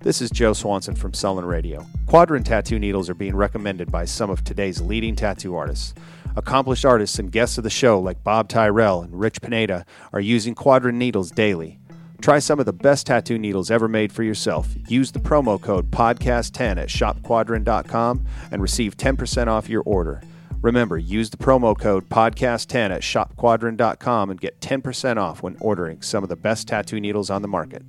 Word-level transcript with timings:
This 0.00 0.22
is 0.22 0.30
Joe 0.30 0.54
Swanson 0.54 0.94
from 0.94 1.12
Sullen 1.12 1.44
Radio. 1.44 1.84
Quadrant 2.06 2.46
tattoo 2.46 2.78
needles 2.78 3.10
are 3.10 3.14
being 3.14 3.36
recommended 3.36 3.92
by 3.92 4.06
some 4.06 4.30
of 4.30 4.42
today's 4.42 4.80
leading 4.80 5.14
tattoo 5.14 5.54
artists. 5.54 5.92
Accomplished 6.34 6.86
artists 6.86 7.18
and 7.18 7.30
guests 7.30 7.58
of 7.58 7.64
the 7.64 7.68
show 7.68 8.00
like 8.00 8.24
Bob 8.24 8.48
Tyrrell 8.48 9.02
and 9.02 9.20
Rich 9.20 9.42
Pineda 9.42 9.84
are 10.14 10.20
using 10.20 10.54
Quadrant 10.54 10.96
needles 10.96 11.30
daily. 11.30 11.78
Try 12.22 12.38
some 12.38 12.60
of 12.60 12.66
the 12.66 12.72
best 12.72 13.08
tattoo 13.08 13.36
needles 13.36 13.68
ever 13.68 13.88
made 13.88 14.12
for 14.12 14.22
yourself. 14.22 14.72
Use 14.86 15.10
the 15.10 15.18
promo 15.18 15.60
code 15.60 15.90
PODCAST10 15.90 16.80
at 16.80 16.88
shopquadrant.com 16.88 18.24
and 18.52 18.62
receive 18.62 18.96
10% 18.96 19.48
off 19.48 19.68
your 19.68 19.82
order. 19.84 20.22
Remember, 20.60 20.96
use 20.96 21.30
the 21.30 21.36
promo 21.36 21.76
code 21.76 22.08
PODCAST10 22.08 22.90
at 22.92 23.02
shopquadrant.com 23.02 24.30
and 24.30 24.40
get 24.40 24.60
10% 24.60 25.16
off 25.16 25.42
when 25.42 25.56
ordering 25.58 26.00
some 26.00 26.22
of 26.22 26.28
the 26.28 26.36
best 26.36 26.68
tattoo 26.68 27.00
needles 27.00 27.28
on 27.28 27.42
the 27.42 27.48
market. 27.48 27.82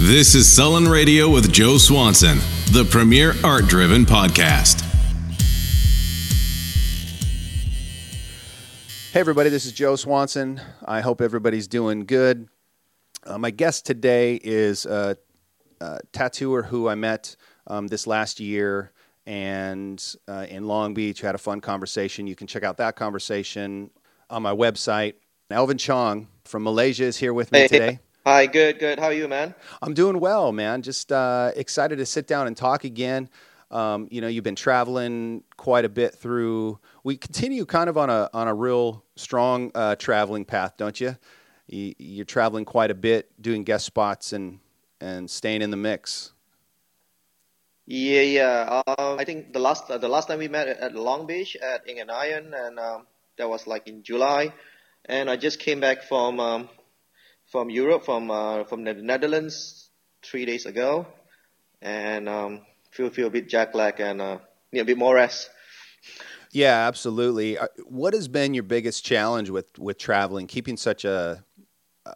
This 0.00 0.34
is 0.34 0.50
Sullen 0.50 0.88
Radio 0.88 1.28
with 1.28 1.52
Joe 1.52 1.76
Swanson, 1.76 2.38
the 2.72 2.86
premier 2.88 3.34
art 3.44 3.66
driven 3.66 4.06
podcast. 4.06 4.87
Hey, 9.18 9.20
everybody, 9.22 9.50
this 9.50 9.66
is 9.66 9.72
Joe 9.72 9.96
Swanson. 9.96 10.60
I 10.84 11.00
hope 11.00 11.20
everybody's 11.20 11.66
doing 11.66 12.06
good. 12.06 12.48
Uh, 13.26 13.36
my 13.36 13.50
guest 13.50 13.84
today 13.84 14.36
is 14.36 14.86
a, 14.86 15.16
a 15.80 15.98
tattooer 16.12 16.62
who 16.62 16.88
I 16.88 16.94
met 16.94 17.34
um, 17.66 17.88
this 17.88 18.06
last 18.06 18.38
year 18.38 18.92
and 19.26 20.00
uh, 20.28 20.46
in 20.48 20.68
Long 20.68 20.94
Beach. 20.94 21.20
Had 21.20 21.34
a 21.34 21.38
fun 21.38 21.60
conversation. 21.60 22.28
You 22.28 22.36
can 22.36 22.46
check 22.46 22.62
out 22.62 22.76
that 22.76 22.94
conversation 22.94 23.90
on 24.30 24.44
my 24.44 24.52
website. 24.54 25.14
Alvin 25.50 25.78
Chong 25.78 26.28
from 26.44 26.62
Malaysia 26.62 27.02
is 27.02 27.16
here 27.16 27.34
with 27.34 27.50
me 27.50 27.62
Hey. 27.62 27.66
today. 27.66 27.98
Hi, 28.24 28.46
good, 28.46 28.78
good. 28.78 29.00
How 29.00 29.06
are 29.06 29.12
you, 29.12 29.26
man? 29.26 29.52
I'm 29.82 29.94
doing 29.94 30.20
well, 30.20 30.52
man. 30.52 30.80
Just 30.82 31.10
uh, 31.10 31.50
excited 31.56 31.96
to 31.96 32.06
sit 32.06 32.28
down 32.28 32.46
and 32.46 32.56
talk 32.56 32.84
again. 32.84 33.28
Um, 33.70 34.08
you 34.10 34.20
know, 34.20 34.28
you've 34.28 34.44
been 34.44 34.54
traveling 34.54 35.42
quite 35.56 35.84
a 35.84 35.88
bit 35.88 36.14
through. 36.14 36.78
We 37.08 37.16
continue 37.16 37.64
kind 37.64 37.88
of 37.88 37.96
on 37.96 38.10
a 38.10 38.28
on 38.34 38.48
a 38.48 38.54
real 38.54 39.02
strong 39.16 39.72
uh, 39.74 39.96
traveling 39.96 40.44
path, 40.44 40.74
don't 40.76 41.00
you? 41.00 41.16
you? 41.66 41.94
You're 41.96 42.26
traveling 42.26 42.66
quite 42.66 42.90
a 42.90 42.94
bit, 42.94 43.30
doing 43.40 43.64
guest 43.64 43.86
spots 43.86 44.34
and 44.34 44.60
and 45.00 45.30
staying 45.30 45.62
in 45.62 45.70
the 45.70 45.78
mix. 45.78 46.32
Yeah, 47.86 48.20
yeah. 48.20 48.82
Um, 48.86 49.18
I 49.18 49.24
think 49.24 49.54
the 49.54 49.58
last 49.58 49.90
uh, 49.90 49.96
the 49.96 50.10
last 50.10 50.28
time 50.28 50.38
we 50.38 50.48
met 50.48 50.68
at, 50.68 50.80
at 50.80 50.94
Long 50.94 51.26
Beach 51.26 51.56
at 51.56 51.88
Ink 51.88 51.98
and 51.98 52.10
Iron, 52.10 52.52
and 52.52 52.78
um, 52.78 53.06
that 53.38 53.48
was 53.48 53.66
like 53.66 53.88
in 53.88 54.02
July, 54.02 54.52
and 55.06 55.30
I 55.30 55.36
just 55.36 55.60
came 55.60 55.80
back 55.80 56.02
from 56.02 56.38
um, 56.38 56.68
from 57.46 57.70
Europe, 57.70 58.04
from 58.04 58.30
uh, 58.30 58.64
from 58.64 58.84
the 58.84 58.92
Netherlands, 58.92 59.88
three 60.22 60.44
days 60.44 60.66
ago, 60.66 61.06
and 61.80 62.28
um, 62.28 62.66
feel 62.90 63.08
feel 63.08 63.28
a 63.28 63.30
bit 63.30 63.48
jet 63.48 63.74
lag 63.74 63.98
and 63.98 64.20
uh, 64.20 64.38
need 64.72 64.80
a 64.80 64.84
bit 64.84 64.98
more 64.98 65.14
rest. 65.14 65.48
Yeah, 66.52 66.86
absolutely. 66.86 67.58
Uh, 67.58 67.68
What 67.86 68.14
has 68.14 68.28
been 68.28 68.54
your 68.54 68.62
biggest 68.64 69.04
challenge 69.04 69.50
with 69.50 69.78
with 69.78 69.98
traveling, 69.98 70.46
keeping 70.46 70.76
such 70.76 71.04
a 71.04 71.44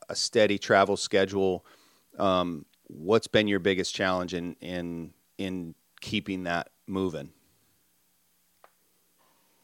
a 0.08 0.16
steady 0.16 0.58
travel 0.58 0.96
schedule? 0.96 1.64
Um, 2.18 2.66
what's 2.84 3.28
been 3.28 3.48
your 3.48 3.60
biggest 3.60 3.94
challenge 3.94 4.34
in 4.34 4.56
in 4.60 5.14
in 5.38 5.74
keeping 6.00 6.44
that 6.44 6.70
moving? 6.86 7.32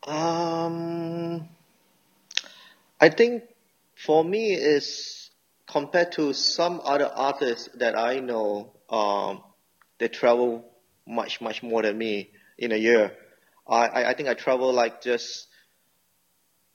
Um, 0.06 1.48
I 3.00 3.08
think 3.08 3.44
for 3.96 4.24
me 4.24 4.54
is 4.54 5.30
compared 5.66 6.12
to 6.12 6.32
some 6.32 6.80
other 6.84 7.06
artists 7.06 7.68
that 7.74 7.96
I 7.98 8.20
know, 8.20 8.72
um, 8.88 9.42
they 9.98 10.08
travel 10.08 10.64
much 11.06 11.40
much 11.40 11.62
more 11.62 11.82
than 11.82 11.98
me 11.98 12.30
in 12.58 12.72
a 12.72 12.76
year. 12.76 13.16
I 13.68 14.10
I, 14.10 14.14
think 14.14 14.28
I 14.28 14.34
travel 14.34 14.72
like 14.72 15.02
just 15.02 15.46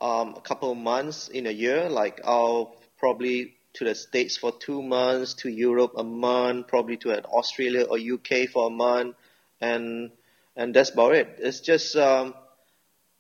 um, 0.02 0.36
a 0.36 0.42
couple 0.42 0.72
of 0.72 0.78
months 0.78 1.30
in 1.30 1.48
a 1.48 1.52
year. 1.52 1.90
Like 1.90 2.22
I'll 2.24 2.76
probably 2.98 3.56
to 3.74 3.86
the 3.86 3.96
States 3.96 4.38
for 4.38 4.52
two 4.52 4.82
months, 4.82 5.34
to 5.34 5.50
Europe 5.50 5.94
a 5.98 6.04
month, 6.04 6.68
probably 6.68 6.98
to 6.98 7.12
an 7.12 7.26
Australia 7.26 7.84
or 7.84 7.98
UK 7.98 8.50
for 8.50 8.68
a 8.68 8.70
month, 8.70 9.16
and 9.60 10.12
and 10.56 10.74
that's 10.74 10.92
about 10.92 11.16
it. 11.16 11.36
It's 11.40 11.60
just 11.60 11.96
um, 11.96 12.36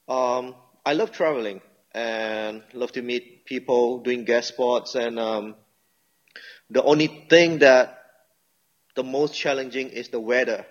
um, 0.08 0.56
I 0.86 0.94
love 0.94 1.12
traveling 1.12 1.62
and 1.94 2.64
love 2.74 2.92
to 2.94 3.02
meet 3.02 3.46
people, 3.46 4.00
doing 4.00 4.26
guest 4.26 4.50
spots, 4.50 4.96
and 4.96 5.20
um, 5.20 5.56
the 6.70 6.84
only 6.84 7.08
thing 7.30 7.60
that 7.60 8.00
the 8.96 9.04
most 9.04 9.34
challenging 9.34 9.90
is 9.90 10.10
the 10.10 10.20
weather. 10.20 10.66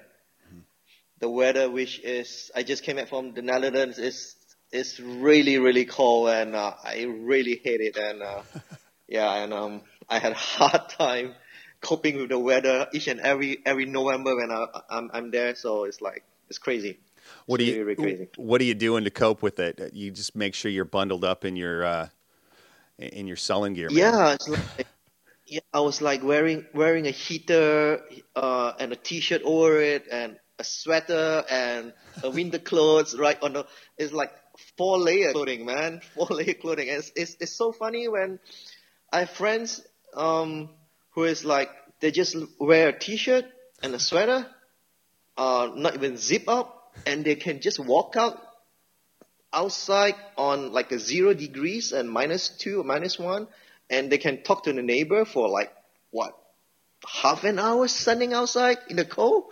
The 1.23 1.31
weather, 1.31 1.71
which 1.71 2.01
is 2.01 2.51
I 2.53 2.65
just 2.65 2.83
came 2.83 2.97
back 2.97 3.07
from 3.07 3.33
the 3.33 3.43
Netherlands, 3.43 4.01
is 4.01 4.35
is 4.73 4.99
really 4.99 5.57
really 5.61 5.85
cold, 5.85 6.31
and 6.31 6.57
uh, 6.57 6.75
I 6.83 7.05
really 7.05 7.61
hate 7.63 7.81
it. 7.81 7.97
And 7.97 8.25
uh, 8.25 8.43
yeah, 9.09 9.33
and 9.33 9.55
um, 9.55 9.83
I 10.09 10.19
had 10.19 10.33
a 10.33 10.35
hard 10.35 10.89
time 10.89 11.37
coping 11.81 12.17
with 12.17 12.31
the 12.31 12.41
weather 12.41 12.89
each 12.93 13.07
and 13.07 13.21
every 13.21 13.63
every 13.65 13.87
November 13.87 14.35
when 14.35 14.51
I, 14.51 14.67
I'm 14.91 15.11
I'm 15.13 15.31
there. 15.31 15.55
So 15.55 15.85
it's 15.85 16.01
like 16.01 16.25
it's 16.49 16.59
crazy. 16.59 16.99
What 17.47 17.61
do 17.61 17.67
you 17.67 17.85
really, 17.85 17.95
really 17.95 18.17
crazy. 18.17 18.29
What 18.35 18.61
are 18.61 18.65
you 18.65 18.75
doing 18.75 19.05
to 19.05 19.11
cope 19.11 19.43
with 19.43 19.61
it? 19.61 19.95
You 19.95 20.11
just 20.11 20.35
make 20.35 20.55
sure 20.55 20.73
you're 20.73 20.85
bundled 20.85 21.25
up 21.25 21.45
in 21.45 21.55
your 21.55 21.85
uh, 21.85 22.09
in 22.99 23.29
your 23.29 23.37
sullen 23.37 23.75
gear. 23.75 23.91
man. 23.91 23.97
Yeah, 23.97 24.33
it's 24.33 24.49
like 24.49 24.89
yeah, 25.47 25.61
I 25.73 25.79
was 25.79 26.03
like 26.03 26.25
wearing 26.25 26.67
wearing 26.75 27.07
a 27.07 27.13
heater 27.13 28.01
uh, 28.35 28.73
and 28.81 28.93
a 28.93 28.97
t-shirt 28.97 29.43
over 29.45 29.81
it 29.81 30.09
and 30.11 30.37
a 30.63 30.65
sweater 30.65 31.45
and 31.51 31.93
a 32.23 32.31
winter 32.31 32.59
clothes 32.59 33.19
right 33.19 33.39
on 33.43 33.53
the 33.53 33.67
it's 33.99 34.13
like 34.13 34.31
four 34.77 34.97
layer 34.99 35.33
clothing, 35.33 35.67
man. 35.67 36.01
Four 36.15 36.29
layer 36.31 36.55
clothing. 36.55 36.89
It's, 36.89 37.11
it's 37.17 37.37
it's 37.41 37.57
so 37.57 37.73
funny 37.73 38.07
when 38.09 38.39
I 39.13 39.21
have 39.21 39.31
friends 39.31 39.83
um 40.15 40.71
who 41.15 41.25
is 41.25 41.45
like 41.45 41.71
they 42.01 42.11
just 42.11 42.37
wear 42.59 42.89
a 42.89 42.99
t-shirt 42.99 43.45
and 43.83 43.95
a 43.95 43.99
sweater, 43.99 44.47
uh 45.37 45.71
not 45.75 45.95
even 45.95 46.17
zip 46.17 46.49
up 46.49 46.69
and 47.07 47.25
they 47.25 47.35
can 47.35 47.61
just 47.61 47.81
walk 47.81 48.15
out 48.17 48.39
outside 49.53 50.15
on 50.37 50.73
like 50.73 50.93
a 50.93 50.99
zero 50.99 51.35
degrees 51.35 51.93
and 51.93 52.09
minus 52.09 52.49
two 52.49 52.81
or 52.81 52.85
minus 52.85 53.19
one, 53.19 53.49
and 53.91 54.13
they 54.13 54.19
can 54.19 54.43
talk 54.43 54.63
to 54.65 54.73
the 54.73 54.83
neighbor 54.83 55.25
for 55.25 55.49
like 55.49 55.73
what 56.11 56.39
half 57.23 57.43
an 57.43 57.59
hour 57.59 57.89
standing 57.89 58.33
outside 58.33 58.79
in 58.89 58.97
the 58.97 59.05
cold. 59.05 59.45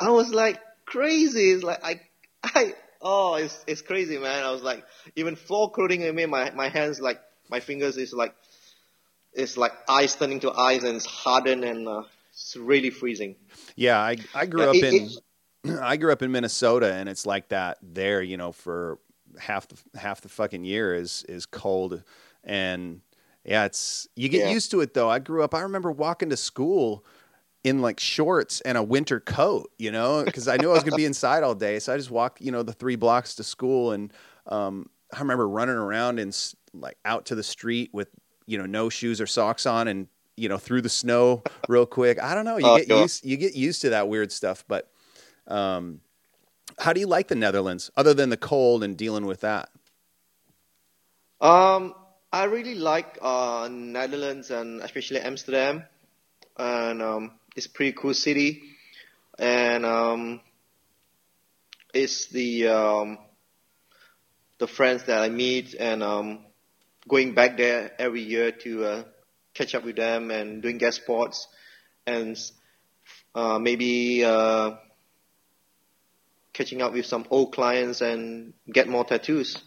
I 0.00 0.10
was 0.10 0.30
like 0.32 0.60
crazy. 0.86 1.50
It's 1.50 1.62
like 1.64 1.84
I 1.84 2.00
I 2.44 2.74
oh 3.00 3.34
it's 3.34 3.64
it's 3.66 3.82
crazy 3.82 4.18
man. 4.18 4.44
I 4.44 4.50
was 4.50 4.62
like 4.62 4.84
even 5.16 5.36
floor 5.36 5.70
clothing 5.70 6.04
I 6.04 6.10
mean 6.12 6.30
my 6.30 6.50
my 6.52 6.68
hands 6.68 7.00
like 7.00 7.20
my 7.50 7.60
fingers 7.60 7.96
is 7.96 8.12
like 8.12 8.34
it's 9.32 9.56
like 9.56 9.72
ice 9.88 10.14
turning 10.14 10.40
to 10.40 10.52
ice 10.52 10.82
and 10.82 10.96
it's 10.96 11.06
hardened 11.06 11.64
and 11.64 11.88
uh, 11.88 12.02
it's 12.32 12.56
really 12.56 12.90
freezing. 12.90 13.36
Yeah, 13.76 13.98
I 13.98 14.16
I 14.34 14.46
grew 14.46 14.62
Yeah, 14.62 14.70
up 14.70 14.76
it- 14.76 14.94
in 14.94 15.10
I 15.80 15.96
grew 15.96 16.12
up 16.12 16.22
in 16.22 16.32
Minnesota, 16.32 16.92
and 16.92 17.08
it's 17.08 17.24
like 17.24 17.48
that 17.48 17.78
there. 17.82 18.20
You 18.20 18.36
know, 18.36 18.52
for 18.52 18.98
half 19.38 19.68
the 19.68 19.98
half 19.98 20.20
the 20.20 20.28
fucking 20.28 20.64
year 20.64 20.94
is 20.94 21.24
is 21.28 21.46
cold, 21.46 22.02
and 22.44 23.00
yeah, 23.44 23.64
it's 23.64 24.08
you 24.16 24.28
get 24.28 24.42
Yeah. 24.42 24.50
used 24.52 24.70
to 24.72 24.80
it 24.80 24.92
though. 24.94 25.08
I 25.08 25.18
grew 25.18 25.42
up. 25.42 25.54
I 25.54 25.60
remember 25.60 25.90
walking 25.92 26.30
to 26.30 26.36
school 26.36 27.04
in 27.64 27.80
like 27.80 28.00
shorts 28.00 28.60
and 28.62 28.76
a 28.76 28.82
winter 28.82 29.20
coat, 29.20 29.70
you 29.78 29.90
know, 29.92 30.24
because 30.24 30.48
I 30.48 30.56
knew 30.56 30.70
I 30.70 30.74
was 30.74 30.82
going 30.82 30.92
to 30.92 30.96
be 30.96 31.04
inside 31.04 31.42
all 31.42 31.54
day. 31.54 31.78
So 31.78 31.94
I 31.94 31.96
just 31.96 32.10
walked, 32.10 32.40
you 32.40 32.50
know, 32.50 32.62
the 32.62 32.72
three 32.72 32.96
blocks 32.96 33.34
to 33.36 33.44
school, 33.44 33.92
and 33.92 34.12
um, 34.46 34.88
I 35.14 35.20
remember 35.20 35.48
running 35.48 35.76
around 35.76 36.18
and 36.18 36.36
like 36.74 36.96
out 37.04 37.26
to 37.26 37.34
the 37.34 37.42
street 37.42 37.90
with 37.92 38.08
you 38.46 38.58
know 38.58 38.66
no 38.66 38.88
shoes 38.88 39.20
or 39.20 39.26
socks 39.26 39.66
on, 39.66 39.88
and 39.88 40.08
you 40.36 40.48
know 40.48 40.58
through 40.58 40.82
the 40.82 40.88
snow 40.88 41.42
real 41.68 41.86
quick. 41.86 42.20
I 42.22 42.34
don't 42.34 42.44
know. 42.44 42.56
You 42.58 42.64
Oh, 42.64 42.76
get 42.76 42.88
sure. 42.88 43.02
used 43.02 43.24
you 43.24 43.36
get 43.36 43.54
used 43.54 43.82
to 43.82 43.90
that 43.90 44.08
weird 44.08 44.32
stuff. 44.32 44.64
But 44.66 44.90
um, 45.46 46.00
how 46.80 46.92
do 46.92 47.00
you 47.00 47.06
like 47.06 47.28
the 47.28 47.34
Netherlands 47.36 47.90
other 47.96 48.14
than 48.14 48.30
the 48.30 48.36
cold 48.36 48.82
and 48.82 48.96
dealing 48.96 49.26
with 49.26 49.40
that? 49.42 49.70
Um, 51.40 51.94
I 52.32 52.44
really 52.44 52.74
like 52.74 53.18
uh, 53.20 53.68
Netherlands 53.70 54.50
and 54.50 54.80
especially 54.80 55.20
Amsterdam, 55.20 55.84
and 56.56 57.02
um, 57.02 57.32
it's 57.56 57.66
a 57.66 57.70
pretty 57.70 57.92
cool 57.92 58.14
city, 58.14 58.62
and 59.38 59.84
um, 59.84 60.40
it's 61.94 62.26
the 62.28 62.68
um, 62.68 63.18
the 64.58 64.66
friends 64.66 65.04
that 65.04 65.20
I 65.20 65.28
meet 65.28 65.74
and 65.74 66.02
um, 66.02 66.46
going 67.08 67.34
back 67.34 67.56
there 67.56 67.92
every 67.98 68.22
year 68.22 68.52
to 68.52 68.84
uh, 68.84 69.04
catch 69.54 69.74
up 69.74 69.84
with 69.84 69.96
them 69.96 70.30
and 70.30 70.62
doing 70.62 70.78
guest 70.78 71.02
spots, 71.02 71.48
and 72.06 72.38
uh, 73.34 73.58
maybe 73.58 74.24
uh, 74.24 74.72
catching 76.52 76.82
up 76.82 76.92
with 76.92 77.06
some 77.06 77.26
old 77.30 77.52
clients 77.52 78.00
and 78.00 78.52
get 78.70 78.88
more 78.88 79.04
tattoos, 79.04 79.58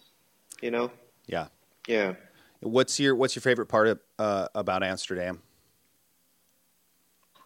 you 0.61 0.71
know. 0.71 0.91
Yeah. 1.27 1.47
Yeah. 1.87 2.13
What's 2.61 2.99
your 2.99 3.15
What's 3.15 3.35
your 3.35 3.41
favorite 3.41 3.67
part 3.67 3.87
of, 3.87 3.99
uh, 4.17 4.47
about 4.55 4.83
Amsterdam? 4.83 5.41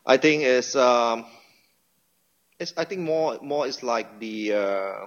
I 0.09 0.17
think 0.17 0.41
it's 0.41 0.75
um, 0.75 1.25
it's 2.59 2.73
I 2.75 2.83
think 2.85 3.01
more 3.01 3.37
more 3.43 3.67
is 3.67 3.83
like 3.83 4.19
the 4.19 4.53
uh, 4.53 5.05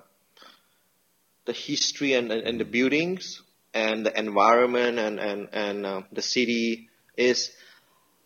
the 1.44 1.52
history 1.52 2.12
and, 2.14 2.30
and, 2.30 2.46
and 2.46 2.60
the 2.60 2.64
buildings 2.64 3.42
and 3.74 4.06
the 4.06 4.16
environment 4.16 5.00
and 5.00 5.18
and 5.18 5.48
and 5.52 5.86
uh, 5.86 6.02
the 6.12 6.22
city 6.22 6.88
is 7.16 7.50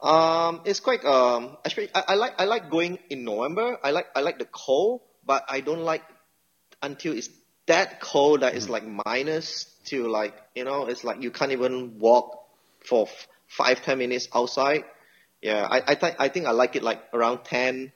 um 0.03 0.61
it's 0.67 0.81
quite 0.81 1.03
um 1.07 1.57
actually 1.65 1.89
I, 1.95 2.05
I 2.09 2.15
like 2.17 2.35
I 2.39 2.45
like 2.45 2.69
going 2.71 2.99
in 3.09 3.25
November. 3.25 3.79
I 3.83 3.91
like 3.93 4.09
I 4.15 4.21
like 4.21 4.39
the 4.39 4.45
cold, 4.45 5.01
but 5.25 5.45
I 5.49 5.61
don't 5.61 5.81
like 5.83 6.03
until 6.83 7.17
it's 7.17 7.31
that 7.67 8.01
cold 8.01 8.41
that 8.43 8.55
it's 8.55 8.69
like 8.69 8.85
minus 9.07 9.65
to 9.87 10.09
like 10.09 10.35
you 10.55 10.65
know 10.65 10.87
it's 10.93 11.05
like 11.05 11.23
you 11.23 11.31
can't 11.31 11.53
even 11.53 11.99
walk 11.99 12.45
for 12.85 13.07
f- 13.09 13.29
five 13.49 13.81
ten 13.81 13.97
minutes 13.97 14.29
outside. 14.35 14.85
Yeah, 15.43 15.67
I 15.71 15.83
I 15.89 15.95
think 15.95 16.17
I 16.19 16.29
think 16.29 16.47
I 16.47 16.51
like 16.53 16.77
it 16.77 16.83
like 16.83 17.03
around 17.13 17.45
ten. 17.45 17.93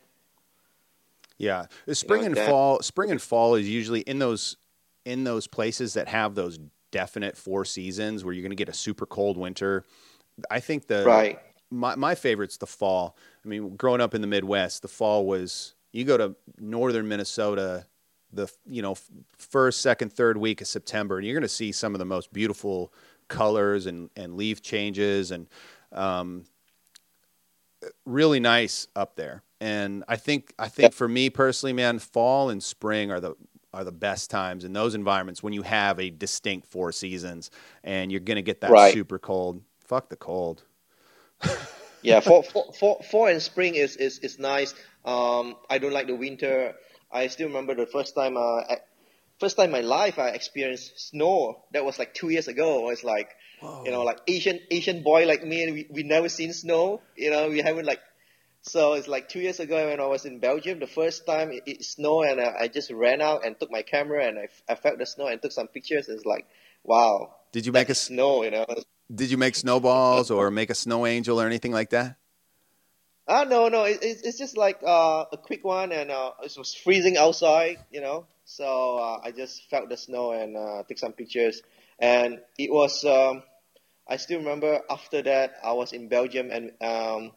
Yeah, 1.38 1.66
spring 1.92 2.20
like 2.20 2.26
and 2.28 2.36
that. 2.36 2.48
fall. 2.48 2.82
Spring 2.82 3.10
and 3.10 3.20
fall 3.20 3.54
is 3.54 3.68
usually 3.68 4.00
in 4.00 4.18
those 4.18 4.56
in 5.04 5.24
those 5.24 5.46
places 5.46 5.94
that 5.94 6.08
have 6.08 6.34
those 6.34 6.58
definite 6.90 7.36
four 7.36 7.64
seasons 7.64 8.24
where 8.24 8.34
you're 8.34 8.42
going 8.42 8.50
to 8.50 8.56
get 8.56 8.68
a 8.68 8.74
super 8.74 9.06
cold 9.06 9.36
winter. 9.38 9.84
I 10.50 10.60
think 10.60 10.86
the 10.86 11.04
Right. 11.04 11.38
my 11.70 11.94
my 11.96 12.14
favorite's 12.14 12.58
the 12.58 12.66
fall. 12.66 13.16
I 13.44 13.48
mean, 13.48 13.76
growing 13.76 14.00
up 14.02 14.14
in 14.14 14.20
the 14.20 14.26
Midwest, 14.26 14.82
the 14.82 14.88
fall 14.88 15.24
was 15.26 15.74
you 15.92 16.04
go 16.04 16.18
to 16.18 16.36
northern 16.58 17.08
Minnesota, 17.08 17.86
the 18.32 18.48
you 18.68 18.82
know 18.82 18.96
first, 19.38 19.80
second, 19.80 20.12
third 20.12 20.36
week 20.36 20.60
of 20.60 20.66
September, 20.66 21.16
and 21.16 21.26
you're 21.26 21.34
going 21.34 21.42
to 21.42 21.48
see 21.48 21.72
some 21.72 21.94
of 21.94 21.98
the 21.98 22.04
most 22.04 22.32
beautiful 22.34 22.92
colors 23.28 23.86
and 23.86 24.10
and 24.14 24.36
leaf 24.36 24.60
changes 24.60 25.30
and 25.30 25.46
um, 25.92 26.44
really 28.04 28.40
nice 28.40 28.88
up 28.96 29.16
there. 29.16 29.42
And 29.60 30.04
I 30.08 30.16
think 30.16 30.54
I 30.58 30.68
think 30.68 30.92
for 30.94 31.08
me 31.08 31.30
personally, 31.30 31.72
man, 31.72 31.98
fall 31.98 32.50
and 32.50 32.62
spring 32.62 33.10
are 33.10 33.20
the 33.20 33.34
are 33.72 33.84
the 33.84 33.92
best 33.92 34.30
times 34.30 34.64
in 34.64 34.72
those 34.72 34.94
environments 34.94 35.42
when 35.42 35.52
you 35.52 35.62
have 35.62 36.00
a 36.00 36.10
distinct 36.10 36.66
four 36.66 36.92
seasons 36.92 37.50
and 37.84 38.10
you're 38.10 38.20
going 38.20 38.36
to 38.36 38.42
get 38.42 38.62
that 38.62 38.78
Right. 38.78 38.78
super 38.78 39.18
cold. 39.18 39.62
Fuck 39.78 40.08
the 40.08 40.16
cold. 40.16 40.64
Yeah, 42.02 42.20
for 42.20 42.42
for 42.42 43.00
fall 43.02 43.26
and 43.26 43.42
spring 43.42 43.74
is 43.74 43.96
is 43.96 44.18
is 44.20 44.38
nice. 44.38 44.74
Um, 45.04 45.56
I 45.68 45.78
don't 45.78 45.92
like 45.92 46.06
the 46.06 46.14
winter. 46.14 46.74
I 47.12 47.26
still 47.28 47.48
remember 47.48 47.74
the 47.74 47.86
first 47.86 48.14
time 48.14 48.36
uh, 48.36 48.60
I, 48.72 48.78
first 49.38 49.56
time 49.56 49.66
in 49.66 49.72
my 49.72 49.80
life 49.82 50.18
I 50.18 50.30
experienced 50.30 51.10
snow. 51.10 51.64
That 51.72 51.84
was 51.84 51.98
like 51.98 52.14
two 52.14 52.30
years 52.30 52.48
ago. 52.48 52.90
It's 52.90 53.04
like 53.04 53.30
you 53.84 53.90
know, 53.90 54.02
like 54.02 54.20
Asian 54.26 54.60
Asian 54.70 55.02
boy 55.02 55.26
like 55.26 55.44
me, 55.44 55.70
we 55.72 55.86
we 55.90 56.02
never 56.02 56.28
seen 56.28 56.52
snow. 56.52 57.00
You 57.16 57.30
know, 57.30 57.48
we 57.48 57.60
haven't 57.60 57.86
like. 57.86 58.00
So 58.62 58.92
it's 58.92 59.08
like 59.08 59.30
two 59.30 59.40
years 59.40 59.58
ago 59.58 59.88
when 59.88 60.00
I 60.00 60.06
was 60.06 60.26
in 60.26 60.38
Belgium. 60.38 60.80
The 60.80 60.86
first 60.86 61.24
time 61.26 61.50
it, 61.50 61.62
it 61.66 61.84
snowed, 61.84 62.26
and 62.26 62.40
I, 62.40 62.64
I 62.64 62.68
just 62.68 62.90
ran 62.90 63.22
out 63.22 63.44
and 63.44 63.58
took 63.58 63.70
my 63.70 63.82
camera 63.82 64.26
and 64.26 64.38
I, 64.38 64.48
I 64.68 64.74
felt 64.74 64.98
the 64.98 65.06
snow 65.06 65.28
and 65.28 65.40
took 65.40 65.52
some 65.52 65.68
pictures. 65.68 66.08
It's 66.08 66.26
like, 66.26 66.46
wow, 66.84 67.34
Did 67.52 67.64
you 67.64 67.72
make 67.72 67.88
a 67.88 67.94
snow? 67.94 68.42
You 68.44 68.50
know, 68.50 68.66
did 69.12 69.30
you 69.30 69.38
make 69.38 69.54
snowballs 69.56 70.30
or 70.30 70.50
make 70.50 70.70
a 70.70 70.74
snow 70.74 71.06
angel 71.06 71.40
or 71.40 71.46
anything 71.46 71.72
like 71.72 71.90
that? 71.90 72.16
Ah, 73.26 73.44
no, 73.44 73.68
no, 73.68 73.84
it, 73.84 73.98
it's 74.02 74.22
it's 74.22 74.38
just 74.38 74.56
like 74.56 74.80
uh, 74.84 75.24
a 75.32 75.36
quick 75.38 75.64
one, 75.64 75.92
and 75.92 76.10
uh, 76.10 76.32
it 76.42 76.54
was 76.58 76.74
freezing 76.74 77.16
outside, 77.16 77.78
you 77.90 78.00
know. 78.00 78.26
So 78.44 78.98
uh, 78.98 79.20
I 79.22 79.30
just 79.30 79.70
felt 79.70 79.88
the 79.88 79.96
snow 79.96 80.32
and 80.32 80.56
uh, 80.56 80.82
took 80.88 80.98
some 80.98 81.12
pictures, 81.12 81.62
and 81.98 82.40
it 82.58 82.70
was. 82.70 83.04
Um, 83.04 83.42
I 84.10 84.16
still 84.16 84.40
remember 84.40 84.80
after 84.90 85.22
that 85.22 85.54
I 85.64 85.72
was 85.72 85.92
in 85.92 86.08
Belgium 86.08 86.50
and 86.50 86.72
um, 86.82 87.32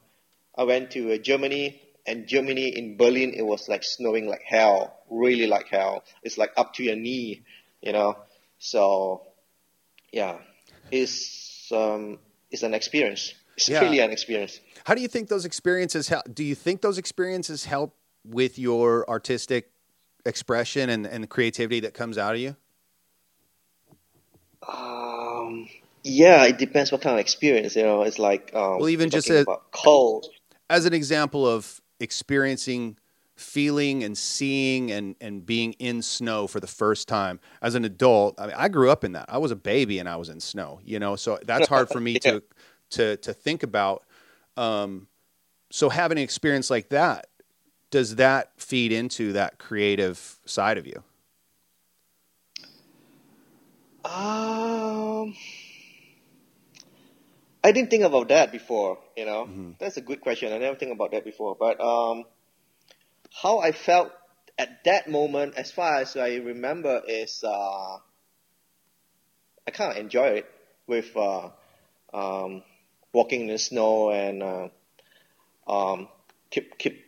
I 0.57 0.63
went 0.63 0.91
to 0.91 1.13
uh, 1.13 1.17
Germany, 1.17 1.79
and 2.05 2.27
Germany 2.27 2.67
in 2.75 2.97
Berlin 2.97 3.33
it 3.35 3.43
was 3.43 3.69
like 3.69 3.83
snowing 3.83 4.27
like 4.27 4.41
hell, 4.43 4.99
really 5.09 5.45
like 5.45 5.67
hell. 5.69 6.03
It's 6.23 6.37
like 6.37 6.51
up 6.57 6.73
to 6.75 6.83
your 6.83 6.95
knee, 6.95 7.43
you 7.81 7.93
know. 7.93 8.17
So 8.57 9.21
yeah, 10.11 10.39
it's 10.91 11.71
um, 11.71 12.19
it's 12.49 12.63
an 12.63 12.73
experience. 12.73 13.33
It's 13.55 13.69
Yeah. 13.69 13.83
really 13.83 13.99
an 13.99 14.11
experience. 14.11 14.59
How 14.83 14.95
do 14.95 15.01
you 15.01 15.07
think 15.07 15.29
those 15.29 15.45
experiences 15.45 16.07
help? 16.07 16.33
Do 16.33 16.43
you 16.43 16.55
think 16.55 16.81
those 16.81 16.97
experiences 16.97 17.65
help 17.65 17.95
with 18.25 18.57
your 18.57 19.07
artistic 19.07 19.69
expression 20.25 20.89
and, 20.89 21.05
and 21.05 21.23
the 21.23 21.27
creativity 21.27 21.81
that 21.81 21.93
comes 21.93 22.17
out 22.17 22.33
of 22.33 22.41
you? 22.41 22.55
Um, 24.67 25.67
yeah, 26.03 26.43
it 26.45 26.57
depends 26.57 26.91
what 26.91 27.01
kind 27.01 27.13
of 27.15 27.19
experience. 27.19 27.75
You 27.75 27.83
know, 27.83 28.01
it's 28.03 28.19
like 28.19 28.51
um, 28.53 28.79
Well, 28.79 28.89
even 28.89 29.09
just 29.09 29.29
a- 29.29 29.45
cold. 29.71 30.27
As 30.69 30.85
an 30.85 30.93
example 30.93 31.47
of 31.47 31.81
experiencing, 31.99 32.97
feeling, 33.35 34.03
and 34.03 34.17
seeing 34.17 34.91
and, 34.91 35.15
and 35.21 35.45
being 35.45 35.73
in 35.73 36.01
snow 36.01 36.47
for 36.47 36.59
the 36.59 36.67
first 36.67 37.07
time 37.07 37.39
as 37.61 37.75
an 37.75 37.85
adult, 37.85 38.35
I 38.39 38.47
mean, 38.47 38.55
I 38.57 38.69
grew 38.69 38.89
up 38.89 39.03
in 39.03 39.13
that. 39.13 39.25
I 39.29 39.37
was 39.37 39.51
a 39.51 39.55
baby 39.55 39.99
and 39.99 40.09
I 40.09 40.15
was 40.15 40.29
in 40.29 40.39
snow, 40.39 40.79
you 40.83 40.99
know, 40.99 41.15
so 41.15 41.39
that's 41.45 41.67
hard 41.67 41.89
for 41.89 41.99
me 42.01 42.19
to, 42.19 42.43
to, 42.91 43.17
to 43.17 43.33
think 43.33 43.63
about. 43.63 44.03
Um, 44.57 45.07
so 45.71 45.89
having 45.89 46.17
an 46.17 46.23
experience 46.23 46.69
like 46.69 46.89
that, 46.89 47.27
does 47.91 48.15
that 48.15 48.51
feed 48.57 48.91
into 48.91 49.33
that 49.33 49.59
creative 49.59 50.39
side 50.45 50.77
of 50.77 50.87
you? 50.87 51.03
Um, 54.05 55.35
I 57.63 57.71
didn't 57.71 57.89
think 57.89 58.03
about 58.03 58.29
that 58.29 58.51
before. 58.51 58.97
You 59.15 59.25
know, 59.25 59.49
Mm-hmm. 59.49 59.71
that's 59.79 59.97
a 59.97 60.01
good 60.01 60.21
question. 60.21 60.51
I 60.53 60.57
never 60.57 60.75
think 60.77 60.91
about 60.93 61.11
that 61.11 61.23
before. 61.23 61.55
But 61.59 61.79
um, 61.81 62.25
how 63.41 63.59
I 63.59 63.71
felt 63.71 64.11
at 64.57 64.83
that 64.85 65.09
moment, 65.09 65.55
as 65.55 65.71
far 65.71 65.97
as 65.97 66.15
I 66.15 66.35
remember, 66.35 67.01
is 67.07 67.43
uh, 67.43 67.97
I 69.67 69.71
kind 69.71 69.91
of 69.91 69.97
enjoy 69.97 70.27
it 70.43 70.45
with 70.87 71.15
uh, 71.15 71.49
um, 72.13 72.63
walking 73.13 73.41
in 73.41 73.47
the 73.47 73.57
snow 73.57 74.11
and 74.11 74.43
uh, 74.43 74.67
um, 75.67 76.07
keep 76.51 76.77
keep 76.77 77.05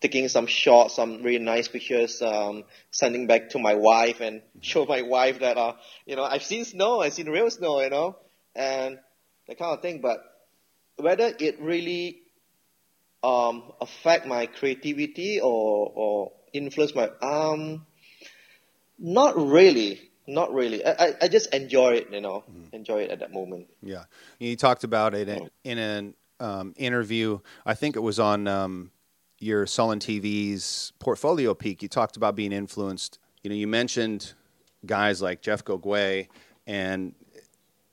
taking 0.00 0.28
some 0.28 0.46
shots, 0.46 0.94
some 0.96 1.22
really 1.22 1.42
nice 1.44 1.68
pictures, 1.68 2.20
um, 2.22 2.64
sending 2.90 3.26
back 3.26 3.50
to 3.50 3.58
my 3.58 3.74
wife 3.74 4.20
and 4.20 4.42
show 4.60 4.84
my 4.84 5.02
wife 5.02 5.40
that 5.40 5.56
uh, 5.56 5.74
you 6.06 6.16
know 6.16 6.24
I've 6.24 6.42
seen 6.42 6.64
snow, 6.64 7.00
I've 7.00 7.14
seen 7.14 7.28
real 7.28 7.50
snow, 7.50 7.80
you 7.80 7.90
know, 7.90 8.16
and 8.54 8.98
that 9.48 9.58
kind 9.58 9.74
of 9.74 9.82
thing. 9.82 10.00
But 10.00 10.22
whether 10.96 11.32
it 11.38 11.60
really 11.60 12.20
um, 13.22 13.72
affect 13.80 14.26
my 14.26 14.46
creativity 14.46 15.40
or 15.40 15.92
or 15.94 16.32
influence 16.52 16.94
my 16.94 17.10
um, 17.22 17.86
not 18.98 19.36
really, 19.36 20.10
not 20.26 20.52
really. 20.52 20.84
I, 20.84 21.14
I, 21.20 21.28
just 21.28 21.52
enjoy 21.52 21.94
it, 21.94 22.08
you 22.12 22.20
know, 22.20 22.44
enjoy 22.72 23.02
it 23.02 23.10
at 23.10 23.20
that 23.20 23.32
moment. 23.32 23.66
Yeah, 23.82 24.04
you 24.38 24.56
talked 24.56 24.84
about 24.84 25.14
it 25.14 25.28
in, 25.28 25.50
in 25.64 25.78
an 25.78 26.14
um, 26.38 26.74
interview. 26.76 27.40
I 27.66 27.74
think 27.74 27.96
it 27.96 28.00
was 28.00 28.20
on 28.20 28.46
um, 28.46 28.92
your 29.38 29.66
Sullen 29.66 29.98
TV's 29.98 30.92
portfolio 30.98 31.54
peak. 31.54 31.82
You 31.82 31.88
talked 31.88 32.16
about 32.16 32.36
being 32.36 32.52
influenced. 32.52 33.18
You 33.42 33.50
know, 33.50 33.56
you 33.56 33.66
mentioned 33.66 34.32
guys 34.86 35.20
like 35.20 35.42
Jeff 35.42 35.64
Gogue, 35.64 36.26
and 36.66 37.14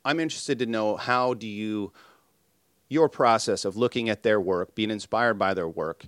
I'm 0.04 0.20
interested 0.20 0.60
to 0.60 0.66
know 0.66 0.96
how 0.96 1.34
do 1.34 1.48
you 1.48 1.92
your 2.90 3.08
process 3.08 3.64
of 3.64 3.78
looking 3.78 4.10
at 4.10 4.22
their 4.22 4.40
work, 4.40 4.76
being 4.76 4.92
inspired 4.92 5.36
by 5.36 5.54
their 5.54 5.68
work, 5.68 6.06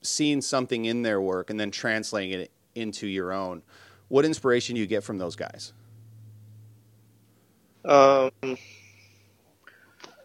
seeing 0.00 0.40
something 0.40 0.86
in 0.86 1.02
their 1.02 1.20
work, 1.20 1.50
and 1.50 1.60
then 1.60 1.70
translating 1.70 2.40
it 2.40 2.50
into 2.74 3.06
your 3.06 3.30
own. 3.30 3.62
What 4.08 4.24
inspiration 4.24 4.74
do 4.74 4.80
you 4.80 4.86
get 4.86 5.04
from 5.04 5.18
those 5.18 5.36
guys? 5.36 5.74
Um, 7.84 8.30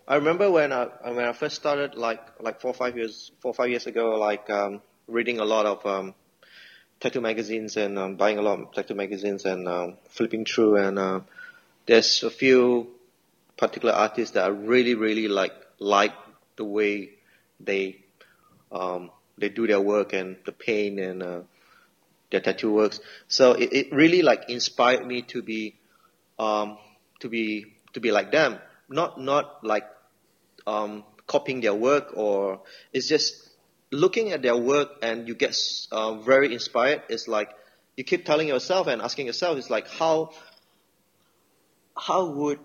I 0.08 0.16
remember 0.16 0.50
when 0.50 0.72
I 0.72 0.86
when 0.86 1.26
I 1.26 1.34
first 1.34 1.56
started, 1.58 1.96
like 1.96 2.22
like 2.40 2.62
four 2.62 2.72
or 2.72 2.74
five 2.74 2.96
years 2.96 3.32
four 3.42 3.52
or 3.52 3.54
five 3.54 3.70
years 3.70 3.86
ago, 3.86 4.18
like 4.18 4.50
um, 4.50 4.82
reading 5.08 5.40
a 5.40 5.46
lot 5.46 5.66
of 5.66 5.86
um, 5.86 6.16
tattoo 7.02 7.20
magazines 7.20 7.76
and 7.76 8.00
um, 8.00 8.16
buying 8.16 8.38
a 8.38 8.42
lot 8.42 8.60
of 8.60 8.72
tattoo 8.72 8.96
magazines 8.96 9.44
and 9.44 9.68
um, 9.68 9.98
flipping 10.08 10.46
through, 10.46 10.78
and 10.78 10.98
uh, 10.98 11.20
there's 11.86 12.24
a 12.24 12.30
few 12.30 12.88
particular 13.60 13.94
artists 13.94 14.34
that 14.36 14.46
I 14.46 14.48
really 14.48 14.96
really 14.96 15.28
like 15.28 15.54
like 15.80 16.14
the 16.56 16.64
way 16.64 17.12
they 17.60 17.98
um, 18.72 19.12
they 19.38 19.50
do 19.50 19.68
their 19.68 19.82
work 19.82 20.14
and 20.14 20.38
the 20.46 20.52
paint 20.52 21.00
and 21.00 21.22
uh, 21.22 21.42
their 22.32 22.40
tattoo 22.40 22.72
works. 22.72 23.00
So 23.28 23.54
it, 23.54 23.74
it 23.74 23.92
really 23.92 24.22
like 24.22 24.50
inspired 24.50 25.06
me 25.06 25.24
to 25.34 25.42
be 25.42 25.76
um, 26.40 26.78
to 27.20 27.28
be 27.28 27.66
to 27.94 28.00
be 28.00 28.12
like 28.12 28.32
them. 28.32 28.60
Not 28.88 29.20
not 29.20 29.64
like 29.64 29.84
um, 30.66 31.04
copying 31.28 31.62
their 31.62 31.76
work 31.76 32.14
or 32.16 32.62
it's 32.94 33.08
just 33.08 33.50
looking 33.92 34.32
at 34.32 34.42
their 34.42 34.56
work 34.56 34.90
and 35.02 35.28
you 35.28 35.36
get 35.36 35.58
uh, 35.92 36.16
very 36.16 36.54
inspired. 36.54 37.04
It's 37.10 37.28
like 37.28 37.50
you 37.98 38.06
keep 38.06 38.26
telling 38.26 38.48
yourself 38.48 38.88
and 38.88 39.02
asking 39.02 39.28
yourself, 39.28 39.58
it's 39.58 39.70
like 39.70 39.90
how 39.90 40.32
how 41.98 42.26
would 42.28 42.60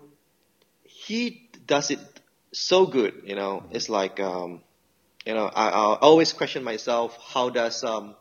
he 1.05 1.49
does 1.65 1.91
it 1.91 1.99
so 2.51 2.85
good? 2.85 3.21
You 3.25 3.35
know, 3.35 3.63
it's 3.71 3.89
like 3.89 4.19
um, 4.19 4.61
you 5.25 5.33
know 5.33 5.45
I, 5.45 5.69
I 5.69 5.95
always 6.01 6.33
question 6.33 6.63
myself, 6.63 7.17
how 7.33 7.49
does 7.49 7.83
um, 7.83 8.15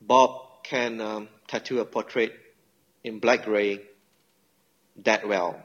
Bob 0.00 0.62
can 0.62 1.00
um, 1.00 1.28
tattoo 1.48 1.80
a 1.80 1.84
portrait 1.84 2.32
in 3.04 3.20
black 3.20 3.44
gray 3.44 3.80
that 5.04 5.26
well. 5.26 5.62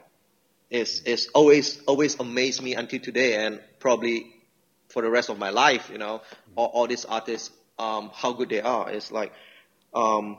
It's, 0.70 1.02
it's 1.04 1.28
always, 1.34 1.82
always 1.86 2.18
amazed 2.18 2.62
me 2.62 2.74
until 2.74 3.00
today 3.00 3.34
and 3.44 3.60
probably 3.78 4.32
for 4.88 5.02
the 5.02 5.10
rest 5.10 5.28
of 5.28 5.38
my 5.38 5.50
life, 5.50 5.90
you 5.90 5.98
know, 5.98 6.22
all, 6.56 6.66
all 6.66 6.86
these 6.86 7.04
artists, 7.04 7.50
um, 7.78 8.10
how 8.14 8.32
good 8.32 8.48
they 8.48 8.60
are. 8.60 8.90
It's 8.90 9.10
like, 9.10 9.32
um, 9.94 10.38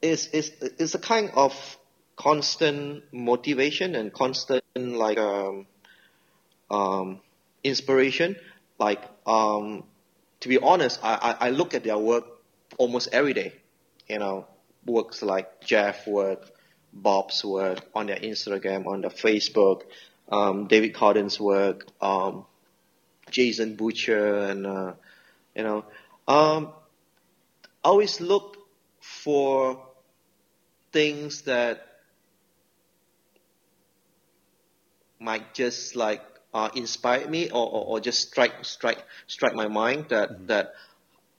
it's, 0.00 0.28
it's, 0.32 0.50
it's 0.78 0.94
a 0.94 0.98
kind 0.98 1.30
of 1.34 1.52
constant 2.16 3.04
motivation 3.12 3.94
and 3.94 4.12
constant, 4.12 4.62
like, 4.76 5.18
um, 5.18 5.66
um, 6.70 7.20
inspiration. 7.64 8.36
Like, 8.78 9.02
um, 9.26 9.84
to 10.40 10.48
be 10.48 10.58
honest, 10.58 11.00
I, 11.02 11.36
I, 11.40 11.46
I 11.46 11.50
look 11.50 11.74
at 11.74 11.84
their 11.84 11.98
work 11.98 12.24
almost 12.78 13.08
every 13.12 13.34
day, 13.34 13.52
you 14.08 14.18
know, 14.18 14.46
works 14.84 15.22
like 15.22 15.60
Jeff 15.64 16.06
work, 16.06 16.50
Bob's 16.92 17.44
work 17.44 17.80
on 17.94 18.06
their 18.06 18.16
Instagram, 18.16 18.86
on 18.86 19.02
their 19.02 19.10
Facebook, 19.10 19.82
um, 20.30 20.66
David 20.66 20.94
Corden's 20.94 21.38
work, 21.38 21.86
um, 22.00 22.44
Jason 23.30 23.76
Butcher, 23.76 24.38
and 24.38 24.66
uh, 24.66 24.92
you 25.54 25.62
know, 25.62 25.84
um, 26.26 26.72
always 27.84 28.20
look 28.20 28.56
for 29.00 29.86
things 30.92 31.42
that 31.42 31.91
might 35.22 35.54
just 35.54 35.96
like 35.96 36.22
uh, 36.52 36.68
inspire 36.74 37.26
me 37.28 37.48
or, 37.50 37.66
or, 37.66 37.86
or, 37.86 38.00
just 38.00 38.28
strike 38.28 38.52
strike 38.62 39.02
strike 39.26 39.54
my 39.54 39.68
mind 39.68 40.06
that 40.10 40.30
mm-hmm. 40.30 40.46
that 40.46 40.74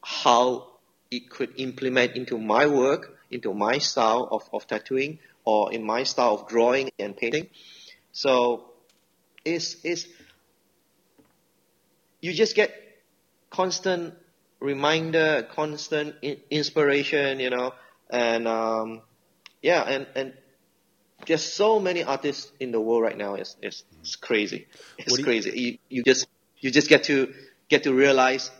how 0.01 0.73
it 1.11 1.29
could 1.29 1.53
implement 1.57 2.15
into 2.15 2.37
my 2.37 2.65
work, 2.65 3.17
into 3.29 3.53
my 3.53 3.77
style 3.77 4.27
of, 4.31 4.49
of 4.51 4.67
tattooing, 4.67 5.19
or 5.45 5.71
in 5.71 5.83
my 5.83 6.03
style 6.03 6.33
of 6.35 6.47
drawing 6.47 6.89
and 6.99 7.15
painting. 7.15 7.47
So 8.11 8.65
it's, 9.45 9.77
it's, 9.83 10.07
you 12.21 12.33
just 12.33 12.55
get 12.55 12.73
constant 13.49 14.15
reminder, 14.59 15.47
constant 15.51 16.15
inspiration, 16.49 17.39
you 17.39 17.49
know, 17.49 17.73
and, 18.09 18.47
um, 18.47 19.01
yeah, 19.61 19.81
and, 19.83 20.07
and 20.15 20.33
just 21.25 21.55
so 21.55 21.79
many 21.79 22.03
artists 22.03 22.51
in 22.59 22.71
the 22.71 22.79
world 22.79 23.03
right 23.03 23.17
now. 23.17 23.35
It's, 23.35 23.55
it's, 23.61 23.83
it's 24.01 24.15
crazy. 24.15 24.67
It's 24.97 25.17
you, 25.17 25.23
crazy. 25.23 25.59
You, 25.59 25.77
you 25.89 26.03
just, 26.03 26.27
you 26.59 26.71
just 26.71 26.89
get 26.89 27.05
to, 27.05 27.33
get 27.69 27.83
to 27.83 27.93
realize 27.93 28.51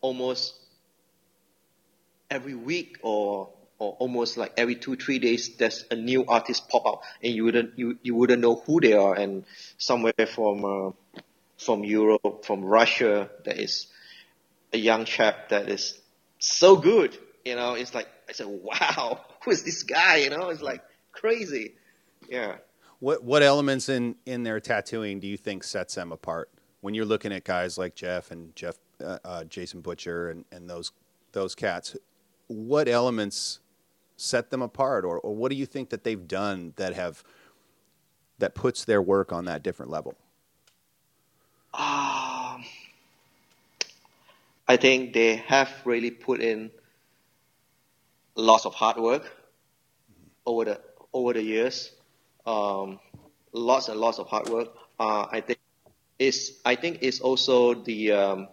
almost 0.00 0.54
every 2.30 2.54
week 2.54 2.98
or 3.02 3.50
or 3.78 3.92
almost 3.98 4.36
like 4.36 4.52
every 4.56 4.74
two 4.74 4.96
three 4.96 5.18
days 5.18 5.56
there's 5.56 5.84
a 5.90 5.94
new 5.94 6.24
artist 6.26 6.68
pop 6.68 6.86
up 6.86 7.02
and 7.22 7.32
you 7.32 7.44
wouldn't 7.44 7.78
you, 7.78 7.98
you 8.02 8.14
wouldn't 8.14 8.42
know 8.42 8.56
who 8.66 8.80
they 8.80 8.92
are 8.92 9.14
and 9.14 9.44
somewhere 9.78 10.12
from 10.26 10.64
uh, 10.64 11.20
from 11.56 11.84
Europe 11.84 12.44
from 12.44 12.64
Russia 12.64 13.30
that 13.44 13.58
is 13.58 13.86
a 14.72 14.78
young 14.78 15.04
chap 15.04 15.50
that 15.50 15.68
is 15.68 15.98
so 16.38 16.76
good 16.76 17.16
you 17.44 17.54
know 17.54 17.74
it's 17.74 17.94
like 17.94 18.08
I 18.28 18.32
said 18.32 18.46
wow 18.46 19.20
who 19.44 19.50
is 19.52 19.62
this 19.62 19.84
guy 19.84 20.16
you 20.16 20.30
know 20.30 20.48
it's 20.48 20.62
like 20.62 20.82
crazy. 21.18 21.74
Yeah. 22.28 22.56
What 23.00 23.22
what 23.22 23.42
elements 23.42 23.88
in 23.88 24.16
in 24.26 24.42
their 24.42 24.60
tattooing 24.60 25.20
do 25.20 25.26
you 25.26 25.36
think 25.36 25.64
sets 25.64 25.94
them 25.94 26.12
apart? 26.12 26.50
When 26.80 26.94
you're 26.94 27.04
looking 27.04 27.32
at 27.32 27.44
guys 27.44 27.78
like 27.78 27.94
Jeff 27.94 28.30
and 28.30 28.54
Jeff 28.56 28.76
uh, 29.02 29.18
uh, 29.24 29.44
Jason 29.44 29.80
Butcher 29.80 30.30
and 30.30 30.44
and 30.52 30.68
those 30.68 30.92
those 31.32 31.54
cats 31.54 31.96
what 32.48 32.88
elements 32.88 33.60
set 34.16 34.50
them 34.50 34.62
apart, 34.62 35.04
or, 35.04 35.20
or 35.20 35.36
what 35.36 35.50
do 35.50 35.56
you 35.56 35.66
think 35.66 35.90
that 35.90 36.02
they've 36.02 36.26
done 36.26 36.72
that 36.76 36.94
have 36.94 37.22
that 38.38 38.54
puts 38.54 38.84
their 38.84 39.00
work 39.00 39.32
on 39.32 39.44
that 39.44 39.62
different 39.62 39.90
level? 39.90 40.16
Um, 41.74 42.64
I 44.66 44.76
think 44.76 45.12
they 45.12 45.36
have 45.36 45.70
really 45.84 46.10
put 46.10 46.40
in 46.40 46.70
lots 48.34 48.64
of 48.64 48.74
hard 48.74 48.96
work 48.96 49.36
over 50.46 50.64
the 50.64 50.80
over 51.18 51.32
the 51.32 51.42
years. 51.42 51.90
Um, 52.46 53.00
lots 53.52 53.88
and 53.88 53.98
lots 54.00 54.18
of 54.18 54.28
hard 54.28 54.48
work. 54.48 54.68
Uh, 54.98 55.26
I 55.30 55.40
think 55.40 55.58
is 56.18 56.58
I 56.64 56.74
think 56.74 56.98
it's 57.02 57.20
also 57.20 57.74
the 57.74 58.12
um, 58.12 58.48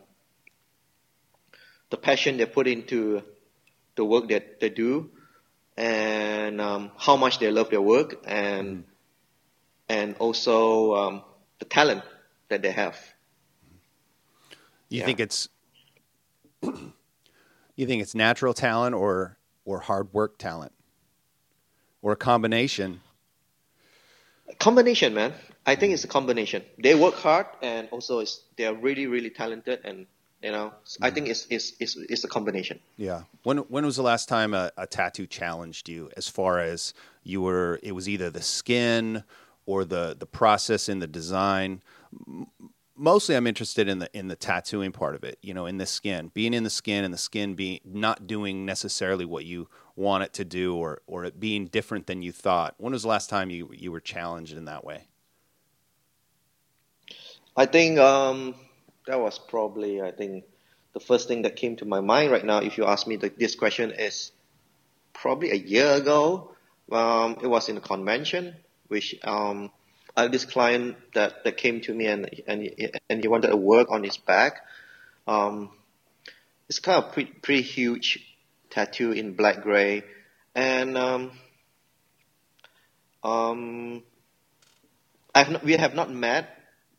the 1.90 1.98
passion 1.98 2.38
they 2.38 2.46
put 2.46 2.68
into 2.68 3.24
the 3.96 4.06
work 4.06 4.30
that 4.30 4.60
they 4.60 4.70
do 4.70 5.10
and 5.78 6.62
um, 6.62 6.92
how 6.98 7.16
much 7.16 7.40
they 7.40 7.50
love 7.52 7.70
their 7.70 7.82
work 7.82 8.24
and 8.26 8.68
mm. 8.78 8.84
and 9.90 10.16
also 10.20 10.96
um, 10.96 11.22
the 11.60 11.66
talent 11.66 12.04
that 12.50 12.62
they 12.62 12.72
have. 12.72 12.98
You 14.90 15.00
yeah. 15.00 15.06
think 15.06 15.20
it's 15.20 15.50
you 16.62 17.88
think 17.88 18.02
it's 18.02 18.16
natural 18.16 18.54
talent 18.54 18.96
or 18.96 19.38
or 19.66 19.80
hard 19.80 20.14
work 20.14 20.38
talent 20.38 20.75
or 22.06 22.12
a 22.12 22.16
combination? 22.16 23.02
A 24.48 24.54
combination, 24.56 25.16
man. 25.16 25.34
I 25.66 25.74
think 25.76 25.92
it's 25.96 26.04
a 26.04 26.08
combination. 26.08 26.62
They 26.78 26.94
work 26.94 27.16
hard 27.16 27.48
and 27.64 27.90
also 27.90 28.24
they 28.58 28.66
are 28.68 28.76
really 28.76 29.08
really 29.08 29.32
talented 29.32 29.80
and 29.84 30.06
you 30.44 30.52
know, 30.52 30.74
I 31.02 31.10
think 31.10 31.28
it's 31.28 31.48
it's 31.50 31.74
it's, 31.80 31.96
it's 31.96 32.24
a 32.24 32.28
combination. 32.28 32.80
Yeah. 32.98 33.24
When 33.42 33.58
when 33.74 33.84
was 33.84 33.96
the 33.96 34.04
last 34.04 34.30
time 34.30 34.54
a, 34.54 34.72
a 34.78 34.86
tattoo 34.86 35.26
challenged 35.26 35.90
you? 35.90 36.12
As 36.16 36.28
far 36.28 36.60
as 36.60 36.94
you 37.24 37.42
were, 37.42 37.80
it 37.82 37.94
was 37.94 38.08
either 38.08 38.30
the 38.30 38.44
skin 38.44 39.24
or 39.66 39.84
the 39.84 40.16
the 40.20 40.28
process 40.28 40.88
in 40.88 41.00
the 41.00 41.08
design. 41.08 41.82
Mostly, 42.96 43.36
I'm 43.36 43.48
interested 43.48 43.88
in 43.88 43.98
the 43.98 44.10
in 44.14 44.28
the 44.28 44.36
tattooing 44.36 44.92
part 44.92 45.16
of 45.16 45.24
it. 45.24 45.40
You 45.42 45.56
know, 45.56 45.66
in 45.66 45.80
the 45.80 45.88
skin, 45.88 46.30
being 46.36 46.54
in 46.54 46.64
the 46.64 46.70
skin, 46.70 47.04
and 47.04 47.12
the 47.12 47.18
skin 47.18 47.56
being 47.56 47.80
not 47.84 48.28
doing 48.28 48.64
necessarily 48.64 49.26
what 49.26 49.46
you 49.46 49.68
want 49.96 50.24
it 50.24 50.34
to 50.34 50.46
do, 50.46 50.76
or 50.76 51.02
or 51.08 51.26
it 51.26 51.40
being 51.40 51.68
different 51.68 52.08
than 52.08 52.22
you 52.22 52.32
thought. 52.32 52.76
When 52.78 52.94
was 52.94 53.04
the 53.04 53.10
last 53.10 53.30
time 53.30 53.50
you 53.50 53.70
you 53.74 53.92
were 53.92 54.00
challenged 54.02 54.56
in 54.56 54.66
that 54.66 54.84
way? 54.84 55.08
I 57.58 57.66
think 57.66 58.00
um, 58.00 58.56
that 59.08 59.20
was 59.20 59.40
probably, 59.40 60.02
I 60.02 60.12
think, 60.12 60.44
the 60.94 61.00
first 61.00 61.28
thing 61.28 61.44
that 61.44 61.56
came 61.56 61.78
to 61.78 61.86
my 61.86 62.02
mind 62.02 62.32
right 62.32 62.44
now. 62.44 62.60
If 62.60 62.78
you 62.78 62.86
ask 62.86 63.08
me 63.08 63.16
the, 63.16 63.30
this 63.30 63.56
question, 63.56 63.92
is 63.92 64.32
probably 65.14 65.52
a 65.52 65.56
year 65.56 65.94
ago. 65.94 66.52
Um, 66.92 67.38
it 67.42 67.48
was 67.48 67.70
in 67.70 67.78
a 67.78 67.82
convention, 67.82 68.56
which 68.90 69.16
um, 69.24 69.72
I 70.16 70.24
had 70.24 70.32
this 70.32 70.46
client 70.46 70.98
that, 71.14 71.44
that 71.46 71.58
came 71.58 71.82
to 71.82 71.94
me 71.94 72.06
and 72.08 72.30
and 72.48 72.70
and 73.10 73.22
he 73.22 73.28
wanted 73.28 73.50
to 73.50 73.58
work 73.58 73.88
on 73.90 74.04
his 74.04 74.18
back. 74.18 74.62
Um, 75.28 75.72
it's 76.70 76.80
kind 76.80 77.04
of 77.04 77.14
pretty, 77.14 77.32
pretty 77.32 77.62
huge 77.62 78.20
tattoo 78.76 79.12
in 79.12 79.34
black 79.34 79.64
gray, 79.64 80.04
and 80.54 80.98
um, 80.98 81.32
um, 83.24 84.04
I've 85.34 85.50
not, 85.50 85.64
we 85.64 85.74
have 85.74 85.96
not 85.96 86.12
met, 86.12 86.50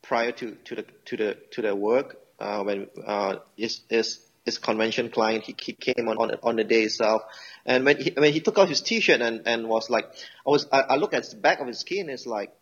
prior 0.01 0.31
to, 0.31 0.57
to 0.65 0.75
the 0.75 0.85
to 1.05 1.17
the 1.17 1.37
to 1.51 1.61
the 1.61 1.75
work 1.75 2.17
uh, 2.39 2.63
when 2.63 2.87
uh, 3.05 3.35
his, 3.55 3.81
his 3.89 4.19
his 4.43 4.57
convention 4.57 5.11
client 5.11 5.43
he, 5.43 5.55
he 5.61 5.73
came 5.73 6.07
on, 6.09 6.17
on 6.17 6.31
on 6.41 6.55
the 6.55 6.63
day 6.63 6.83
itself 6.83 7.21
and 7.65 7.85
when 7.85 7.97
he 7.99 8.11
when 8.15 8.31
he 8.31 8.39
took 8.39 8.57
out 8.57 8.69
his 8.69 8.79
t-shirt 8.79 9.19
and, 9.21 9.45
and 9.45 9.67
was 9.67 9.89
like 9.89 10.05
I 10.45 10.49
was 10.49 10.65
I, 10.71 10.81
I 10.81 10.95
look 10.95 11.13
at 11.13 11.29
the 11.29 11.35
back 11.35 11.59
of 11.59 11.67
his 11.67 11.79
skin 11.79 12.09
it's 12.09 12.25
like 12.25 12.53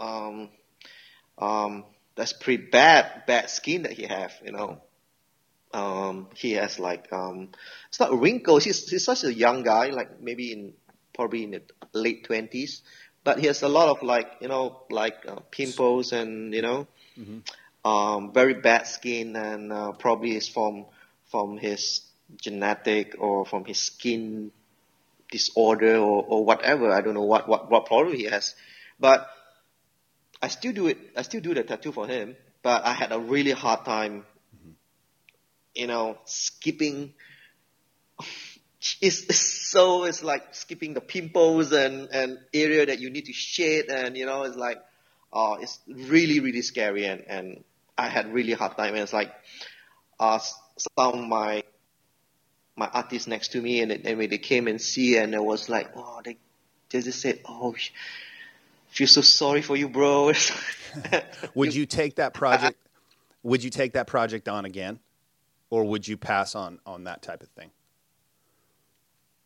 um, 0.00 0.50
um, 1.38 1.84
that's 2.16 2.32
pretty 2.32 2.64
bad, 2.64 3.24
bad 3.26 3.50
skin 3.50 3.82
that 3.82 3.92
he 3.92 4.04
have, 4.04 4.32
you 4.44 4.52
know. 4.52 4.80
Um, 5.76 6.28
he 6.32 6.52
has 6.56 6.80
like, 6.80 7.12
um, 7.12 7.50
it's 7.90 8.00
not 8.00 8.18
wrinkles. 8.18 8.64
He's, 8.64 8.88
he's 8.88 9.04
such 9.04 9.24
a 9.24 9.32
young 9.32 9.62
guy, 9.62 9.90
like 9.90 10.22
maybe 10.22 10.50
in, 10.52 10.72
probably 11.12 11.44
in 11.44 11.50
the 11.50 11.62
late 11.92 12.24
twenties, 12.24 12.80
but 13.24 13.38
he 13.38 13.46
has 13.46 13.60
a 13.62 13.68
lot 13.68 13.88
of 13.92 14.02
like, 14.02 14.40
you 14.40 14.48
know, 14.48 14.80
like 14.88 15.28
uh, 15.28 15.40
pimples 15.50 16.12
and, 16.12 16.54
you 16.54 16.62
know, 16.62 16.86
mm-hmm. 17.18 17.44
um, 17.84 18.32
very 18.32 18.54
bad 18.54 18.86
skin 18.86 19.36
and, 19.36 19.70
uh, 19.70 19.92
probably 19.92 20.34
is 20.34 20.48
from, 20.48 20.86
from 21.30 21.58
his 21.58 22.00
genetic 22.40 23.14
or 23.18 23.44
from 23.44 23.66
his 23.66 23.78
skin 23.78 24.52
disorder 25.30 25.96
or, 25.96 26.24
or 26.24 26.44
whatever. 26.44 26.90
I 26.90 27.02
don't 27.02 27.12
know 27.12 27.28
what, 27.28 27.48
what, 27.48 27.70
what 27.70 27.84
problem 27.84 28.16
he 28.16 28.24
has, 28.24 28.54
but 28.98 29.28
I 30.40 30.48
still 30.48 30.72
do 30.72 30.86
it. 30.86 30.96
I 31.16 31.20
still 31.20 31.42
do 31.42 31.52
the 31.52 31.64
tattoo 31.64 31.92
for 31.92 32.06
him, 32.06 32.34
but 32.62 32.80
I 32.86 32.94
had 32.94 33.12
a 33.12 33.18
really 33.18 33.52
hard 33.52 33.84
time. 33.84 34.24
You 35.76 35.86
know, 35.86 36.18
skipping. 36.24 37.14
It's, 39.00 39.24
it's, 39.24 39.70
so 39.70 40.04
it's 40.04 40.22
like 40.22 40.54
skipping 40.54 40.94
the 40.94 41.00
pimples 41.00 41.72
and 41.72 42.08
and 42.12 42.38
area 42.54 42.86
that 42.86 43.00
you 43.00 43.10
need 43.10 43.26
to 43.26 43.32
shade 43.32 43.86
and 43.90 44.16
you 44.16 44.26
know 44.26 44.44
it's 44.44 44.56
like 44.56 44.78
uh 45.32 45.56
it's 45.60 45.80
really 45.88 46.38
really 46.38 46.62
scary 46.62 47.04
and 47.04 47.24
and 47.26 47.64
I 47.98 48.08
had 48.08 48.32
really 48.32 48.52
hard 48.52 48.76
time 48.76 48.94
and 48.94 49.02
it's 49.02 49.12
like 49.12 49.34
uh 50.20 50.38
some 50.38 50.92
of 50.96 51.18
my 51.18 51.64
my 52.76 52.86
artists 52.86 53.26
next 53.26 53.52
to 53.52 53.60
me 53.60 53.80
and, 53.80 53.90
and 53.90 54.18
when 54.18 54.30
they 54.30 54.38
came 54.38 54.68
and 54.68 54.80
see 54.80 55.16
and 55.16 55.34
it 55.34 55.42
was 55.42 55.68
like 55.68 55.90
oh 55.96 56.20
they 56.24 56.36
they 56.90 57.00
just 57.00 57.20
said 57.20 57.40
oh 57.44 57.74
feel 58.96 59.06
so 59.06 59.20
sorry 59.20 59.62
for 59.62 59.76
you, 59.76 59.88
bro. 59.88 60.32
would 61.54 61.74
you 61.74 61.86
take 61.86 62.16
that 62.16 62.32
project? 62.34 62.78
would 63.42 63.62
you 63.62 63.70
take 63.70 63.92
that 63.92 64.06
project 64.06 64.48
on 64.48 64.64
again, 64.64 64.98
or 65.70 65.84
would 65.84 66.06
you 66.06 66.16
pass 66.16 66.54
on 66.54 66.80
on 66.86 67.04
that 67.04 67.22
type 67.22 67.42
of 67.42 67.48
thing? 67.48 67.70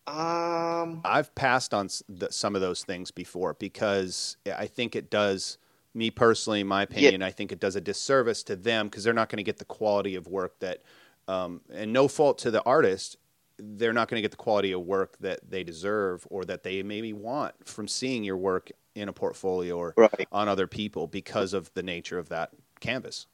Um, 0.07 1.03
I've 1.05 1.33
passed 1.35 1.73
on 1.73 1.89
some 1.89 2.55
of 2.55 2.61
those 2.61 2.83
things 2.83 3.11
before 3.11 3.55
because 3.55 4.37
I 4.57 4.67
think 4.67 4.97
it 4.97 5.11
does. 5.11 5.59
Me 5.93 6.09
personally, 6.09 6.61
in 6.61 6.69
my 6.69 6.83
opinion, 6.83 7.21
yeah. 7.21 7.27
I 7.27 7.33
think 7.33 7.51
it 7.51 7.59
does 7.59 7.75
a 7.75 7.81
disservice 7.81 8.45
to 8.45 8.55
them 8.55 8.87
because 8.87 9.03
they're 9.03 9.13
not 9.13 9.29
going 9.29 9.39
to 9.39 9.43
get 9.43 9.59
the 9.59 9.65
quality 9.65 10.15
of 10.15 10.29
work 10.29 10.57
that, 10.61 10.83
um, 11.27 11.63
and 11.73 11.93
no 11.93 12.07
fault 12.07 12.39
to 12.39 12.53
the 12.53 12.63
artist, 12.63 13.17
they're 13.59 13.93
not 13.93 14.09
going 14.09 14.17
to 14.17 14.23
get 14.23 14.31
the 14.31 14.37
quality 14.37 14.71
of 14.71 14.83
work 14.83 15.19
that 15.19 15.41
they 15.49 15.65
deserve 15.65 16.27
or 16.31 16.45
that 16.45 16.63
they 16.63 16.85
maybe 16.85 17.13
want 17.13 17.55
from 17.67 17.89
seeing 17.89 18.23
your 18.23 18.37
work 18.37 18.71
in 18.95 19.09
a 19.09 19.13
portfolio 19.13 19.77
or 19.77 19.95
right. 19.97 20.29
on 20.31 20.49
other 20.49 20.69
people 20.69 21.09
because 21.09 21.53
of 21.53 21.73
the 21.75 21.83
nature 21.83 22.19
of 22.19 22.29
that 22.29 22.51
canvas. 22.79 23.27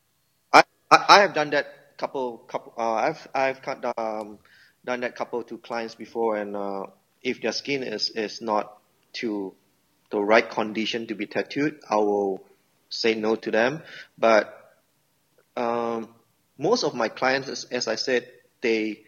I, 0.52 0.64
I, 0.90 1.21
have 1.21 1.35
done 1.35 1.50
that 1.50 1.75
couple 1.96 2.38
couple. 2.38 2.74
Uh, 2.76 2.92
I've 2.92 3.28
I've 3.34 3.60
um, 3.96 4.38
done 4.84 5.00
that 5.00 5.16
couple 5.16 5.42
to 5.44 5.58
clients 5.58 5.94
before, 5.94 6.36
and 6.36 6.56
uh, 6.56 6.86
if 7.22 7.42
their 7.42 7.52
skin 7.52 7.82
is 7.82 8.10
is 8.10 8.40
not 8.40 8.78
to 9.14 9.54
the 10.10 10.20
right 10.20 10.48
condition 10.48 11.06
to 11.08 11.14
be 11.14 11.26
tattooed, 11.26 11.80
I 11.88 11.96
will 11.96 12.44
say 12.88 13.14
no 13.14 13.36
to 13.36 13.50
them. 13.50 13.82
But 14.18 14.52
um, 15.56 16.08
most 16.58 16.84
of 16.84 16.94
my 16.94 17.08
clients, 17.08 17.48
as, 17.48 17.64
as 17.64 17.88
I 17.88 17.96
said, 17.96 18.30
they 18.60 19.02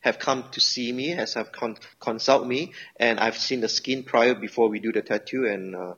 have 0.00 0.18
come 0.18 0.44
to 0.52 0.60
see 0.60 0.92
me, 0.92 1.10
has 1.10 1.34
have 1.34 1.52
con- 1.52 1.76
consult 2.00 2.46
me, 2.46 2.72
and 2.96 3.20
I've 3.20 3.36
seen 3.36 3.60
the 3.60 3.68
skin 3.68 4.02
prior 4.02 4.34
before 4.34 4.68
we 4.68 4.80
do 4.80 4.92
the 4.92 5.02
tattoo, 5.02 5.46
and 5.46 5.76
uh, 5.76 5.94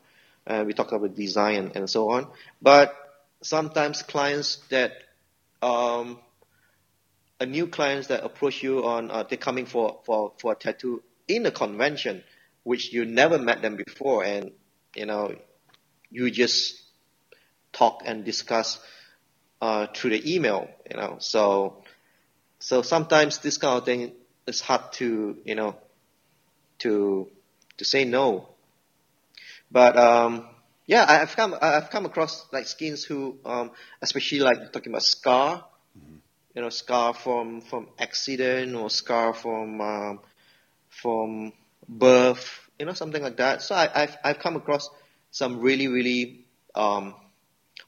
uh, 0.46 0.64
we 0.66 0.74
talk 0.74 0.92
about 0.92 1.14
design 1.14 1.56
and, 1.56 1.76
and, 1.76 1.90
so 1.90 2.10
on. 2.10 2.26
But 2.60 2.94
sometimes 3.42 4.02
clients 4.02 4.56
that 4.68 4.92
um, 5.64 6.18
a 7.40 7.46
new 7.46 7.66
clients 7.66 8.08
that 8.08 8.24
approach 8.24 8.62
you 8.62 8.84
on 8.86 9.10
uh, 9.10 9.22
they're 9.22 9.38
coming 9.38 9.66
for, 9.66 10.00
for, 10.04 10.32
for 10.38 10.52
a 10.52 10.54
tattoo 10.54 11.02
in 11.26 11.46
a 11.46 11.50
convention, 11.50 12.22
which 12.62 12.92
you 12.92 13.04
never 13.04 13.38
met 13.38 13.62
them 13.62 13.76
before, 13.76 14.24
and 14.24 14.52
you 14.94 15.06
know 15.06 15.34
you 16.10 16.30
just 16.30 16.80
talk 17.72 18.02
and 18.04 18.24
discuss 18.24 18.78
uh, 19.60 19.86
through 19.94 20.10
the 20.10 20.34
email, 20.34 20.68
you 20.90 20.96
know. 20.96 21.16
So 21.18 21.82
so 22.58 22.82
sometimes 22.82 23.38
this 23.38 23.58
kind 23.58 23.78
of 23.78 23.84
thing 23.84 24.12
is 24.46 24.60
hard 24.60 24.92
to, 24.94 25.38
you 25.44 25.54
know, 25.54 25.76
to 26.80 27.28
to 27.78 27.84
say 27.84 28.04
no. 28.04 28.48
But 29.70 29.96
um, 29.96 30.48
yeah, 30.86 31.04
I've 31.08 31.34
come 31.34 31.56
I've 31.60 31.90
come 31.90 32.06
across 32.06 32.46
like 32.52 32.66
skins 32.66 33.04
who, 33.04 33.38
um, 33.44 33.70
especially 34.02 34.40
like 34.40 34.72
talking 34.72 34.92
about 34.92 35.02
scar, 35.02 35.64
mm-hmm. 35.98 36.16
you 36.54 36.62
know, 36.62 36.68
scar 36.68 37.14
from 37.14 37.60
from 37.62 37.88
accident 37.98 38.74
or 38.74 38.90
scar 38.90 39.32
from 39.32 39.80
um, 39.80 40.20
from 40.88 41.52
birth, 41.88 42.60
you 42.78 42.86
know, 42.86 42.92
something 42.92 43.22
like 43.22 43.38
that. 43.38 43.62
So 43.62 43.74
I, 43.74 43.88
have 43.94 44.18
I've 44.22 44.38
come 44.38 44.56
across 44.56 44.90
some 45.30 45.60
really 45.60 45.88
really 45.88 46.44
um, 46.74 47.14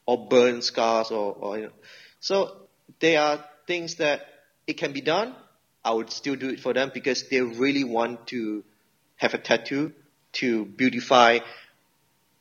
or 0.06 0.28
burn 0.28 0.62
scars 0.62 1.10
or, 1.10 1.34
or 1.34 1.58
you 1.58 1.64
know, 1.64 1.72
so 2.20 2.56
they 3.00 3.16
are 3.16 3.44
things 3.66 3.96
that 3.96 4.26
it 4.66 4.74
can 4.78 4.92
be 4.92 5.00
done, 5.00 5.34
I 5.84 5.92
would 5.92 6.10
still 6.10 6.34
do 6.34 6.48
it 6.48 6.60
for 6.60 6.72
them 6.72 6.90
because 6.92 7.28
they 7.28 7.40
really 7.40 7.84
want 7.84 8.28
to 8.28 8.64
have 9.16 9.34
a 9.34 9.38
tattoo 9.38 9.92
to 10.32 10.64
beautify 10.64 11.38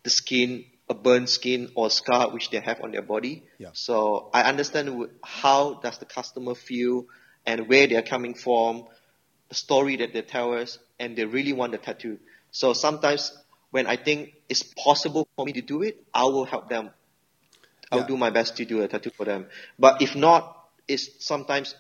the 0.05 0.09
skin, 0.11 0.63
a 0.87 0.93
burnt 0.93 1.27
skin 1.27 1.71
or 1.75 1.89
scar 1.89 2.29
which 2.29 2.51
they 2.51 2.59
have 2.59 2.79
on 2.81 2.91
their 2.91 3.01
body. 3.01 3.43
Yeah. 3.57 3.69
So 3.73 4.29
I 4.33 4.43
understand 4.43 5.09
how 5.23 5.73
does 5.83 5.97
the 5.97 6.05
customer 6.05 6.53
feel 6.53 7.07
and 7.45 7.67
where 7.67 7.87
they're 7.87 8.03
coming 8.03 8.35
from, 8.35 8.85
the 9.49 9.55
story 9.55 9.97
that 9.97 10.13
they 10.13 10.21
tell 10.21 10.53
us, 10.53 10.77
and 10.99 11.17
they 11.17 11.25
really 11.25 11.53
want 11.53 11.71
the 11.71 11.79
tattoo. 11.79 12.19
So 12.51 12.73
sometimes 12.73 13.35
when 13.71 13.87
I 13.87 13.97
think 13.97 14.33
it's 14.47 14.63
possible 14.63 15.27
for 15.35 15.45
me 15.45 15.53
to 15.53 15.61
do 15.61 15.81
it, 15.81 16.01
I 16.13 16.25
will 16.25 16.45
help 16.45 16.69
them. 16.69 16.91
I'll 17.91 18.01
yeah. 18.01 18.07
do 18.07 18.17
my 18.17 18.29
best 18.29 18.55
to 18.57 18.65
do 18.65 18.81
a 18.83 18.87
tattoo 18.87 19.09
for 19.09 19.25
them. 19.25 19.47
But 19.77 20.03
if 20.03 20.15
not, 20.15 20.69
it's 20.87 21.25
sometimes 21.25 21.73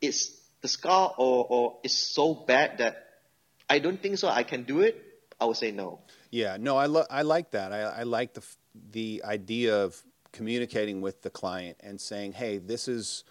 it's 0.00 0.36
the 0.62 0.68
scar 0.68 1.14
or, 1.16 1.46
or 1.48 1.76
is 1.84 1.96
so 1.96 2.34
bad 2.34 2.78
that 2.78 3.04
I 3.70 3.78
don't 3.78 4.02
think 4.02 4.18
so 4.18 4.28
I 4.28 4.42
can 4.42 4.64
do 4.64 4.80
it, 4.80 5.00
I 5.40 5.44
would 5.44 5.56
say 5.56 5.70
no. 5.70 6.00
Yeah, 6.30 6.56
no, 6.60 6.76
I, 6.76 6.86
lo- 6.86 7.06
I 7.10 7.22
like 7.22 7.52
that. 7.52 7.72
I, 7.72 7.80
I 7.80 8.02
like 8.02 8.34
the, 8.34 8.42
the 8.92 9.22
idea 9.24 9.82
of 9.82 10.02
communicating 10.32 11.00
with 11.00 11.22
the 11.22 11.30
client 11.30 11.78
and 11.80 12.00
saying, 12.00 12.32
hey, 12.32 12.58
this 12.58 12.86
is 12.88 13.24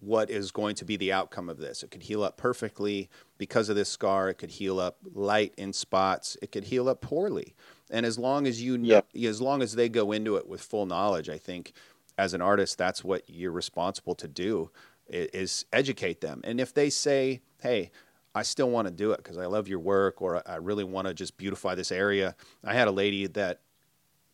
what 0.00 0.28
is 0.28 0.50
going 0.50 0.74
to 0.76 0.84
be 0.84 0.96
the 0.96 1.12
outcome 1.12 1.48
of 1.48 1.58
this. 1.58 1.82
It 1.82 1.90
could 1.90 2.02
heal 2.02 2.22
up 2.22 2.36
perfectly 2.36 3.08
because 3.38 3.68
of 3.68 3.76
this 3.76 3.88
scar. 3.88 4.28
It 4.28 4.34
could 4.34 4.50
heal 4.50 4.78
up 4.78 4.98
light 5.14 5.54
in 5.56 5.72
spots. 5.72 6.36
It 6.42 6.52
could 6.52 6.64
heal 6.64 6.88
up 6.88 7.00
poorly. 7.00 7.54
And 7.90 8.04
as 8.04 8.18
long 8.18 8.46
as 8.46 8.60
you, 8.60 8.76
yeah. 8.76 9.00
as 9.28 9.40
long 9.40 9.62
as 9.62 9.74
they 9.74 9.88
go 9.88 10.12
into 10.12 10.36
it 10.36 10.46
with 10.46 10.60
full 10.60 10.84
knowledge, 10.84 11.30
I 11.30 11.38
think 11.38 11.72
as 12.18 12.34
an 12.34 12.42
artist, 12.42 12.76
that's 12.76 13.02
what 13.02 13.22
you're 13.28 13.50
responsible 13.50 14.14
to 14.16 14.28
do 14.28 14.70
is 15.08 15.66
educate 15.72 16.20
them. 16.20 16.40
And 16.44 16.60
if 16.60 16.72
they 16.72 16.90
say, 16.90 17.40
hey, 17.60 17.90
I 18.34 18.42
still 18.42 18.70
want 18.70 18.88
to 18.88 18.92
do 18.92 19.12
it 19.12 19.18
because 19.18 19.38
I 19.38 19.46
love 19.46 19.68
your 19.68 19.78
work 19.78 20.20
or 20.20 20.42
I 20.48 20.56
really 20.56 20.84
want 20.84 21.06
to 21.06 21.14
just 21.14 21.36
beautify 21.36 21.74
this 21.74 21.92
area. 21.92 22.34
I 22.64 22.74
had 22.74 22.88
a 22.88 22.90
lady 22.90 23.26
that 23.28 23.60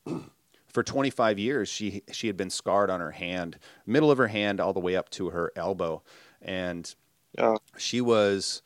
for 0.68 0.82
25 0.82 1.38
years 1.38 1.68
she 1.68 2.02
she 2.10 2.26
had 2.26 2.36
been 2.36 2.50
scarred 2.50 2.90
on 2.90 3.00
her 3.00 3.10
hand, 3.10 3.58
middle 3.86 4.10
of 4.10 4.18
her 4.18 4.28
hand 4.28 4.60
all 4.60 4.72
the 4.72 4.80
way 4.80 4.96
up 4.96 5.10
to 5.10 5.30
her 5.30 5.52
elbow. 5.54 6.02
And 6.40 6.92
yeah. 7.36 7.56
she 7.76 8.00
was 8.00 8.62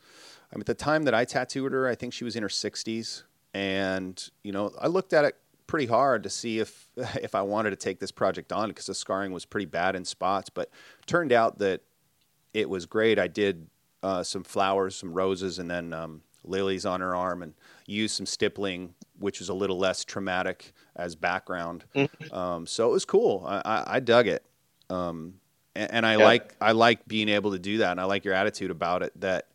I 0.51 0.55
mean, 0.55 0.61
at 0.61 0.67
the 0.67 0.73
time 0.73 1.03
that 1.03 1.13
I 1.13 1.25
tattooed 1.25 1.73
her, 1.73 1.87
I 1.87 1.95
think 1.95 2.13
she 2.13 2.23
was 2.23 2.35
in 2.35 2.43
her 2.43 2.49
60s 2.49 3.23
and 3.53 4.29
you 4.43 4.53
know, 4.53 4.73
I 4.79 4.87
looked 4.87 5.11
at 5.11 5.25
it 5.25 5.37
pretty 5.67 5.87
hard 5.87 6.23
to 6.23 6.29
see 6.29 6.59
if 6.59 6.87
if 6.97 7.35
I 7.35 7.41
wanted 7.41 7.71
to 7.71 7.75
take 7.75 7.99
this 7.99 8.11
project 8.11 8.53
on 8.53 8.69
because 8.69 8.85
the 8.85 8.95
scarring 8.95 9.33
was 9.33 9.43
pretty 9.43 9.65
bad 9.65 9.97
in 9.97 10.05
spots, 10.05 10.49
but 10.49 10.69
turned 11.05 11.33
out 11.33 11.59
that 11.59 11.81
it 12.53 12.69
was 12.69 12.85
great. 12.85 13.19
I 13.19 13.27
did 13.27 13.67
uh, 14.05 14.21
some 14.21 14.43
flowers, 14.43 14.95
some 14.95 15.13
roses, 15.13 15.57
and 15.57 15.69
then 15.69 15.91
um, 15.91 16.21
lilies 16.43 16.85
on 16.85 17.01
her 17.01 17.15
arm, 17.15 17.41
and 17.41 17.55
used 17.87 18.15
some 18.15 18.27
stippling, 18.27 18.93
which 19.17 19.39
was 19.39 19.49
a 19.49 19.53
little 19.53 19.79
less 19.79 20.05
traumatic 20.05 20.73
as 20.95 21.15
background. 21.15 21.85
Mm-hmm. 21.95 22.33
Um, 22.33 22.67
so 22.67 22.87
it 22.87 22.91
was 22.91 23.03
cool. 23.03 23.43
I, 23.47 23.61
I, 23.65 23.83
I 23.95 23.99
dug 23.99 24.27
it, 24.27 24.45
um, 24.91 25.35
and, 25.75 25.91
and, 25.91 26.05
I 26.05 26.17
yeah. 26.17 26.23
like 26.23 26.55
I 26.61 26.73
like 26.73 27.07
being 27.07 27.29
able 27.29 27.53
to 27.53 27.59
do 27.59 27.79
that, 27.79 27.91
and 27.91 27.99
I 27.99 28.03
like 28.03 28.25
your 28.25 28.35
attitude 28.35 28.69
about 28.69 29.01
it 29.01 29.19
that 29.21 29.47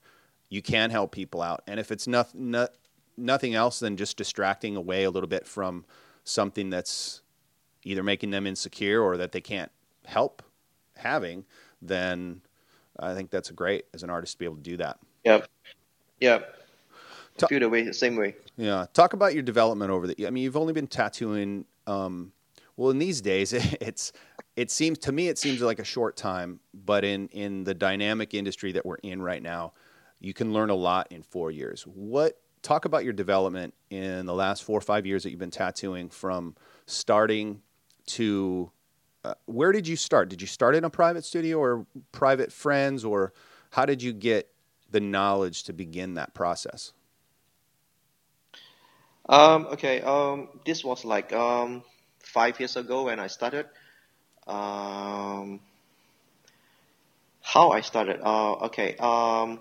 you 0.48 0.62
can 0.62 0.90
help 0.90 1.12
people 1.12 1.42
out, 1.42 1.62
and 1.68 1.78
if 1.78 1.92
it's 1.92 2.08
not, 2.08 2.34
not 2.34 2.70
nothing 3.16 3.54
else 3.54 3.78
than 3.78 3.96
just 3.96 4.16
distracting 4.16 4.74
away 4.74 5.04
a 5.04 5.10
little 5.12 5.28
bit 5.28 5.46
from 5.46 5.84
something 6.24 6.70
that's 6.70 7.22
either 7.84 8.02
making 8.02 8.30
them 8.30 8.48
insecure 8.48 9.00
or 9.00 9.16
that 9.16 9.30
they 9.30 9.40
can't 9.40 9.70
help 10.06 10.42
having, 10.96 11.44
then 11.80 12.40
I 13.00 13.14
think 13.14 13.30
that's 13.30 13.50
great 13.50 13.86
as 13.94 14.02
an 14.02 14.10
artist 14.10 14.34
to 14.34 14.38
be 14.38 14.44
able 14.44 14.56
to 14.56 14.62
do 14.62 14.76
that. 14.78 14.98
Yep. 15.24 15.48
Yep. 16.20 16.56
Ta- 17.38 17.46
the 17.50 17.68
way 17.68 17.82
the 17.82 17.94
same 17.94 18.16
way. 18.16 18.36
Yeah. 18.56 18.86
Talk 18.92 19.14
about 19.14 19.34
your 19.34 19.42
development 19.42 19.90
over 19.90 20.06
the. 20.06 20.26
I 20.26 20.30
mean, 20.30 20.44
you've 20.44 20.56
only 20.56 20.72
been 20.72 20.86
tattooing. 20.86 21.64
Um, 21.86 22.32
well, 22.76 22.90
in 22.90 22.98
these 22.98 23.20
days, 23.20 23.52
it's 23.80 24.12
it 24.56 24.70
seems 24.70 24.98
to 24.98 25.12
me 25.12 25.28
it 25.28 25.38
seems 25.38 25.60
like 25.60 25.78
a 25.78 25.84
short 25.84 26.16
time, 26.16 26.60
but 26.74 27.04
in 27.04 27.28
in 27.28 27.64
the 27.64 27.74
dynamic 27.74 28.34
industry 28.34 28.72
that 28.72 28.84
we're 28.84 28.96
in 28.96 29.22
right 29.22 29.42
now, 29.42 29.72
you 30.18 30.34
can 30.34 30.52
learn 30.52 30.70
a 30.70 30.74
lot 30.74 31.08
in 31.10 31.22
four 31.22 31.50
years. 31.50 31.82
What 31.84 32.38
talk 32.62 32.84
about 32.84 33.04
your 33.04 33.12
development 33.12 33.74
in 33.88 34.26
the 34.26 34.34
last 34.34 34.64
four 34.64 34.76
or 34.76 34.82
five 34.82 35.06
years 35.06 35.22
that 35.22 35.30
you've 35.30 35.38
been 35.38 35.50
tattooing 35.50 36.10
from 36.10 36.54
starting 36.86 37.62
to 38.06 38.70
uh, 39.24 39.34
where 39.46 39.72
did 39.72 39.86
you 39.86 39.96
start? 39.96 40.28
Did 40.28 40.40
you 40.40 40.46
start 40.46 40.74
in 40.74 40.84
a 40.84 40.90
private 40.90 41.24
studio 41.24 41.58
or 41.58 41.86
private 42.12 42.52
friends, 42.52 43.04
or 43.04 43.32
how 43.70 43.84
did 43.84 44.02
you 44.02 44.12
get 44.12 44.48
the 44.90 45.00
knowledge 45.00 45.64
to 45.64 45.72
begin 45.72 46.14
that 46.14 46.34
process? 46.34 46.92
Um, 49.28 49.66
okay, 49.72 50.00
um, 50.00 50.48
this 50.64 50.84
was 50.84 51.04
like 51.04 51.32
um, 51.32 51.82
five 52.18 52.58
years 52.58 52.76
ago 52.76 53.04
when 53.04 53.20
I 53.20 53.26
started. 53.26 53.66
Um, 54.46 55.60
how 57.42 57.70
I 57.70 57.80
started? 57.80 58.20
Uh, 58.22 58.54
okay. 58.66 58.96
Um, 58.96 59.60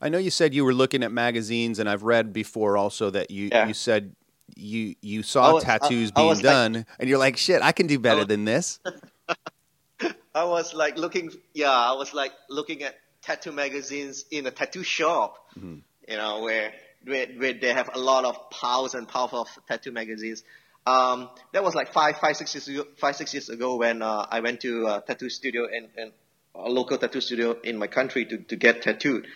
I 0.00 0.08
know 0.08 0.18
you 0.18 0.30
said 0.30 0.54
you 0.54 0.64
were 0.64 0.74
looking 0.74 1.02
at 1.02 1.10
magazines, 1.10 1.78
and 1.78 1.88
I've 1.88 2.04
read 2.04 2.32
before 2.32 2.76
also 2.76 3.10
that 3.10 3.30
you 3.30 3.48
yeah. 3.50 3.66
you 3.66 3.74
said 3.74 4.14
you 4.58 4.96
you 5.00 5.22
saw 5.22 5.54
was, 5.54 5.64
tattoos 5.64 6.12
I, 6.14 6.20
being 6.20 6.38
I 6.38 6.40
done, 6.40 6.72
like, 6.72 6.86
and 6.98 7.08
you're 7.08 7.18
like, 7.18 7.36
shit, 7.36 7.62
I 7.62 7.72
can 7.72 7.86
do 7.86 7.98
better 7.98 8.18
was, 8.18 8.26
than 8.26 8.44
this. 8.44 8.80
I 10.34 10.44
was 10.44 10.74
like 10.74 10.98
looking, 10.98 11.30
yeah, 11.54 11.70
I 11.70 11.92
was 11.92 12.12
like 12.14 12.32
looking 12.48 12.82
at 12.82 12.96
tattoo 13.22 13.52
magazines 13.52 14.24
in 14.30 14.46
a 14.46 14.50
tattoo 14.50 14.82
shop, 14.82 15.48
mm-hmm. 15.56 15.78
you 16.08 16.16
know, 16.16 16.42
where, 16.42 16.72
where 17.04 17.26
where 17.26 17.54
they 17.54 17.72
have 17.72 17.90
a 17.94 17.98
lot 17.98 18.24
of 18.24 18.50
piles 18.50 18.94
and 18.94 19.08
piles 19.08 19.32
of 19.32 19.48
tattoo 19.66 19.92
magazines. 19.92 20.42
Um, 20.86 21.28
that 21.52 21.62
was 21.62 21.74
like 21.74 21.92
five, 21.92 22.18
five, 22.18 22.36
six 22.36 22.54
years 22.54 22.68
ago. 22.68 22.86
Five, 22.96 23.16
six 23.16 23.34
years 23.34 23.48
ago 23.48 23.76
when 23.76 24.02
uh, 24.02 24.26
I 24.30 24.40
went 24.40 24.60
to 24.62 24.86
a 24.86 25.02
tattoo 25.06 25.28
studio 25.28 25.66
in, 25.66 25.88
in 25.96 26.12
a 26.54 26.68
local 26.68 26.98
tattoo 26.98 27.20
studio 27.20 27.56
in 27.62 27.78
my 27.78 27.86
country 27.86 28.24
to, 28.24 28.38
to 28.38 28.56
get 28.56 28.82
tattooed, 28.82 29.26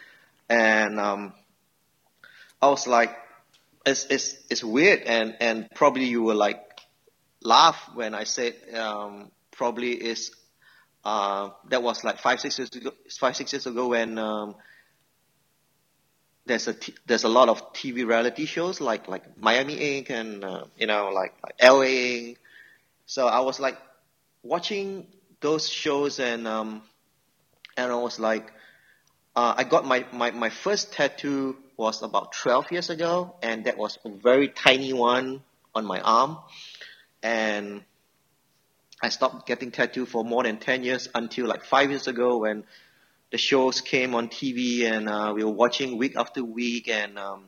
and 0.49 0.99
um, 0.99 1.35
I 2.61 2.69
was 2.69 2.87
like, 2.87 3.17
it's 3.87 4.07
it's 4.07 4.37
it's 4.51 4.65
weird, 4.65 5.01
and 5.03 5.37
and 5.41 5.69
probably 5.75 6.05
you 6.05 6.23
will 6.23 6.37
like 6.37 6.61
laugh 7.43 7.91
when 7.95 8.15
I 8.15 8.25
said 8.25 8.55
um, 8.75 9.31
probably 9.51 9.93
is 9.93 10.33
uh, 11.05 11.51
that 11.69 11.83
was 11.83 12.05
like 12.05 12.19
five 12.19 12.41
six 12.41 12.59
years 12.59 12.71
ago, 12.75 12.93
five 13.19 13.37
six 13.37 13.53
years 13.53 13.67
ago 13.67 13.89
when 13.89 14.19
um, 14.19 14.55
there's 16.47 16.69
a 16.69 16.75
t- 16.75 16.95
there's 17.07 17.25
a 17.25 17.29
lot 17.29 17.49
of 17.49 17.73
TV 17.73 18.07
reality 18.07 18.47
shows 18.47 18.81
like 18.81 19.09
like 19.09 19.39
Miami 19.39 19.75
Ink 19.75 20.11
and 20.11 20.45
uh, 20.45 20.65
you 20.77 20.87
know 20.87 21.11
like, 21.11 21.35
like 21.43 21.55
LA 21.63 21.83
Ink. 21.83 22.39
So 23.07 23.27
I 23.27 23.41
was 23.41 23.59
like 23.61 23.79
watching 24.43 25.07
those 25.41 25.69
shows 25.69 26.21
and 26.21 26.47
um, 26.47 26.83
and 27.77 27.91
I 27.91 27.97
was 27.97 28.21
like 28.21 28.53
uh, 29.35 29.55
I 29.57 29.65
got 29.65 29.87
my, 29.87 30.05
my, 30.13 30.31
my 30.31 30.51
first 30.51 30.93
tattoo 30.93 31.57
was 31.83 32.01
about 32.01 32.31
12 32.33 32.71
years 32.71 32.91
ago 32.91 33.35
and 33.43 33.65
that 33.65 33.77
was 33.77 33.99
a 34.05 34.09
very 34.09 34.47
tiny 34.47 34.93
one 34.93 35.43
on 35.75 35.85
my 35.85 36.01
arm 36.01 36.39
and 37.25 37.83
I 39.03 39.09
stopped 39.09 39.49
getting 39.49 39.73
tattooed 39.73 40.09
for 40.09 40.25
more 40.25 40.45
than 40.45 40.59
10 40.59 40.85
years 40.85 41.09
until 41.13 41.49
like 41.49 41.65
five 41.65 41.91
years 41.91 42.07
ago 42.07 42.39
when 42.39 42.63
the 43.33 43.39
shows 43.39 43.81
came 43.81 44.15
on 44.15 44.29
TV 44.29 44.85
and 44.85 45.09
uh, 45.09 45.33
we 45.35 45.43
were 45.43 45.51
watching 45.51 45.99
week 45.99 46.15
after 46.17 46.45
week 46.45 46.89
and 46.89 47.19
um, 47.19 47.47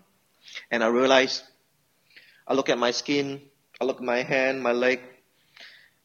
and 0.69 0.83
I 0.83 0.89
realized 0.89 1.45
I 2.49 2.55
look 2.55 2.69
at 2.69 2.79
my 2.79 2.91
skin, 2.91 3.41
I 3.81 3.85
look 3.85 3.99
at 3.99 4.03
my 4.03 4.23
hand, 4.23 4.65
my 4.65 4.73
leg. 4.73 5.01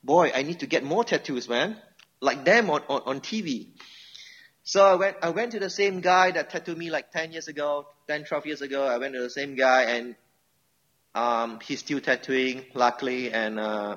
Boy, 0.03 0.31
I 0.35 0.43
need 0.43 0.59
to 0.59 0.67
get 0.67 0.83
more 0.83 1.03
tattoos, 1.03 1.49
man. 1.49 1.77
Like 2.21 2.45
them 2.45 2.69
on, 2.69 2.83
on, 2.89 3.01
on 3.05 3.21
TV. 3.21 3.69
So 4.69 4.85
I 4.85 4.93
went 4.93 5.17
I 5.23 5.31
went 5.31 5.53
to 5.53 5.59
the 5.59 5.69
same 5.71 5.99
guy 5.99 6.29
that 6.29 6.51
tattooed 6.51 6.77
me 6.77 6.91
like 6.91 7.11
10 7.11 7.31
years 7.31 7.47
ago, 7.47 7.87
10, 8.07 8.25
12 8.25 8.45
years 8.45 8.61
ago. 8.61 8.85
I 8.85 8.99
went 8.99 9.15
to 9.15 9.19
the 9.19 9.29
same 9.31 9.55
guy 9.55 9.89
and 9.97 10.15
um, 11.15 11.59
he's 11.59 11.79
still 11.79 11.99
tattooing, 11.99 12.65
luckily. 12.75 13.33
And 13.33 13.59
uh, 13.59 13.95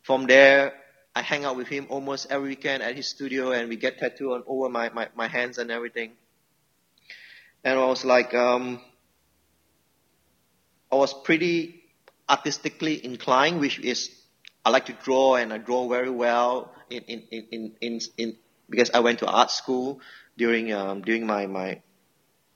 from 0.00 0.26
there, 0.26 0.72
I 1.14 1.20
hang 1.20 1.44
out 1.44 1.58
with 1.58 1.68
him 1.68 1.86
almost 1.90 2.28
every 2.30 2.48
weekend 2.48 2.82
at 2.82 2.96
his 2.96 3.08
studio, 3.08 3.52
and 3.52 3.68
we 3.68 3.76
get 3.76 3.98
tattooed 3.98 4.32
on 4.32 4.44
over 4.46 4.70
my, 4.70 4.88
my, 4.88 5.08
my 5.14 5.28
hands 5.28 5.58
and 5.58 5.70
everything. 5.70 6.12
And 7.62 7.78
I 7.78 7.84
was 7.84 8.02
like, 8.02 8.32
um, 8.32 8.80
I 10.90 10.96
was 10.96 11.12
pretty 11.12 11.82
artistically 12.26 13.04
inclined, 13.04 13.60
which 13.60 13.78
is 13.78 14.08
I 14.64 14.70
like 14.70 14.86
to 14.86 14.94
draw, 14.94 15.36
and 15.36 15.52
I 15.52 15.58
draw 15.58 15.90
very 15.90 16.08
well 16.08 16.72
in 16.88 17.02
in 17.02 17.22
in 17.30 17.72
in, 17.82 18.00
in 18.16 18.36
because 18.70 18.90
I 18.94 19.00
went 19.00 19.18
to 19.20 19.26
art 19.26 19.50
school 19.50 20.00
during 20.38 20.72
um, 20.72 21.02
during 21.02 21.26
my 21.26 21.46
my 21.46 21.82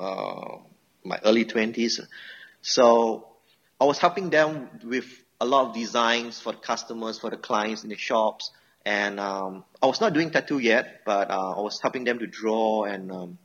uh, 0.00 0.58
my 1.04 1.20
early 1.24 1.44
twenties. 1.44 2.00
So 2.62 3.28
I 3.80 3.84
was 3.84 3.98
helping 3.98 4.30
them 4.30 4.70
with 4.84 5.06
a 5.40 5.44
lot 5.44 5.68
of 5.68 5.74
designs 5.74 6.40
for 6.40 6.52
the 6.52 6.58
customers, 6.58 7.18
for 7.18 7.30
the 7.30 7.36
clients 7.36 7.82
in 7.82 7.90
the 7.90 7.96
shops. 7.96 8.50
And 8.86 9.18
um, 9.18 9.64
I 9.82 9.86
was 9.86 10.00
not 10.00 10.12
doing 10.12 10.30
tattoo 10.30 10.58
yet, 10.58 11.00
but 11.04 11.30
uh, 11.30 11.54
I 11.56 11.60
was 11.60 11.80
helping 11.80 12.04
them 12.04 12.18
to 12.18 12.26
draw 12.26 12.84
and 12.84 13.10
um, 13.10 13.38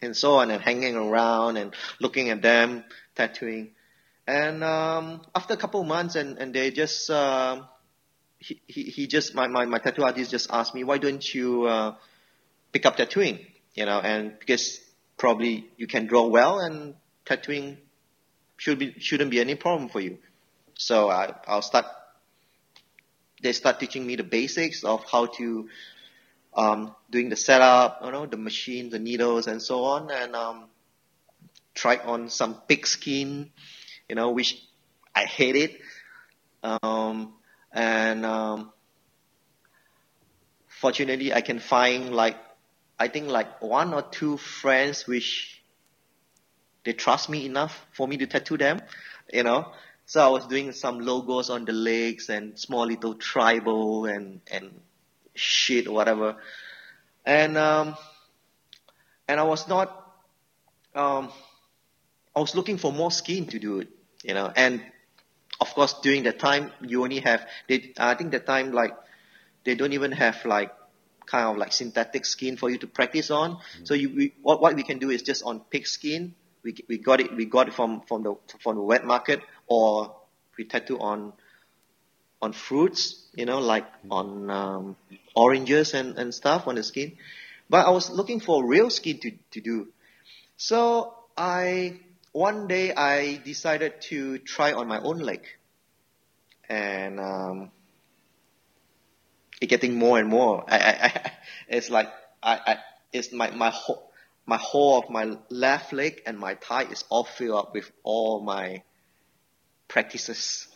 and 0.00 0.16
so 0.16 0.34
on, 0.36 0.50
and 0.50 0.60
hanging 0.60 0.96
around 0.96 1.56
and 1.56 1.74
looking 2.00 2.30
at 2.30 2.42
them 2.42 2.84
tattooing. 3.14 3.70
And 4.26 4.62
um, 4.62 5.22
after 5.34 5.54
a 5.54 5.56
couple 5.56 5.80
of 5.80 5.86
months, 5.86 6.16
and, 6.16 6.38
and 6.38 6.52
they 6.52 6.70
just 6.70 7.10
uh, 7.10 7.62
he, 8.42 8.60
he, 8.66 8.82
he 8.84 9.06
just 9.06 9.34
my, 9.34 9.46
my, 9.46 9.64
my 9.66 9.78
tattoo 9.78 10.02
artist 10.02 10.30
just 10.30 10.50
asked 10.50 10.74
me, 10.74 10.84
why 10.84 10.98
don't 10.98 11.34
you 11.34 11.64
uh, 11.64 11.94
pick 12.72 12.84
up 12.86 12.96
tattooing? 12.96 13.38
You 13.74 13.86
know, 13.86 14.00
and 14.00 14.38
because 14.38 14.80
probably 15.16 15.68
you 15.76 15.86
can 15.86 16.06
draw 16.06 16.26
well, 16.26 16.58
and 16.58 16.94
tattooing 17.24 17.78
should 18.56 18.78
be 18.78 18.94
shouldn't 18.98 19.30
be 19.30 19.40
any 19.40 19.54
problem 19.54 19.88
for 19.88 20.00
you. 20.00 20.18
So 20.74 21.08
I, 21.08 21.34
I'll 21.46 21.62
start. 21.62 21.86
They 23.42 23.52
start 23.52 23.80
teaching 23.80 24.06
me 24.06 24.16
the 24.16 24.24
basics 24.24 24.84
of 24.84 25.04
how 25.10 25.26
to 25.26 25.68
um, 26.54 26.94
doing 27.10 27.28
the 27.28 27.36
setup, 27.36 28.00
you 28.04 28.12
know, 28.12 28.26
the 28.26 28.36
machine, 28.36 28.90
the 28.90 28.98
needles, 28.98 29.46
and 29.46 29.62
so 29.62 29.84
on, 29.84 30.10
and 30.10 30.36
um, 30.36 30.64
tried 31.74 32.00
on 32.00 32.28
some 32.28 32.60
pig 32.68 32.86
skin, 32.86 33.50
you 34.08 34.14
know, 34.14 34.30
which 34.32 34.62
I 35.14 35.24
hate 35.24 35.56
it. 35.56 35.80
Um, 36.62 37.34
and 37.72 38.26
um, 38.26 38.72
fortunately, 40.68 41.32
I 41.32 41.40
can 41.40 41.58
find 41.58 42.14
like 42.14 42.36
I 42.98 43.08
think 43.08 43.28
like 43.28 43.62
one 43.62 43.94
or 43.94 44.02
two 44.02 44.36
friends 44.36 45.06
which 45.06 45.62
they 46.84 46.92
trust 46.92 47.28
me 47.28 47.46
enough 47.46 47.86
for 47.92 48.06
me 48.06 48.16
to 48.18 48.26
tattoo 48.26 48.56
them, 48.56 48.80
you 49.32 49.42
know. 49.42 49.72
So 50.06 50.24
I 50.24 50.28
was 50.28 50.46
doing 50.46 50.72
some 50.72 51.00
logos 51.00 51.48
on 51.48 51.64
the 51.64 51.72
legs 51.72 52.28
and 52.28 52.58
small 52.58 52.86
little 52.86 53.14
tribal 53.14 54.06
and 54.06 54.40
and 54.50 54.80
shit 55.34 55.90
whatever, 55.90 56.36
and 57.24 57.56
um, 57.56 57.96
and 59.28 59.40
I 59.40 59.44
was 59.44 59.66
not 59.68 59.88
um, 60.94 61.30
I 62.36 62.40
was 62.40 62.54
looking 62.54 62.76
for 62.76 62.92
more 62.92 63.10
skin 63.10 63.46
to 63.46 63.58
do 63.58 63.80
it, 63.80 63.88
you 64.22 64.34
know, 64.34 64.52
and 64.54 64.82
of 65.62 65.72
course 65.74 65.94
during 66.02 66.22
that 66.28 66.38
time 66.38 66.70
you 66.92 67.02
only 67.06 67.20
have 67.20 67.46
they 67.68 67.92
I 67.98 68.14
think 68.14 68.32
that 68.32 68.46
time 68.46 68.72
like 68.72 68.94
they 69.64 69.74
don't 69.80 69.94
even 69.98 70.12
have 70.12 70.44
like 70.44 70.72
kind 71.26 71.46
of 71.46 71.56
like 71.56 71.72
synthetic 71.72 72.24
skin 72.26 72.56
for 72.56 72.68
you 72.68 72.78
to 72.78 72.86
practice 72.86 73.30
on. 73.30 73.52
Mm-hmm. 73.56 73.84
So 73.84 73.94
you 73.94 74.08
we, 74.20 74.34
what 74.42 74.60
what 74.60 74.74
we 74.74 74.82
can 74.82 74.98
do 74.98 75.10
is 75.10 75.22
just 75.22 75.44
on 75.44 75.60
pig 75.74 75.86
skin 75.86 76.34
we, 76.62 76.74
we 76.88 76.98
got 76.98 77.20
it 77.20 77.34
we 77.34 77.44
got 77.44 77.68
it 77.68 77.74
from 77.74 78.02
from 78.08 78.22
the 78.22 78.34
from 78.60 78.76
the 78.76 78.82
wet 78.82 79.04
market 79.04 79.40
or 79.66 80.14
we 80.56 80.64
tattoo 80.64 80.98
on 80.98 81.32
on 82.40 82.52
fruits 82.52 83.24
you 83.34 83.46
know 83.46 83.60
like 83.60 83.86
on 84.10 84.50
um, 84.50 84.96
oranges 85.34 85.94
and, 85.94 86.18
and 86.18 86.34
stuff 86.34 86.66
on 86.66 86.74
the 86.74 86.82
skin 86.82 87.16
but 87.70 87.86
I 87.86 87.90
was 87.90 88.10
looking 88.10 88.40
for 88.40 88.66
real 88.66 88.90
skin 88.90 89.18
to, 89.20 89.32
to 89.52 89.60
do 89.60 89.88
so 90.56 91.14
I 91.36 92.00
one 92.32 92.66
day 92.66 92.92
I 92.94 93.36
decided 93.44 94.00
to 94.08 94.38
try 94.38 94.72
on 94.72 94.88
my 94.88 95.00
own 95.00 95.18
leg 95.18 95.46
and 96.68 97.20
um, 97.20 97.70
it 99.60 99.66
getting 99.66 99.94
more 99.94 100.18
and 100.18 100.28
more 100.28 100.64
I, 100.68 100.78
I, 100.78 100.92
I 101.04 101.32
it's 101.68 101.90
like 101.90 102.08
I, 102.42 102.60
I 102.66 102.76
it's 103.12 103.32
my 103.32 103.50
my 103.50 103.70
whole 103.70 104.12
my 104.46 104.56
whole 104.56 104.98
of 104.98 105.10
my 105.10 105.36
left 105.50 105.92
leg 105.92 106.22
and 106.26 106.38
my 106.38 106.54
thigh 106.54 106.84
is 106.84 107.04
all 107.08 107.24
filled 107.24 107.58
up 107.58 107.74
with 107.74 107.90
all 108.02 108.40
my 108.40 108.82
practices. 109.88 110.66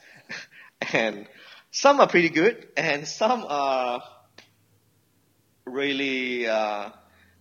and 0.93 1.27
some 1.71 2.01
are 2.01 2.09
pretty 2.09 2.29
good 2.29 2.69
and 2.77 3.09
some 3.09 3.45
are 3.49 4.03
really 5.65 6.47
uh, 6.47 6.91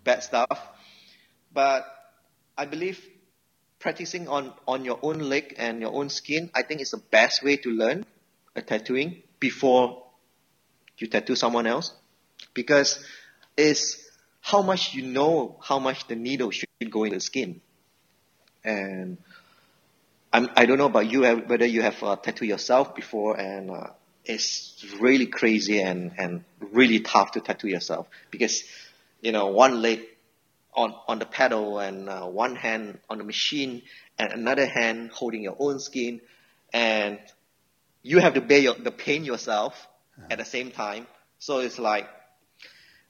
bad 0.04 0.24
stuff. 0.24 0.60
But 1.54 1.86
I 2.58 2.66
believe 2.66 3.00
practicing 3.86 4.28
on, 4.28 4.52
on 4.68 4.84
your 4.84 4.98
own 5.04 5.20
leg 5.20 5.54
and 5.60 5.80
your 5.80 5.94
own 5.94 6.10
skin, 6.10 6.50
I 6.56 6.64
think 6.64 6.82
it's 6.82 6.90
the 6.90 7.04
best 7.12 7.44
way 7.44 7.58
to 7.58 7.70
learn 7.70 8.04
a 8.56 8.64
tattooing 8.64 9.22
before 9.40 10.02
you 10.98 11.06
tattoo 11.06 11.36
someone 11.36 11.68
else. 11.68 11.94
Because 12.56 12.98
it's 13.56 14.10
how 14.42 14.64
much 14.64 14.96
you 14.96 15.04
know 15.04 15.60
how 15.62 15.78
much 15.78 16.08
the 16.08 16.16
needle 16.16 16.50
should 16.50 16.68
go 16.90 17.04
in 17.04 17.14
the 17.14 17.20
skin. 17.20 17.62
And 18.64 19.20
I'm, 20.34 20.50
I 20.56 20.66
don't 20.66 20.80
know 20.80 20.88
about 20.88 21.12
you, 21.12 21.22
whether 21.24 21.68
you 21.68 21.84
have 21.84 22.02
uh, 22.02 22.16
tattooed 22.16 22.50
yourself 22.50 22.96
before, 22.96 23.40
and 23.40 23.70
uh, 23.70 23.90
it's 24.26 24.84
really 25.00 25.28
crazy 25.28 25.80
and, 25.80 26.12
and 26.18 26.44
really 26.60 27.02
tough 27.02 27.34
to 27.34 27.40
tattoo 27.40 27.68
yourself 27.68 28.08
because, 28.32 28.64
you 29.22 29.32
know, 29.32 29.46
one 29.46 29.80
leg 29.84 30.00
on, 30.76 30.94
on 31.08 31.20
the 31.20 31.26
pedal 31.26 31.80
and 31.80 32.10
uh, 32.10 32.26
one 32.26 32.56
hand 32.56 33.00
on 33.10 33.18
the 33.18 33.24
machine 33.24 33.82
and 34.20 34.32
another 34.32 34.66
hand 34.66 35.12
holding 35.12 35.42
your 35.42 35.56
own 35.60 35.80
skin 35.80 36.22
and 36.74 37.20
you 38.02 38.20
have 38.20 38.34
to 38.36 38.42
bear 38.42 38.60
your, 38.60 38.76
the 38.76 38.92
pain 38.92 39.24
yourself 39.24 39.88
at 40.30 40.38
the 40.38 40.46
same 40.46 40.72
time. 40.72 41.08
So 41.40 41.60
it's 41.60 41.80
like, 41.80 42.08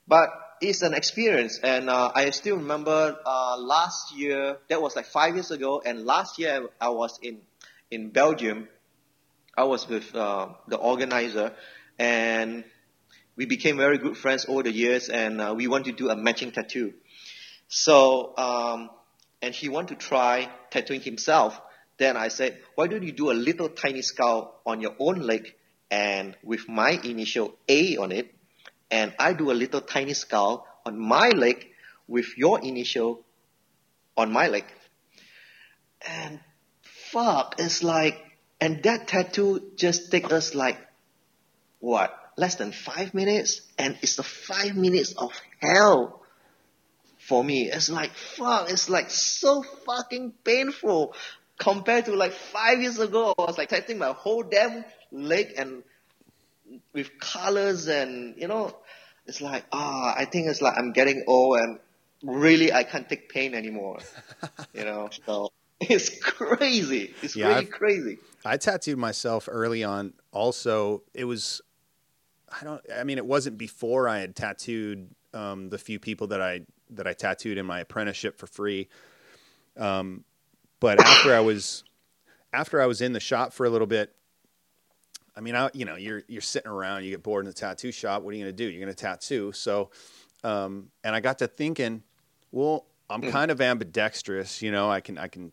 but 0.07 0.29
it's 0.61 0.81
an 0.81 0.93
experience 0.93 1.59
and 1.61 1.89
uh, 1.89 2.11
I 2.13 2.29
still 2.29 2.57
remember 2.57 3.17
uh, 3.25 3.57
last 3.57 4.15
year, 4.15 4.57
that 4.69 4.81
was 4.81 4.95
like 4.95 5.05
five 5.05 5.33
years 5.35 5.51
ago 5.51 5.81
and 5.85 6.05
last 6.05 6.39
year 6.39 6.69
I 6.79 6.89
was 6.89 7.19
in, 7.21 7.41
in 7.91 8.09
Belgium. 8.09 8.69
I 9.57 9.63
was 9.63 9.87
with 9.87 10.13
uh, 10.15 10.49
the 10.67 10.77
organizer 10.77 11.53
and 11.97 12.63
we 13.35 13.45
became 13.45 13.77
very 13.77 13.97
good 13.97 14.17
friends 14.17 14.45
over 14.47 14.63
the 14.63 14.71
years 14.71 15.09
and 15.09 15.41
uh, 15.41 15.53
we 15.55 15.67
want 15.67 15.85
to 15.85 15.91
do 15.91 16.09
a 16.09 16.15
matching 16.15 16.51
tattoo. 16.51 16.93
So, 17.67 18.35
um, 18.37 18.89
and 19.41 19.53
he 19.53 19.69
wanted 19.69 19.99
to 19.99 20.05
try 20.07 20.49
tattooing 20.71 21.01
himself. 21.01 21.59
Then 21.97 22.17
I 22.17 22.27
said, 22.27 22.57
why 22.75 22.87
don't 22.87 23.03
you 23.03 23.11
do 23.11 23.31
a 23.31 23.33
little 23.33 23.69
tiny 23.69 24.01
skull 24.01 24.59
on 24.65 24.81
your 24.81 24.95
own 24.99 25.19
leg 25.19 25.53
and 25.89 26.35
with 26.43 26.67
my 26.67 26.99
initial 27.03 27.55
A 27.67 27.97
on 27.97 28.11
it, 28.11 28.33
and 28.91 29.13
I 29.19 29.33
do 29.33 29.51
a 29.51 29.53
little 29.53 29.81
tiny 29.81 30.13
skull 30.13 30.67
on 30.85 30.99
my 30.99 31.29
leg 31.29 31.67
with 32.07 32.37
your 32.37 32.59
initial 32.61 33.23
on 34.17 34.31
my 34.31 34.47
leg. 34.47 34.65
And 36.07 36.39
fuck, 37.11 37.55
it's 37.59 37.83
like, 37.83 38.19
and 38.59 38.83
that 38.83 39.07
tattoo 39.07 39.71
just 39.75 40.11
take 40.11 40.31
us 40.31 40.55
like, 40.55 40.77
what, 41.79 42.13
less 42.37 42.55
than 42.55 42.71
five 42.71 43.13
minutes? 43.13 43.61
And 43.77 43.97
it's 44.01 44.15
the 44.15 44.23
five 44.23 44.75
minutes 44.75 45.13
of 45.13 45.31
hell 45.61 46.24
for 47.25 47.43
me. 47.43 47.71
It's 47.71 47.89
like, 47.89 48.11
fuck, 48.11 48.69
it's 48.69 48.87
like 48.87 49.09
so 49.09 49.63
fucking 49.63 50.33
painful 50.43 51.15
compared 51.57 52.05
to 52.05 52.15
like 52.15 52.33
five 52.33 52.81
years 52.81 52.99
ago. 52.99 53.33
I 53.37 53.41
was 53.43 53.57
like 53.57 53.69
tattooing 53.69 53.97
my 53.97 54.11
whole 54.11 54.43
damn 54.43 54.85
leg 55.11 55.53
and 55.57 55.83
with 56.93 57.19
colors 57.19 57.87
and, 57.87 58.35
you 58.37 58.47
know, 58.47 58.75
it's 59.25 59.41
like, 59.41 59.65
ah, 59.71 60.13
I 60.15 60.25
think 60.25 60.47
it's 60.47 60.61
like 60.61 60.77
I'm 60.77 60.91
getting 60.91 61.23
old 61.25 61.57
and 61.59 61.79
really 62.21 62.71
I 62.71 62.83
can't 62.83 63.09
take 63.09 63.27
pain 63.27 63.55
anymore. 63.55 63.99
you 64.73 64.85
know, 64.85 65.09
so 65.25 65.51
it's 65.79 66.19
crazy. 66.19 67.15
It's 67.23 67.35
yeah, 67.35 67.47
really 67.47 67.59
I've, 67.61 67.71
crazy. 67.71 68.19
I 68.45 68.57
tattooed 68.57 68.99
myself 68.99 69.49
early 69.51 69.83
on. 69.83 70.13
Also, 70.31 71.01
it 71.15 71.25
was, 71.25 71.61
I 72.49 72.63
don't, 72.63 72.81
I 72.95 73.03
mean, 73.03 73.17
it 73.17 73.25
wasn't 73.25 73.57
before 73.57 74.07
I 74.07 74.19
had 74.19 74.35
tattooed 74.35 75.09
um, 75.33 75.69
the 75.69 75.79
few 75.79 75.99
people 75.99 76.27
that 76.27 76.41
I 76.41 76.61
that 76.91 77.07
I 77.07 77.13
tattooed 77.13 77.57
in 77.57 77.65
my 77.65 77.79
apprenticeship 77.79 78.37
for 78.37 78.47
free. 78.47 78.89
Um, 79.77 80.23
but 80.79 80.99
after 80.99 81.33
I 81.33 81.39
was 81.39 81.83
after 82.53 82.81
I 82.81 82.85
was 82.85 83.01
in 83.01 83.13
the 83.13 83.19
shop 83.19 83.53
for 83.53 83.65
a 83.65 83.69
little 83.69 83.87
bit, 83.87 84.15
I 85.35 85.41
mean, 85.41 85.55
I, 85.55 85.69
you 85.73 85.85
know, 85.85 85.95
you're 85.95 86.23
you're 86.27 86.41
sitting 86.41 86.71
around, 86.71 87.03
you 87.03 87.11
get 87.11 87.23
bored 87.23 87.45
in 87.45 87.47
the 87.47 87.53
tattoo 87.53 87.91
shop. 87.91 88.23
What 88.23 88.33
are 88.33 88.37
you 88.37 88.43
going 88.43 88.55
to 88.55 88.63
do? 88.63 88.69
You're 88.69 88.83
going 88.83 88.95
to 88.95 89.01
tattoo. 89.01 89.51
So, 89.51 89.89
um, 90.43 90.89
and 91.03 91.15
I 91.15 91.19
got 91.19 91.39
to 91.39 91.47
thinking, 91.47 92.03
well, 92.51 92.85
I'm 93.09 93.21
hmm. 93.21 93.29
kind 93.29 93.51
of 93.51 93.61
ambidextrous. 93.61 94.61
You 94.61 94.71
know, 94.71 94.89
I 94.89 95.01
can 95.01 95.17
I 95.17 95.27
can 95.27 95.51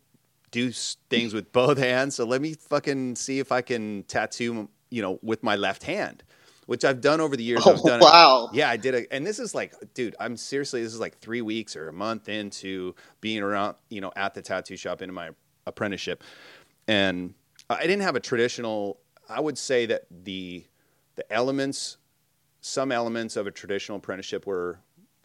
do 0.50 0.70
things 0.70 1.34
with 1.34 1.52
both 1.52 1.78
hands. 1.90 2.14
So 2.14 2.24
let 2.24 2.40
me 2.40 2.54
fucking 2.54 3.16
see 3.16 3.38
if 3.38 3.50
I 3.50 3.62
can 3.62 4.04
tattoo, 4.04 4.68
you 4.90 5.02
know, 5.02 5.18
with 5.22 5.42
my 5.42 5.56
left 5.56 5.82
hand 5.82 6.22
which 6.66 6.84
I've 6.84 7.00
done 7.00 7.20
over 7.20 7.36
the 7.36 7.42
years. 7.42 7.62
Oh, 7.66 7.72
I've 7.72 7.82
done 7.82 8.00
wow. 8.00 8.48
It. 8.52 8.56
Yeah, 8.56 8.70
I 8.70 8.76
did 8.76 8.94
it. 8.94 9.08
And 9.10 9.26
this 9.26 9.38
is 9.38 9.54
like, 9.54 9.74
dude, 9.94 10.14
I'm 10.20 10.36
seriously, 10.36 10.82
this 10.82 10.92
is 10.92 11.00
like 11.00 11.18
three 11.18 11.42
weeks 11.42 11.76
or 11.76 11.88
a 11.88 11.92
month 11.92 12.28
into 12.28 12.94
being 13.20 13.42
around, 13.42 13.76
you 13.88 14.00
know, 14.00 14.12
at 14.16 14.34
the 14.34 14.42
tattoo 14.42 14.76
shop 14.76 15.02
into 15.02 15.12
my 15.12 15.30
apprenticeship. 15.66 16.22
And 16.86 17.34
I 17.68 17.82
didn't 17.82 18.02
have 18.02 18.16
a 18.16 18.20
traditional, 18.20 19.00
I 19.28 19.40
would 19.40 19.58
say 19.58 19.86
that 19.86 20.02
the, 20.10 20.64
the 21.16 21.30
elements, 21.32 21.98
some 22.60 22.92
elements 22.92 23.36
of 23.36 23.46
a 23.46 23.50
traditional 23.50 23.98
apprenticeship 23.98 24.46
were, 24.46 24.78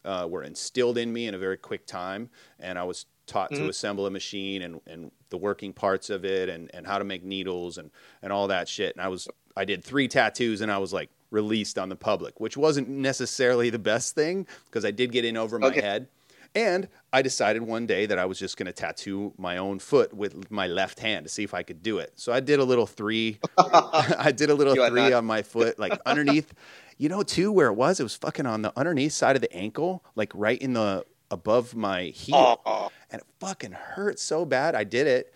uh, 0.06 0.28
were 0.30 0.44
instilled 0.44 0.98
in 0.98 1.12
me 1.12 1.28
in 1.28 1.36
a 1.36 1.38
very 1.38 1.58
quick 1.58 1.86
time. 1.86 2.30
And 2.60 2.80
I 2.80 2.84
was 2.84 3.06
taught 3.28 3.52
mm-hmm. 3.52 3.64
to 3.64 3.70
assemble 3.70 4.06
a 4.08 4.10
machine 4.10 4.62
and, 4.62 4.82
and 4.88 5.12
the 5.30 5.38
working 5.38 5.74
parts 5.74 6.10
of 6.10 6.26
it 6.26 6.50
and, 6.50 6.72
and 6.74 6.88
how 6.88 6.98
to 6.98 7.04
make 7.04 7.24
needles 7.24 7.78
and, 7.78 7.92
and 8.22 8.32
all 8.32 8.48
that 8.48 8.68
shit. 8.68 8.96
And 8.96 9.04
I 9.04 9.10
was, 9.10 9.28
I 9.56 9.66
did 9.66 9.84
three 9.84 10.08
tattoos 10.08 10.62
and 10.62 10.72
I 10.72 10.78
was 10.78 10.94
like, 10.94 11.10
released 11.32 11.78
on 11.78 11.90
the 11.90 11.96
public, 11.96 12.40
which 12.40 12.58
wasn't 12.58 12.88
necessarily 12.88 13.70
the 13.70 13.80
best 13.80 14.16
thing 14.16 14.48
because 14.66 14.86
I 14.86 14.92
did 14.92 15.12
get 15.12 15.26
in 15.26 15.38
over 15.38 15.60
my 15.60 15.68
okay. 15.68 15.82
head. 15.82 16.08
And 16.56 16.88
I 17.14 17.22
decided 17.22 17.62
one 17.62 17.86
day 17.86 18.06
that 18.06 18.18
I 18.18 18.26
was 18.26 18.40
just 18.40 18.58
going 18.58 18.68
to 18.68 18.74
tattoo 18.74 19.34
my 19.38 19.58
own 19.58 19.80
foot 19.80 20.14
with 20.14 20.50
my 20.50 20.68
left 20.68 21.00
hand 21.00 21.26
to 21.26 21.30
see 21.30 21.44
if 21.44 21.54
I 21.54 21.62
could 21.62 21.84
do 21.84 22.00
it. 22.00 22.14
So 22.16 22.32
I 22.32 22.40
did 22.40 22.60
a 22.60 22.64
little 22.64 22.88
three. 22.88 23.40
I 23.58 24.34
did 24.36 24.50
a 24.50 24.56
little 24.56 24.74
three 24.88 25.14
on 25.14 25.26
my 25.26 25.42
foot, 25.42 25.78
like 25.78 26.00
underneath. 26.06 26.54
You 27.00 27.10
know, 27.10 27.22
too, 27.22 27.52
where 27.52 27.68
it 27.68 27.76
was, 27.76 28.00
it 28.00 28.04
was 28.04 28.16
fucking 28.16 28.48
on 28.48 28.64
the 28.64 28.74
underneath 28.76 29.12
side 29.12 29.36
of 29.36 29.44
the 29.44 29.54
ankle, 29.56 30.04
like 30.16 30.32
right 30.34 30.60
in 30.60 30.74
the 30.74 31.06
above 31.30 31.76
my 31.76 32.06
heel, 32.06 32.60
oh. 32.66 32.90
and 33.12 33.22
it 33.22 33.28
fucking 33.40 33.74
hurt 33.74 34.18
so 34.18 34.46
bad. 34.46 34.74
I 34.74 34.84
did 34.84 35.06
it, 35.06 35.32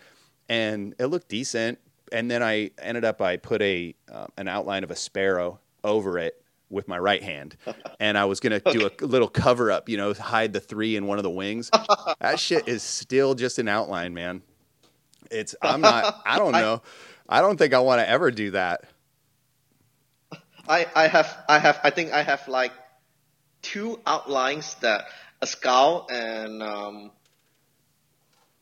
and 0.48 0.92
it 0.98 1.06
looked 1.06 1.28
decent. 1.28 1.78
And 2.10 2.28
then 2.28 2.42
I 2.42 2.72
ended 2.78 3.04
up, 3.04 3.22
I 3.22 3.36
put 3.36 3.62
a 3.62 3.94
uh, 4.10 4.26
an 4.36 4.48
outline 4.48 4.82
of 4.82 4.90
a 4.90 4.96
sparrow 4.96 5.60
over 5.84 6.18
it 6.18 6.42
with 6.70 6.88
my 6.88 6.98
right 6.98 7.22
hand, 7.22 7.56
and 8.00 8.16
I 8.16 8.24
was 8.24 8.40
gonna 8.40 8.60
okay. 8.64 8.72
do 8.72 8.86
a 8.86 9.06
little 9.06 9.28
cover 9.28 9.70
up, 9.70 9.88
you 9.88 9.96
know, 9.96 10.14
hide 10.14 10.52
the 10.52 10.60
three 10.60 10.96
in 10.96 11.06
one 11.06 11.18
of 11.18 11.22
the 11.22 11.30
wings. 11.30 11.70
that 12.20 12.40
shit 12.40 12.66
is 12.66 12.82
still 12.82 13.34
just 13.34 13.58
an 13.58 13.68
outline, 13.68 14.14
man. 14.14 14.42
It's 15.30 15.54
I'm 15.62 15.80
not. 15.92 16.20
I 16.26 16.38
don't 16.38 16.52
know. 16.52 16.82
I, 17.28 17.38
I 17.38 17.40
don't 17.40 17.56
think 17.56 17.74
I 17.74 17.80
want 17.80 18.00
to 18.00 18.08
ever 18.08 18.30
do 18.30 18.52
that. 18.52 18.84
I 20.68 20.86
I 20.94 21.06
have 21.08 21.36
I 21.48 21.58
have 21.58 21.80
I 21.84 21.90
think 21.90 22.12
I 22.12 22.22
have 22.22 22.48
like 22.48 22.72
two 23.60 24.00
outlines 24.06 24.74
that 24.76 25.06
a 25.40 25.46
skull 25.46 26.06
and 26.10 26.62
um, 26.62 27.10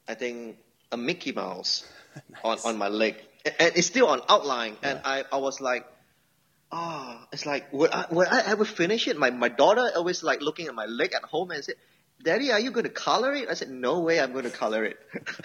I 0.08 0.14
think 0.14 0.56
a 0.92 0.96
Mickey 0.96 1.32
Mouse 1.32 1.86
nice. 2.30 2.64
on 2.64 2.72
on 2.72 2.78
my 2.78 2.88
leg, 2.88 3.16
and 3.44 3.72
it's 3.76 3.86
still 3.86 4.08
on 4.08 4.22
outline, 4.28 4.76
yeah. 4.82 4.90
and 4.90 5.00
I 5.04 5.24
I 5.30 5.36
was 5.36 5.60
like 5.60 5.86
oh, 6.72 7.20
it's 7.32 7.46
like, 7.46 7.72
would 7.72 7.90
I, 7.90 8.06
would 8.10 8.28
I 8.28 8.42
ever 8.46 8.64
finish 8.64 9.08
it? 9.08 9.16
My, 9.16 9.30
my 9.30 9.48
daughter 9.48 9.90
always 9.96 10.22
like 10.22 10.40
looking 10.40 10.66
at 10.66 10.74
my 10.74 10.86
leg 10.86 11.12
at 11.14 11.22
home 11.24 11.50
and 11.50 11.64
said, 11.64 11.76
Daddy, 12.22 12.52
are 12.52 12.60
you 12.60 12.70
going 12.70 12.84
to 12.84 12.90
color 12.90 13.32
it? 13.32 13.48
I 13.48 13.54
said, 13.54 13.70
no 13.70 14.00
way 14.00 14.20
I'm 14.20 14.32
going 14.32 14.44
to 14.44 14.50
color 14.50 14.84
it. 14.84 14.98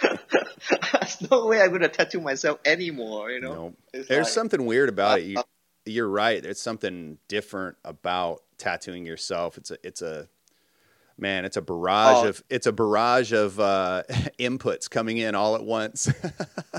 There's 0.92 1.30
no 1.30 1.46
way 1.46 1.60
I'm 1.62 1.70
going 1.70 1.80
to 1.80 1.88
tattoo 1.88 2.20
myself 2.20 2.58
anymore, 2.64 3.30
you 3.30 3.40
know? 3.40 3.54
No. 3.54 3.74
There's 3.92 4.10
like, 4.10 4.26
something 4.26 4.66
weird 4.66 4.90
about 4.90 5.12
uh, 5.12 5.22
it. 5.22 5.24
You, 5.24 5.42
you're 5.86 6.08
right. 6.08 6.42
There's 6.42 6.60
something 6.60 7.18
different 7.28 7.78
about 7.84 8.42
tattooing 8.58 9.06
yourself. 9.06 9.56
It's 9.56 9.70
a, 9.70 9.78
it's 9.82 10.02
a, 10.02 10.28
man, 11.16 11.46
it's 11.46 11.56
a 11.56 11.62
barrage 11.62 12.24
oh. 12.24 12.28
of, 12.28 12.44
it's 12.50 12.66
a 12.66 12.72
barrage 12.72 13.32
of, 13.32 13.58
uh, 13.58 14.02
inputs 14.38 14.90
coming 14.90 15.16
in 15.16 15.34
all 15.34 15.54
at 15.54 15.64
once. 15.64 16.12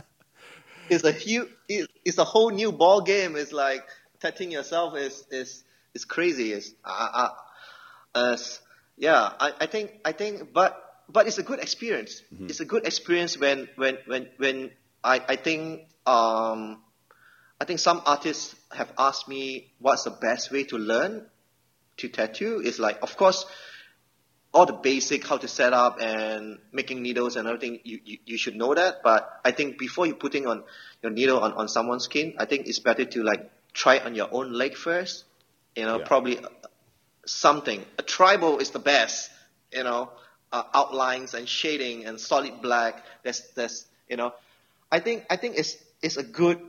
it's 0.90 1.04
a 1.04 1.12
huge, 1.12 1.50
it's 1.68 2.20
a 2.20 2.24
whole 2.24 2.52
new 2.52 2.72
ball 2.72 3.02
game. 3.02 3.36
It's 3.36 3.52
like, 3.52 3.84
tattooing 4.20 4.52
yourself 4.52 4.96
is 4.96 5.24
is 5.32 5.64
is 5.94 6.06
crazy. 6.06 6.52
Is 6.52 6.74
uh, 6.84 7.30
uh, 8.16 8.38
yeah, 8.98 9.32
I, 9.40 9.54
I 9.62 9.66
think 9.68 9.92
I 10.06 10.12
think, 10.12 10.54
but 10.54 10.78
but 11.10 11.28
it's 11.28 11.38
a 11.38 11.44
good 11.44 11.60
experience. 11.60 12.22
Mm-hmm. 12.34 12.48
It's 12.48 12.60
a 12.60 12.66
good 12.66 12.86
experience 12.86 13.38
when 13.38 13.70
when 13.76 13.98
when 14.06 14.30
when 14.38 14.72
I 15.04 15.22
I 15.28 15.36
think 15.36 15.88
um 16.06 16.82
I 17.60 17.66
think 17.66 17.80
some 17.80 18.02
artists 18.06 18.56
have 18.72 18.92
asked 18.98 19.28
me 19.28 19.72
what's 19.80 20.04
the 20.04 20.12
best 20.12 20.52
way 20.52 20.64
to 20.66 20.78
learn 20.78 21.26
to 21.98 22.10
tattoo. 22.10 22.62
It's 22.64 22.80
like 22.80 23.00
of 23.02 23.18
course 23.18 23.46
all 24.54 24.66
the 24.66 24.74
basic 24.74 25.28
how 25.28 25.38
to 25.38 25.48
set 25.48 25.74
up 25.74 26.00
and 26.02 26.58
making 26.72 27.02
needles 27.02 27.36
and 27.36 27.48
everything 27.48 27.80
you, 27.84 28.00
you, 28.04 28.18
you 28.26 28.38
should 28.38 28.56
know 28.56 28.74
that 28.74 29.04
but 29.04 29.40
i 29.44 29.52
think 29.52 29.78
before 29.78 30.08
you 30.08 30.16
putting 30.16 30.48
on 30.48 30.64
your 31.04 31.12
needle 31.12 31.40
on, 31.40 31.54
on 31.54 31.68
someone's 31.68 32.06
skin 32.06 32.34
i 32.40 32.46
think 32.46 32.66
it's 32.66 32.80
better 32.80 33.06
to 33.06 33.24
like 33.24 33.52
try 33.74 33.96
it 33.96 34.06
on 34.06 34.16
your 34.16 34.30
own 34.32 34.54
leg 34.54 34.76
first. 34.76 35.26
You 35.76 35.86
know, 35.86 36.00
yeah. 36.00 36.06
probably 36.06 36.40
something. 37.26 37.84
A 38.00 38.04
tribal 38.04 38.60
is 38.60 38.72
the 38.72 38.80
best. 38.80 39.30
You 39.72 39.84
know, 39.84 40.12
uh, 40.52 40.64
outlines 40.74 41.34
and 41.34 41.48
shading 41.48 42.06
and 42.06 42.20
solid 42.20 42.62
black. 42.62 43.04
That's 43.24 43.42
that's 43.52 43.86
you 44.08 44.16
know, 44.18 44.34
I 44.92 45.00
think, 45.00 45.26
I 45.30 45.36
think 45.36 45.58
it's, 45.58 45.78
it's 46.02 46.18
a 46.18 46.24
good 46.24 46.62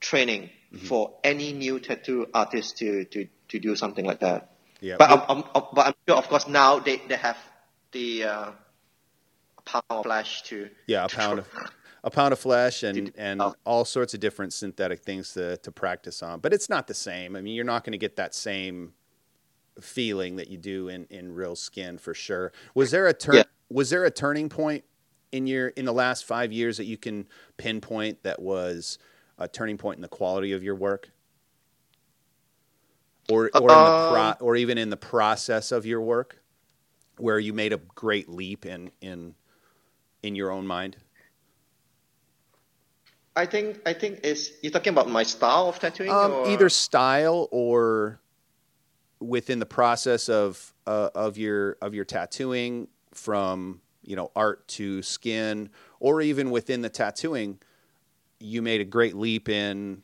training 0.00 0.50
mm-hmm. 0.72 0.86
for 0.86 1.14
any 1.24 1.52
new 1.52 1.80
tattoo 1.80 2.28
artist 2.32 2.78
to, 2.78 3.04
to, 3.06 3.26
to 3.48 3.58
do 3.58 3.76
something 3.76 4.04
like 4.04 4.20
that. 4.20 4.52
Yeah. 4.80 4.96
But, 4.98 5.10
I'm, 5.10 5.22
I'm, 5.54 5.64
but 5.72 5.86
I'm 5.86 5.94
sure, 6.06 6.16
of 6.16 6.28
course, 6.28 6.46
now 6.46 6.78
they, 6.78 6.98
they 7.08 7.16
have 7.16 7.38
the 7.92 8.24
uh, 8.24 8.50
pound 9.64 9.84
of 9.90 10.04
flesh 10.04 10.42
to. 10.42 10.68
Yeah, 10.86 11.06
a 11.06 11.08
pound 11.08 11.40
of. 11.40 11.48
A 12.06 12.10
pound 12.10 12.32
of 12.32 12.38
flesh 12.38 12.82
and, 12.82 13.12
and 13.18 13.42
oh. 13.42 13.54
all 13.66 13.84
sorts 13.84 14.14
of 14.14 14.20
different 14.20 14.54
synthetic 14.54 15.00
things 15.00 15.34
to, 15.34 15.58
to 15.58 15.70
practice 15.70 16.22
on. 16.22 16.40
But 16.40 16.54
it's 16.54 16.70
not 16.70 16.86
the 16.86 16.94
same. 16.94 17.36
I 17.36 17.42
mean, 17.42 17.54
you're 17.54 17.64
not 17.64 17.84
going 17.84 17.92
to 17.92 17.98
get 17.98 18.16
that 18.16 18.34
same 18.34 18.94
feeling 19.80 20.36
that 20.36 20.48
you 20.48 20.56
do 20.56 20.88
in, 20.88 21.06
in 21.10 21.34
real 21.34 21.56
skin 21.56 21.98
for 21.98 22.14
sure. 22.14 22.52
Was 22.74 22.92
there 22.92 23.06
a 23.06 23.12
turn? 23.12 23.34
Yeah. 23.34 23.42
Was 23.68 23.90
there 23.90 24.04
a 24.04 24.10
turning 24.10 24.48
point 24.48 24.84
in 25.32 25.46
your 25.46 25.68
in 25.68 25.84
the 25.84 25.92
last 25.92 26.24
five 26.24 26.52
years 26.52 26.78
that 26.78 26.84
you 26.84 26.96
can 26.96 27.26
pinpoint 27.58 28.22
that 28.22 28.40
was 28.40 28.98
a 29.36 29.48
turning 29.48 29.76
point 29.76 29.96
in 29.96 30.02
the 30.02 30.08
quality 30.08 30.52
of 30.52 30.62
your 30.62 30.76
work? 30.76 31.10
or 33.28 33.50
or, 33.54 33.70
uh, 33.70 34.10
pro, 34.10 34.20
um, 34.20 34.34
or 34.40 34.56
even 34.56 34.78
in 34.78 34.90
the 34.90 34.96
process 34.96 35.72
of 35.72 35.86
your 35.86 36.00
work, 36.00 36.42
where 37.18 37.38
you 37.38 37.52
made 37.52 37.72
a 37.72 37.78
great 37.94 38.28
leap 38.28 38.66
in 38.66 38.90
in 39.00 39.34
in 40.22 40.34
your 40.34 40.50
own 40.50 40.66
mind? 40.66 40.96
I 43.36 43.46
think 43.46 43.80
I 43.86 43.92
think 43.92 44.20
is 44.24 44.52
you're 44.62 44.72
talking 44.72 44.92
about 44.92 45.08
my 45.08 45.22
style 45.22 45.68
of 45.68 45.78
tattooing, 45.78 46.10
um, 46.10 46.44
either 46.46 46.68
style 46.68 47.48
or 47.52 48.18
within 49.20 49.58
the 49.58 49.66
process 49.66 50.28
of 50.28 50.74
uh, 50.86 51.10
of 51.14 51.36
your 51.36 51.76
of 51.82 51.94
your 51.94 52.04
tattooing 52.04 52.88
from 53.12 53.82
you 54.02 54.16
know 54.16 54.32
art 54.34 54.66
to 54.68 55.02
skin, 55.02 55.68
or 56.00 56.22
even 56.22 56.50
within 56.50 56.80
the 56.80 56.88
tattooing, 56.88 57.58
you 58.40 58.62
made 58.62 58.80
a 58.80 58.84
great 58.84 59.14
leap 59.14 59.48
in 59.48 60.02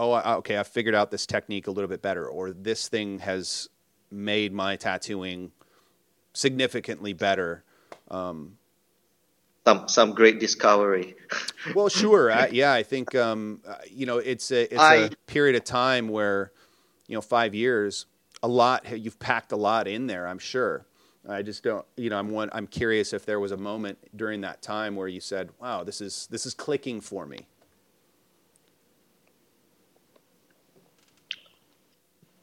oh, 0.00 0.36
okay, 0.38 0.58
I 0.58 0.62
figured 0.62 0.94
out 0.94 1.10
this 1.10 1.26
technique 1.26 1.66
a 1.66 1.70
little 1.70 1.88
bit 1.88 2.02
better, 2.02 2.26
or 2.26 2.52
this 2.52 2.88
thing 2.88 3.18
has 3.20 3.68
made 4.10 4.52
my 4.52 4.76
tattooing 4.76 5.52
significantly 6.32 7.12
better. 7.12 7.64
Um, 8.10 8.56
some 9.70 9.88
some 9.88 10.12
great 10.12 10.40
discovery. 10.40 11.16
well, 11.74 11.88
sure, 11.88 12.32
I, 12.32 12.48
yeah, 12.48 12.72
I 12.72 12.82
think 12.82 13.14
um, 13.14 13.60
uh, 13.66 13.76
you 13.90 14.06
know 14.06 14.18
it's 14.18 14.50
a 14.50 14.62
it's 14.72 14.82
I, 14.82 14.94
a 14.94 15.10
period 15.26 15.56
of 15.56 15.64
time 15.64 16.08
where 16.08 16.52
you 17.06 17.14
know 17.14 17.20
five 17.20 17.54
years, 17.54 18.06
a 18.42 18.48
lot 18.48 18.98
you've 18.98 19.18
packed 19.18 19.52
a 19.52 19.56
lot 19.56 19.86
in 19.88 20.06
there. 20.06 20.26
I'm 20.26 20.38
sure. 20.38 20.86
I 21.28 21.42
just 21.42 21.62
don't, 21.62 21.84
you 21.98 22.08
know, 22.08 22.18
I'm 22.18 22.30
one. 22.30 22.48
I'm 22.52 22.66
curious 22.66 23.12
if 23.12 23.26
there 23.26 23.38
was 23.38 23.52
a 23.52 23.56
moment 23.56 23.98
during 24.16 24.40
that 24.40 24.62
time 24.62 24.96
where 24.96 25.06
you 25.06 25.20
said, 25.20 25.50
"Wow, 25.60 25.84
this 25.84 26.00
is 26.00 26.26
this 26.30 26.46
is 26.46 26.54
clicking 26.54 27.00
for 27.00 27.26
me." 27.26 27.46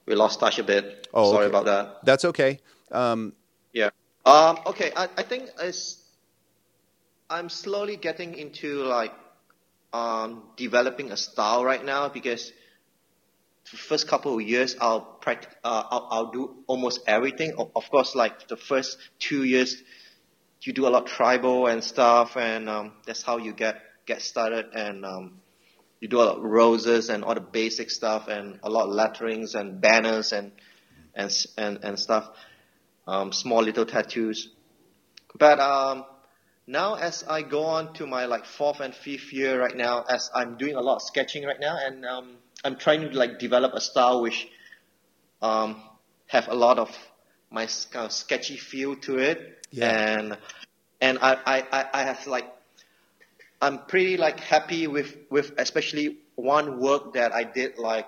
we 0.07 0.15
lost 0.15 0.39
touch 0.39 0.57
a 0.57 0.63
bit. 0.63 1.07
Oh, 1.13 1.31
Sorry 1.31 1.45
okay. 1.45 1.49
about 1.49 1.65
that. 1.65 2.05
That's 2.05 2.25
okay. 2.25 2.59
Um, 2.91 3.33
yeah. 3.73 3.89
Um, 4.25 4.59
okay. 4.65 4.91
I, 4.95 5.09
I 5.17 5.23
think 5.23 5.49
it's, 5.61 5.96
I'm 7.29 7.49
slowly 7.49 7.97
getting 7.97 8.35
into 8.35 8.83
like 8.83 9.13
um, 9.91 10.43
developing 10.55 11.11
a 11.11 11.17
style 11.17 11.65
right 11.65 11.83
now 11.83 12.07
because 12.07 12.53
the 13.69 13.77
first 13.77 14.07
couple 14.07 14.35
of 14.35 14.41
years 14.41 14.77
I'll, 14.79 15.01
practice, 15.01 15.53
uh, 15.61 15.83
I'll, 15.89 16.07
I'll 16.09 16.31
do 16.31 16.55
almost 16.67 17.01
everything. 17.05 17.53
Of 17.75 17.89
course, 17.91 18.15
like 18.15 18.47
the 18.47 18.55
first 18.55 18.97
two 19.19 19.43
years, 19.43 19.75
you 20.61 20.71
do 20.71 20.87
a 20.87 20.89
lot 20.89 21.07
tribal 21.07 21.67
and 21.67 21.83
stuff, 21.83 22.37
and 22.37 22.69
um, 22.69 22.93
that's 23.05 23.23
how 23.23 23.37
you 23.37 23.53
get 23.53 23.81
get 24.05 24.21
started. 24.21 24.67
And 24.73 25.05
um, 25.05 25.39
you 25.99 26.07
do 26.07 26.21
a 26.21 26.23
lot 26.23 26.37
of 26.37 26.43
roses 26.43 27.09
and 27.09 27.25
all 27.25 27.35
the 27.35 27.41
basic 27.41 27.91
stuff 27.91 28.27
and 28.29 28.59
a 28.63 28.69
lot 28.69 28.87
of 28.87 28.93
letterings 28.93 29.53
and 29.53 29.81
banners 29.81 30.31
and 30.31 30.51
and 31.13 31.31
and, 31.57 31.83
and 31.83 31.99
stuff, 31.99 32.29
um, 33.05 33.33
small 33.33 33.63
little 33.63 33.85
tattoos. 33.85 34.49
But 35.37 35.59
um, 35.59 36.05
now 36.67 36.95
as 36.95 37.23
I 37.27 37.41
go 37.41 37.63
on 37.63 37.93
to 37.93 38.05
my 38.05 38.25
like 38.25 38.45
fourth 38.45 38.81
and 38.81 38.93
fifth 38.93 39.33
year 39.33 39.59
right 39.59 39.75
now, 39.75 40.03
as 40.07 40.29
I'm 40.35 40.57
doing 40.57 40.75
a 40.75 40.81
lot 40.81 40.97
of 40.97 41.01
sketching 41.01 41.45
right 41.45 41.59
now, 41.59 41.77
and 41.83 42.05
um, 42.05 42.35
I'm 42.63 42.75
trying 42.75 43.01
to 43.01 43.17
like 43.17 43.39
develop 43.39 43.73
a 43.73 43.81
style 43.81 44.21
which 44.21 44.47
um, 45.41 45.81
have 46.27 46.47
a 46.49 46.55
lot 46.55 46.77
of 46.77 46.95
my 47.49 47.67
kind 47.91 48.05
of 48.05 48.11
sketchy 48.11 48.57
feel 48.57 48.97
to 48.97 49.17
it, 49.17 49.65
yeah. 49.71 50.17
and 50.19 50.37
and 50.99 51.17
I, 51.21 51.63
I, 51.71 51.85
I 51.93 52.03
have 52.03 52.27
like 52.27 52.53
I'm 53.61 53.79
pretty 53.85 54.17
like 54.17 54.39
happy 54.39 54.87
with 54.87 55.15
with 55.29 55.53
especially 55.57 56.17
one 56.35 56.79
work 56.79 57.13
that 57.13 57.31
I 57.33 57.43
did 57.43 57.77
like 57.77 58.07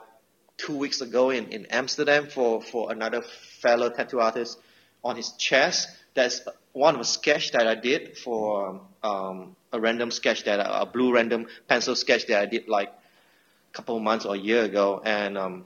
two 0.58 0.78
weeks 0.78 1.02
ago 1.02 1.30
in, 1.30 1.48
in 1.48 1.66
Amsterdam 1.68 2.28
for, 2.28 2.62
for 2.62 2.92
another 2.92 3.22
fellow 3.22 3.90
tattoo 3.90 4.20
artist 4.20 4.60
on 5.04 5.16
his 5.16 5.32
chest. 5.34 5.88
That's 6.14 6.42
one 6.74 6.96
of 6.96 7.02
a 7.02 7.06
sketch 7.06 7.52
that 7.52 7.68
I 7.68 7.76
did 7.76 8.18
for 8.18 8.82
um, 9.04 9.56
a 9.72 9.80
random 9.80 10.12
sketch 10.12 10.44
that 10.46 10.60
a 10.60 10.86
blue 10.86 11.14
random 11.14 11.48
pencil 11.68 11.96
sketch 11.96 12.28
that 12.28 12.42
I 12.42 12.46
did 12.46 12.68
like 12.68 12.90
a 12.90 13.74
couple 13.74 13.98
of 13.98 14.04
months 14.04 14.26
or 14.26 14.36
a 14.36 14.38
year 14.38 14.64
ago, 14.64 15.02
and 15.04 15.38
um, 15.38 15.66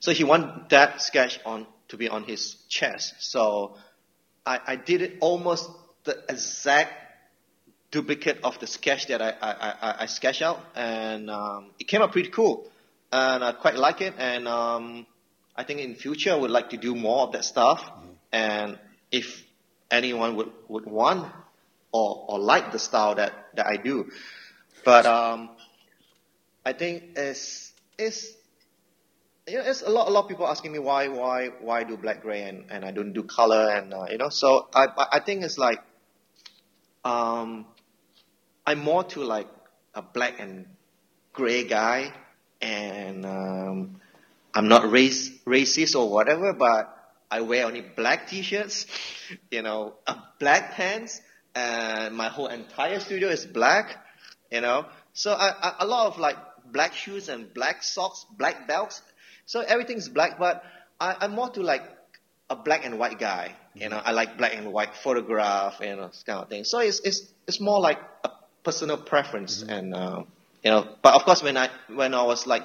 so 0.00 0.12
he 0.12 0.24
wanted 0.24 0.68
that 0.70 1.02
sketch 1.02 1.40
on 1.44 1.66
to 1.88 1.96
be 1.96 2.08
on 2.08 2.24
his 2.24 2.54
chest. 2.68 3.14
So 3.18 3.76
I, 4.44 4.60
I 4.66 4.76
did 4.76 5.02
it 5.02 5.16
almost 5.20 5.70
the 6.04 6.22
exact 6.28 6.92
duplicate 7.90 8.40
of 8.44 8.58
the 8.58 8.66
sketch 8.66 9.06
that 9.06 9.22
I, 9.22 9.30
I, 9.40 9.50
I, 9.50 9.94
I 10.00 10.06
sketched 10.06 10.42
out, 10.42 10.60
and 10.74 11.30
um, 11.30 11.70
it 11.78 11.88
came 11.88 12.02
out 12.02 12.12
pretty 12.12 12.30
cool, 12.30 12.70
and 13.10 13.42
I 13.42 13.52
quite 13.52 13.76
like 13.76 14.00
it, 14.02 14.14
and 14.18 14.46
um, 14.46 15.06
I 15.56 15.64
think 15.64 15.80
in 15.80 15.94
future 15.94 16.32
I 16.32 16.36
would 16.36 16.50
like 16.50 16.70
to 16.70 16.76
do 16.76 16.94
more 16.94 17.26
of 17.26 17.32
that 17.32 17.44
stuff, 17.44 17.82
mm-hmm. 17.82 18.08
and 18.32 18.78
if 19.10 19.47
anyone 19.90 20.36
would, 20.36 20.52
would 20.68 20.86
want 20.86 21.26
or, 21.92 22.24
or 22.28 22.38
like 22.38 22.72
the 22.72 22.78
style 22.78 23.14
that, 23.16 23.32
that 23.54 23.66
I 23.66 23.76
do, 23.76 24.10
but 24.84 25.06
um, 25.06 25.50
I 26.64 26.72
think 26.72 27.16
it's 27.16 27.72
it's 27.98 28.32
you 29.48 29.58
know, 29.58 29.64
it's 29.64 29.82
a 29.82 29.88
lot 29.88 30.08
a 30.08 30.10
lot 30.10 30.24
of 30.24 30.28
people 30.28 30.46
asking 30.46 30.72
me 30.72 30.78
why 30.78 31.08
why 31.08 31.48
why 31.60 31.84
do 31.84 31.96
black 31.96 32.22
gray 32.22 32.42
and, 32.42 32.66
and 32.70 32.84
I 32.84 32.90
don't 32.90 33.12
do 33.12 33.22
color 33.22 33.70
and 33.70 33.94
uh, 33.94 34.06
you 34.10 34.18
know 34.18 34.28
so 34.28 34.68
I 34.74 34.88
I 35.12 35.20
think 35.20 35.44
it's 35.44 35.58
like 35.58 35.80
um, 37.04 37.66
I'm 38.66 38.80
more 38.80 39.04
to 39.04 39.24
like 39.24 39.48
a 39.94 40.02
black 40.02 40.40
and 40.40 40.66
gray 41.32 41.64
guy, 41.64 42.12
and 42.60 43.24
um, 43.24 44.00
I'm 44.54 44.68
not 44.68 44.90
race 44.90 45.30
racist 45.46 45.96
or 45.98 46.10
whatever, 46.10 46.52
but 46.52 46.97
I 47.30 47.42
wear 47.42 47.66
only 47.66 47.82
black 47.82 48.28
t-shirts, 48.28 48.86
you 49.50 49.62
know, 49.62 49.94
black 50.38 50.72
pants, 50.72 51.20
and 51.54 52.16
my 52.16 52.28
whole 52.28 52.46
entire 52.46 53.00
studio 53.00 53.28
is 53.28 53.44
black, 53.44 53.96
you 54.50 54.60
know. 54.60 54.86
So 55.12 55.32
I, 55.32 55.48
I, 55.50 55.74
a 55.80 55.86
lot 55.86 56.06
of 56.06 56.18
like 56.18 56.36
black 56.72 56.94
shoes 56.94 57.28
and 57.28 57.52
black 57.52 57.82
socks, 57.82 58.24
black 58.36 58.66
belts. 58.66 59.02
So 59.46 59.60
everything's 59.60 60.08
black, 60.08 60.38
but 60.38 60.62
I, 61.00 61.16
I'm 61.20 61.32
more 61.32 61.50
to 61.50 61.62
like 61.62 61.82
a 62.50 62.56
black 62.56 62.84
and 62.84 62.98
white 62.98 63.18
guy. 63.18 63.54
You 63.74 63.88
know, 63.88 64.00
I 64.02 64.12
like 64.12 64.38
black 64.38 64.56
and 64.56 64.72
white 64.72 64.94
photograph, 64.94 65.80
you 65.80 65.96
know, 65.96 66.08
this 66.08 66.24
kind 66.26 66.40
of 66.40 66.48
thing. 66.48 66.64
So 66.64 66.80
it's 66.80 67.00
it's 67.00 67.22
it's 67.46 67.60
more 67.60 67.80
like 67.80 67.98
a 68.24 68.30
personal 68.64 68.96
preference, 68.96 69.62
mm-hmm. 69.62 69.70
and 69.70 69.94
uh, 69.94 70.22
you 70.64 70.70
know. 70.70 70.88
But 71.02 71.14
of 71.14 71.24
course, 71.24 71.42
when 71.42 71.56
I 71.56 71.68
when 71.88 72.14
I 72.14 72.22
was 72.22 72.46
like 72.46 72.64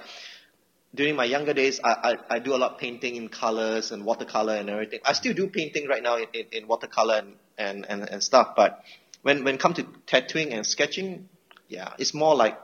during 0.95 1.15
my 1.15 1.25
younger 1.25 1.53
days, 1.53 1.79
I, 1.83 2.17
I, 2.29 2.35
I 2.35 2.39
do 2.39 2.55
a 2.55 2.57
lot 2.57 2.73
of 2.73 2.77
painting 2.77 3.15
in 3.15 3.29
colors 3.29 3.91
and 3.91 4.05
watercolor 4.05 4.55
and 4.55 4.69
everything. 4.69 4.99
I 5.05 5.13
still 5.13 5.33
do 5.33 5.47
painting 5.47 5.87
right 5.87 6.03
now 6.03 6.17
in, 6.17 6.27
in, 6.33 6.45
in 6.51 6.67
watercolor 6.67 7.15
and, 7.15 7.35
and, 7.57 7.85
and, 7.89 8.09
and 8.09 8.23
stuff. 8.23 8.55
But 8.55 8.83
when 9.23 9.43
when 9.43 9.55
it 9.55 9.59
comes 9.59 9.77
to 9.77 9.87
tattooing 10.05 10.53
and 10.53 10.65
sketching, 10.65 11.29
yeah, 11.67 11.93
it's 11.97 12.13
more 12.13 12.35
like 12.35 12.59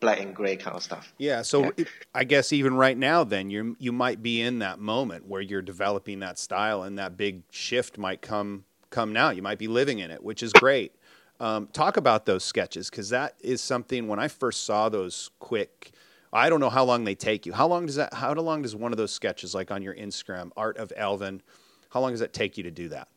black 0.00 0.20
and 0.20 0.34
gray 0.34 0.56
kind 0.56 0.76
of 0.76 0.82
stuff. 0.82 1.12
Yeah, 1.18 1.42
so 1.42 1.64
yeah. 1.64 1.70
It, 1.76 1.88
I 2.14 2.24
guess 2.24 2.52
even 2.52 2.74
right 2.74 2.96
now, 2.96 3.24
then 3.24 3.50
you 3.50 3.76
you 3.78 3.92
might 3.92 4.22
be 4.22 4.40
in 4.40 4.58
that 4.58 4.78
moment 4.78 5.26
where 5.26 5.40
you're 5.40 5.62
developing 5.62 6.20
that 6.20 6.38
style, 6.38 6.82
and 6.82 6.98
that 6.98 7.16
big 7.16 7.42
shift 7.50 7.98
might 7.98 8.22
come 8.22 8.64
come 8.90 9.12
now. 9.12 9.30
You 9.30 9.42
might 9.42 9.58
be 9.58 9.68
living 9.68 10.00
in 10.00 10.10
it, 10.10 10.22
which 10.22 10.42
is 10.42 10.52
great. 10.52 10.94
Um, 11.40 11.68
talk 11.68 11.96
about 11.96 12.26
those 12.26 12.42
sketches 12.42 12.90
because 12.90 13.10
that 13.10 13.34
is 13.40 13.60
something. 13.60 14.08
When 14.08 14.18
I 14.18 14.26
first 14.26 14.64
saw 14.64 14.88
those 14.88 15.30
quick, 15.38 15.92
I 16.32 16.50
don't 16.50 16.60
know 16.60 16.70
how 16.70 16.84
long 16.84 17.04
they 17.04 17.14
take 17.14 17.46
you. 17.46 17.52
How 17.52 17.66
long 17.66 17.86
does 17.86 17.96
that? 17.96 18.12
How 18.14 18.32
long 18.34 18.62
does 18.62 18.76
one 18.76 18.92
of 18.92 18.98
those 18.98 19.12
sketches, 19.12 19.54
like 19.54 19.70
on 19.70 19.82
your 19.82 19.94
Instagram, 19.94 20.50
Art 20.56 20.76
of 20.76 20.92
Alvin, 20.96 21.42
how 21.90 22.00
long 22.00 22.12
does 22.12 22.20
it 22.20 22.32
take 22.32 22.56
you 22.58 22.64
to 22.64 22.70
do 22.70 22.90
that? 22.90 23.08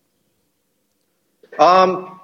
Um, 1.59 2.19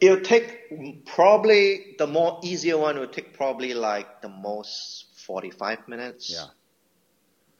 it'll 0.00 0.20
take 0.20 1.04
probably 1.06 1.96
the 1.98 2.06
more 2.06 2.38
easier 2.42 2.78
one 2.78 2.98
will 2.98 3.08
take 3.08 3.34
probably 3.34 3.74
like 3.74 4.22
the 4.22 4.28
most 4.28 5.06
forty 5.26 5.50
five 5.50 5.88
minutes. 5.88 6.30
Yeah. 6.32 6.46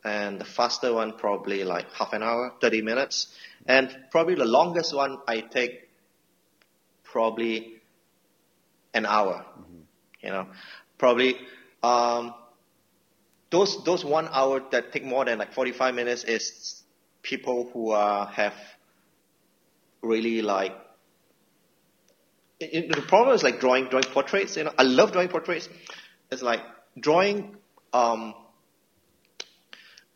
and 0.05 0.41
the 0.41 0.45
faster 0.45 0.93
one 0.93 1.13
probably 1.17 1.65
like 1.65 1.93
half 1.93 2.13
an 2.13 2.23
hour, 2.23 2.53
30 2.61 2.83
minutes, 2.83 3.29
and 3.67 3.89
probably 4.11 4.35
the 4.35 4.45
longest 4.45 4.95
one 4.95 5.19
I 5.29 5.41
take 5.41 5.89
probably 7.05 7.81
an 8.95 9.07
hour. 9.07 9.45
Mm-hmm. 9.61 10.27
You 10.27 10.31
know, 10.31 10.47
probably 10.99 11.37
um, 11.83 12.35
those 13.53 13.85
those 13.85 14.05
one 14.05 14.29
hour 14.33 14.61
that 14.73 14.93
take 14.93 15.05
more 15.05 15.25
than 15.25 15.39
like 15.39 15.53
45 15.53 15.95
minutes 15.95 16.25
is 16.25 16.83
people 17.23 17.71
who 17.73 17.91
uh, 17.93 18.27
have 18.27 18.55
really 20.03 20.43
like 20.43 20.75
it, 22.59 22.95
the 22.95 23.03
problem 23.03 23.35
is 23.35 23.43
like 23.43 23.61
drawing 23.61 23.87
drawing 23.87 24.05
portraits. 24.05 24.57
You 24.57 24.65
know, 24.65 24.73
I 24.79 24.85
love 24.85 25.13
drawing 25.13 25.29
portraits. 25.29 25.69
It's 26.31 26.43
like 26.43 26.61
drawing 26.99 27.57
um, 27.93 28.35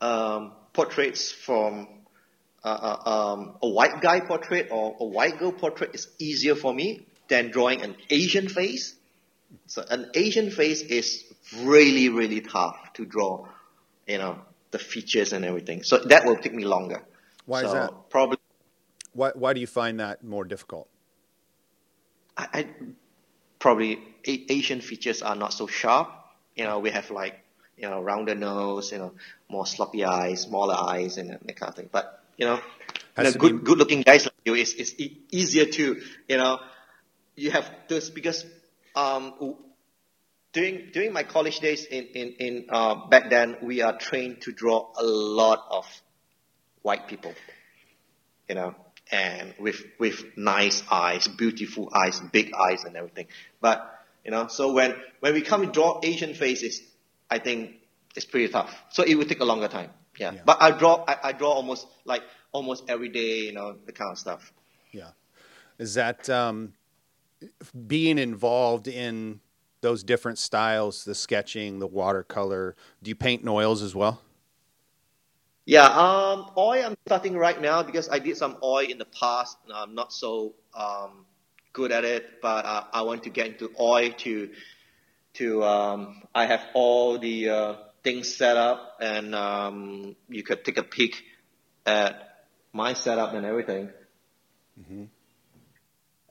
um, 0.00 0.52
portraits 0.72 1.32
from 1.32 1.88
uh, 2.64 2.68
uh, 2.68 3.10
um, 3.10 3.56
a 3.62 3.68
white 3.68 4.00
guy 4.00 4.20
portrait 4.20 4.68
or 4.70 4.96
a 4.98 5.04
white 5.04 5.38
girl 5.38 5.52
portrait 5.52 5.94
is 5.94 6.08
easier 6.18 6.54
for 6.54 6.72
me 6.72 7.06
than 7.28 7.50
drawing 7.50 7.82
an 7.82 7.96
Asian 8.10 8.48
face. 8.48 8.94
So 9.66 9.84
an 9.88 10.10
Asian 10.14 10.50
face 10.50 10.82
is 10.82 11.24
really 11.54 12.08
really 12.08 12.40
tough 12.40 12.92
to 12.94 13.04
draw. 13.04 13.46
You 14.06 14.18
know 14.18 14.40
the 14.70 14.78
features 14.78 15.32
and 15.32 15.44
everything. 15.44 15.82
So 15.82 15.98
that 15.98 16.24
will 16.24 16.36
take 16.36 16.54
me 16.54 16.64
longer. 16.64 17.02
Why 17.44 17.62
so 17.62 17.66
is 17.66 17.72
that? 17.72 18.10
Probably. 18.10 18.38
Why 19.12 19.30
Why 19.34 19.52
do 19.52 19.60
you 19.60 19.66
find 19.66 20.00
that 20.00 20.22
more 20.22 20.44
difficult? 20.44 20.88
I, 22.36 22.46
I 22.52 22.66
probably 23.58 24.00
Asian 24.24 24.80
features 24.80 25.22
are 25.22 25.36
not 25.36 25.52
so 25.52 25.66
sharp. 25.66 26.10
You 26.54 26.64
know, 26.64 26.78
we 26.78 26.90
have 26.90 27.10
like 27.10 27.40
you 27.76 27.88
know 27.88 28.02
rounder 28.02 28.34
nose, 28.34 28.92
you 28.92 28.98
know, 28.98 29.12
more 29.48 29.66
sloppy 29.66 30.04
eyes, 30.04 30.42
smaller 30.42 30.74
eyes, 30.74 31.16
and 31.16 31.30
that 31.30 31.56
kind 31.56 31.70
of 31.70 31.76
thing. 31.76 31.88
But 31.90 32.22
you 32.36 32.46
know, 32.46 32.60
you 33.16 33.24
know 33.24 33.32
good 33.32 33.60
be... 33.60 33.64
good 33.64 33.78
looking 33.78 34.02
guys 34.02 34.24
like 34.24 34.34
you 34.44 34.54
is 34.54 34.74
is 34.74 34.94
easier 35.30 35.66
to 35.66 36.00
you 36.28 36.36
know. 36.36 36.58
You 37.38 37.50
have 37.50 37.70
those 37.88 38.08
because 38.08 38.46
um, 38.94 39.34
during 40.56 40.88
during 40.90 41.12
my 41.12 41.22
college 41.22 41.60
days 41.60 41.84
in 41.84 42.04
in 42.20 42.28
in 42.46 42.66
uh, 42.70 42.94
back 43.12 43.28
then 43.28 43.58
we 43.60 43.82
are 43.82 43.96
trained 43.98 44.40
to 44.40 44.52
draw 44.52 44.88
a 44.96 45.04
lot 45.04 45.62
of 45.70 45.86
white 46.80 47.06
people. 47.08 47.34
You 48.48 48.54
know, 48.54 48.74
and 49.12 49.52
with 49.60 49.84
with 49.98 50.24
nice 50.36 50.82
eyes, 50.90 51.28
beautiful 51.28 51.90
eyes, 51.92 52.20
big 52.20 52.54
eyes, 52.54 52.84
and 52.84 52.96
everything. 52.96 53.26
But 53.60 53.84
you 54.24 54.30
know, 54.30 54.46
so 54.46 54.72
when 54.72 54.96
when 55.20 55.34
we 55.34 55.42
come 55.42 55.60
to 55.60 55.70
draw 55.70 56.00
Asian 56.02 56.32
faces, 56.32 56.80
I 57.30 57.38
think 57.38 57.76
it's 58.16 58.24
pretty 58.24 58.48
tough. 58.48 58.72
So 58.90 59.02
it 59.02 59.14
would 59.14 59.28
take 59.28 59.40
a 59.40 59.44
longer 59.44 59.68
time. 59.68 59.90
Yeah, 60.18 60.32
yeah. 60.32 60.40
but 60.46 60.62
I 60.62 60.70
draw 60.70 61.04
I, 61.06 61.16
I, 61.24 61.32
draw 61.32 61.50
almost 61.52 61.86
like 62.06 62.22
almost 62.52 62.84
every 62.88 63.10
day. 63.10 63.40
You 63.40 63.52
know, 63.52 63.76
the 63.84 63.92
kind 63.92 64.12
of 64.12 64.18
stuff. 64.18 64.52
Yeah, 64.90 65.10
is 65.78 65.94
that 65.94 66.30
um, 66.30 66.72
being 67.86 68.18
involved 68.18 68.88
in 68.88 69.40
those 69.80 70.02
different 70.02 70.38
styles, 70.38 71.04
the 71.04 71.14
sketching, 71.14 71.78
the 71.78 71.86
watercolor? 71.86 72.76
Do 73.02 73.08
you 73.08 73.14
paint 73.14 73.42
in 73.42 73.48
oils 73.48 73.82
as 73.82 73.94
well? 73.94 74.20
Yeah, 75.64 75.86
um, 75.86 76.52
oil 76.56 76.84
I'm 76.86 76.96
starting 77.06 77.36
right 77.36 77.60
now 77.60 77.82
because 77.82 78.08
I 78.08 78.20
did 78.20 78.36
some 78.36 78.56
oil 78.62 78.86
in 78.88 78.98
the 78.98 79.04
past. 79.04 79.56
I'm 79.74 79.96
not 79.96 80.12
so 80.12 80.54
um, 80.74 81.26
good 81.72 81.90
at 81.90 82.04
it, 82.04 82.40
but 82.40 82.64
uh, 82.64 82.84
I 82.92 83.02
want 83.02 83.24
to 83.24 83.30
get 83.30 83.48
into 83.48 83.72
oil 83.78 84.10
to 84.18 84.50
to 85.34 85.64
um, 85.64 86.22
I 86.34 86.46
have 86.46 86.64
all 86.72 87.18
the 87.18 87.50
uh, 87.50 87.74
things 88.04 88.32
set 88.32 88.56
up, 88.56 88.98
and 89.00 89.34
um, 89.34 90.16
you 90.28 90.44
could 90.44 90.64
take 90.64 90.78
a 90.78 90.84
peek 90.84 91.24
at 91.84 92.46
my 92.72 92.92
setup 92.92 93.34
and 93.34 93.44
everything. 93.44 93.90
Mm-hmm. 94.80 95.04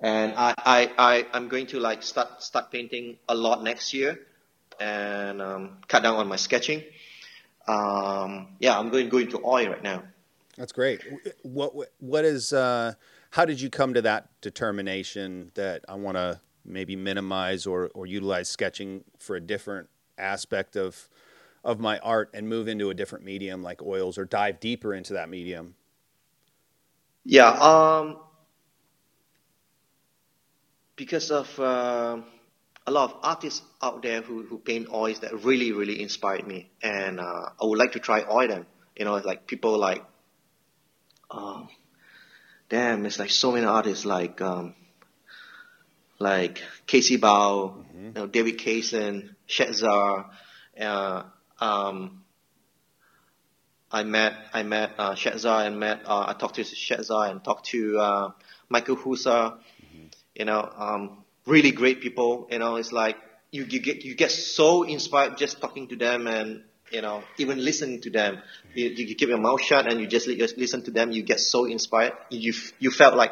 And 0.02 0.34
I, 0.36 0.54
I, 0.58 0.92
I, 0.98 1.26
I'm 1.34 1.48
going 1.48 1.68
to 1.68 1.80
like 1.80 2.04
start 2.04 2.44
start 2.44 2.72
painting 2.72 3.18
a 3.30 3.36
lot 3.36 3.64
next 3.64 3.94
year, 3.94 4.20
and 4.80 5.42
um, 5.42 5.78
cut 5.88 6.04
down 6.04 6.16
on 6.16 6.28
my 6.28 6.36
sketching 6.36 6.84
um, 7.68 8.48
yeah, 8.60 8.78
I'm 8.78 8.90
going 8.90 9.10
going 9.10 9.30
to 9.30 9.42
oil 9.44 9.70
right 9.70 9.84
now. 9.84 10.04
That's 10.58 10.72
great. 10.72 11.02
What 11.44 11.74
what 12.00 12.26
is 12.26 12.54
uh, 12.54 12.94
how 13.32 13.46
did 13.46 13.60
you 13.60 13.70
come 13.70 13.94
to 13.94 14.02
that 14.04 14.30
determination 14.42 15.52
that 15.56 15.84
I 15.90 15.96
want 15.96 16.18
to 16.18 16.40
maybe 16.64 16.96
minimize 16.96 17.66
or 17.66 17.90
or 17.94 18.06
utilize 18.06 18.48
sketching 18.48 19.04
for 19.20 19.36
a 19.36 19.42
different 19.42 19.90
aspect 20.18 20.76
of 20.76 21.10
of 21.64 21.80
my 21.80 21.98
art 22.00 22.30
and 22.34 22.48
move 22.48 22.68
into 22.68 22.90
a 22.90 22.94
different 22.94 23.26
medium 23.26 23.64
like 23.64 23.82
oils 23.82 24.18
or 24.18 24.26
dive 24.26 24.60
deeper 24.60 24.94
into 24.94 25.14
that 25.14 25.30
medium? 25.30 25.76
Yeah, 27.28 27.50
um, 27.50 28.20
because 30.96 31.32
of 31.32 31.60
uh, 31.60 32.18
a 32.88 32.92
lot 32.92 33.12
of 33.12 33.18
artists 33.24 33.62
out 33.82 34.02
there 34.02 34.22
who, 34.22 34.44
who 34.44 34.58
paint 34.58 34.88
oils 34.92 35.20
that 35.20 35.44
really, 35.44 35.72
really 35.72 36.02
inspired 36.02 36.48
me. 36.48 36.70
And 36.82 37.20
uh, 37.20 37.50
I 37.62 37.66
would 37.66 37.80
like 37.80 37.94
to 37.94 38.00
try 38.00 38.24
oil 38.30 38.48
them. 38.48 38.66
You 38.96 39.06
know, 39.06 39.16
like 39.16 39.46
people 39.48 39.78
like, 39.78 40.04
um, 41.30 41.68
damn, 42.70 43.06
it's 43.06 43.20
like 43.20 43.32
so 43.32 43.52
many 43.52 43.66
artists 43.66 44.06
like, 44.06 44.40
um, 44.42 44.76
like 46.18 46.62
Casey 46.88 47.18
Baugh, 47.18 47.76
mm-hmm. 47.78 48.06
you 48.06 48.12
know, 48.12 48.28
David 48.28 48.58
Kassan, 48.58 49.36
Shetzar, 49.50 50.30
uh, 50.80 51.24
um, 51.60 52.26
I 53.92 54.04
met 54.04 54.34
I 54.54 54.64
met 54.64 54.92
uh, 54.98 55.16
Shetzar 55.16 55.66
and 55.66 55.80
met 55.80 56.02
uh, 56.06 56.26
I 56.28 56.34
talked 56.34 56.56
to 56.56 56.64
Shetzar 56.64 57.30
and 57.32 57.44
talked 57.44 57.68
to 57.68 57.98
uh, 57.98 58.32
Michael 58.68 58.98
Hussar. 58.98 59.58
You 60.36 60.46
know, 60.46 60.70
um, 60.76 61.24
really 61.46 61.72
great 61.72 62.02
people. 62.02 62.48
You 62.52 62.60
know, 62.60 62.76
it's 62.76 62.92
like 62.92 63.18
you, 63.52 63.64
you 63.64 63.80
get 63.80 64.04
you 64.04 64.16
get 64.16 64.32
so 64.32 64.84
inspired 64.84 65.38
just 65.38 65.62
talking 65.62 65.88
to 65.88 65.96
them 65.96 66.28
and 66.28 66.64
you 66.92 67.02
know 67.02 67.24
even 67.38 67.64
listening 67.64 68.02
to 68.02 68.10
them. 68.10 68.42
You, 68.74 68.90
you 68.90 69.16
keep 69.16 69.30
your 69.30 69.38
mouth 69.38 69.62
shut 69.62 69.90
and 69.90 70.00
you 70.00 70.08
just, 70.08 70.28
listen 70.28 70.84
to 70.84 70.92
them. 70.92 71.12
You 71.12 71.24
get 71.24 71.40
so 71.40 71.66
inspired. 71.66 72.14
You 72.30 72.54
you 72.80 72.92
felt 72.92 73.16
like 73.16 73.32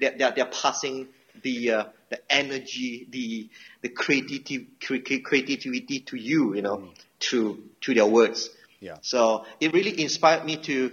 they're 0.00 0.16
they're, 0.16 0.32
they're 0.32 0.46
passing 0.46 1.08
the 1.42 1.70
uh, 1.70 1.84
the 2.10 2.20
energy, 2.30 3.06
the 3.10 3.48
the 3.82 3.88
creativity 3.88 4.68
creativity 4.78 6.00
to 6.00 6.16
you. 6.16 6.54
You 6.54 6.62
know, 6.62 6.76
mm. 6.76 6.90
to 7.30 7.62
to 7.82 7.94
their 7.94 8.06
words. 8.06 8.50
Yeah. 8.80 8.98
So 9.00 9.46
it 9.60 9.72
really 9.72 10.02
inspired 10.02 10.44
me 10.44 10.58
to 10.58 10.92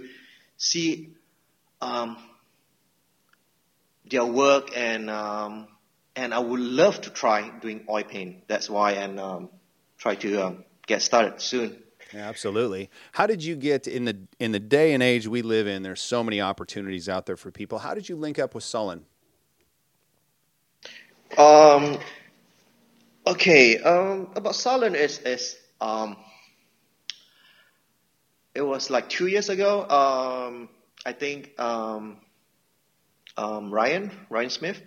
see 0.56 1.10
um, 1.82 2.16
their 4.10 4.24
work 4.24 4.76
and 4.76 5.10
um, 5.10 5.68
and 6.14 6.34
I 6.34 6.38
would 6.38 6.60
love 6.60 7.00
to 7.02 7.10
try 7.10 7.50
doing 7.60 7.86
oil 7.88 8.04
paint. 8.04 8.48
That's 8.48 8.68
why 8.68 8.92
and 8.92 9.18
um, 9.18 9.48
try 9.98 10.14
to 10.16 10.46
um, 10.46 10.64
get 10.86 11.02
started 11.02 11.40
soon. 11.40 11.78
Yeah, 12.12 12.28
absolutely. 12.28 12.90
How 13.12 13.26
did 13.26 13.42
you 13.42 13.56
get 13.56 13.86
in 13.86 14.04
the 14.04 14.18
in 14.38 14.52
the 14.52 14.60
day 14.60 14.92
and 14.92 15.02
age 15.02 15.26
we 15.26 15.40
live 15.40 15.66
in? 15.66 15.82
There's 15.82 16.00
so 16.00 16.22
many 16.22 16.40
opportunities 16.40 17.08
out 17.08 17.26
there 17.26 17.36
for 17.36 17.50
people. 17.50 17.78
How 17.78 17.94
did 17.94 18.08
you 18.08 18.16
link 18.16 18.38
up 18.38 18.54
with 18.54 18.64
Sullen? 18.64 19.06
Um. 21.38 21.98
Okay. 23.26 23.78
Um. 23.78 24.28
About 24.36 24.54
Sullen 24.54 24.94
is 24.94 25.18
is 25.20 25.56
um. 25.80 26.16
It 28.54 28.60
was 28.60 28.90
like 28.90 29.08
two 29.08 29.26
years 29.26 29.48
ago. 29.48 29.88
Um. 29.88 30.68
I 31.06 31.12
think 31.12 31.58
um. 31.58 32.18
Um. 33.36 33.72
Ryan 33.72 34.10
Ryan 34.30 34.50
Smith 34.50 34.82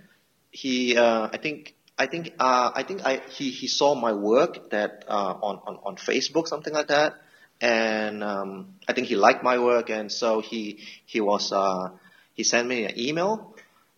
he 0.56 0.98
uh, 0.98 1.28
I 1.32 1.38
think 1.38 1.76
I 1.98 2.08
think 2.08 2.34
uh, 2.40 2.72
I 2.74 2.84
think 2.84 3.06
I 3.06 3.22
he, 3.30 3.52
he 3.52 3.68
saw 3.68 3.94
my 3.94 4.14
work 4.14 4.70
that 4.72 5.04
uh, 5.08 5.36
on, 5.42 5.60
on 5.68 5.80
on 5.84 5.96
Facebook 5.98 6.48
something 6.48 6.74
like 6.74 6.88
that, 6.88 7.16
and 7.60 8.24
um, 8.24 8.76
I 8.88 8.94
think 8.94 9.08
he 9.08 9.16
liked 9.16 9.44
my 9.44 9.60
work, 9.60 9.90
and 9.90 10.12
so 10.12 10.40
he 10.40 10.80
he 11.06 11.20
was 11.20 11.52
uh, 11.52 11.90
he 12.34 12.44
sent 12.44 12.68
me 12.68 12.86
an 12.86 12.98
email, 12.98 13.56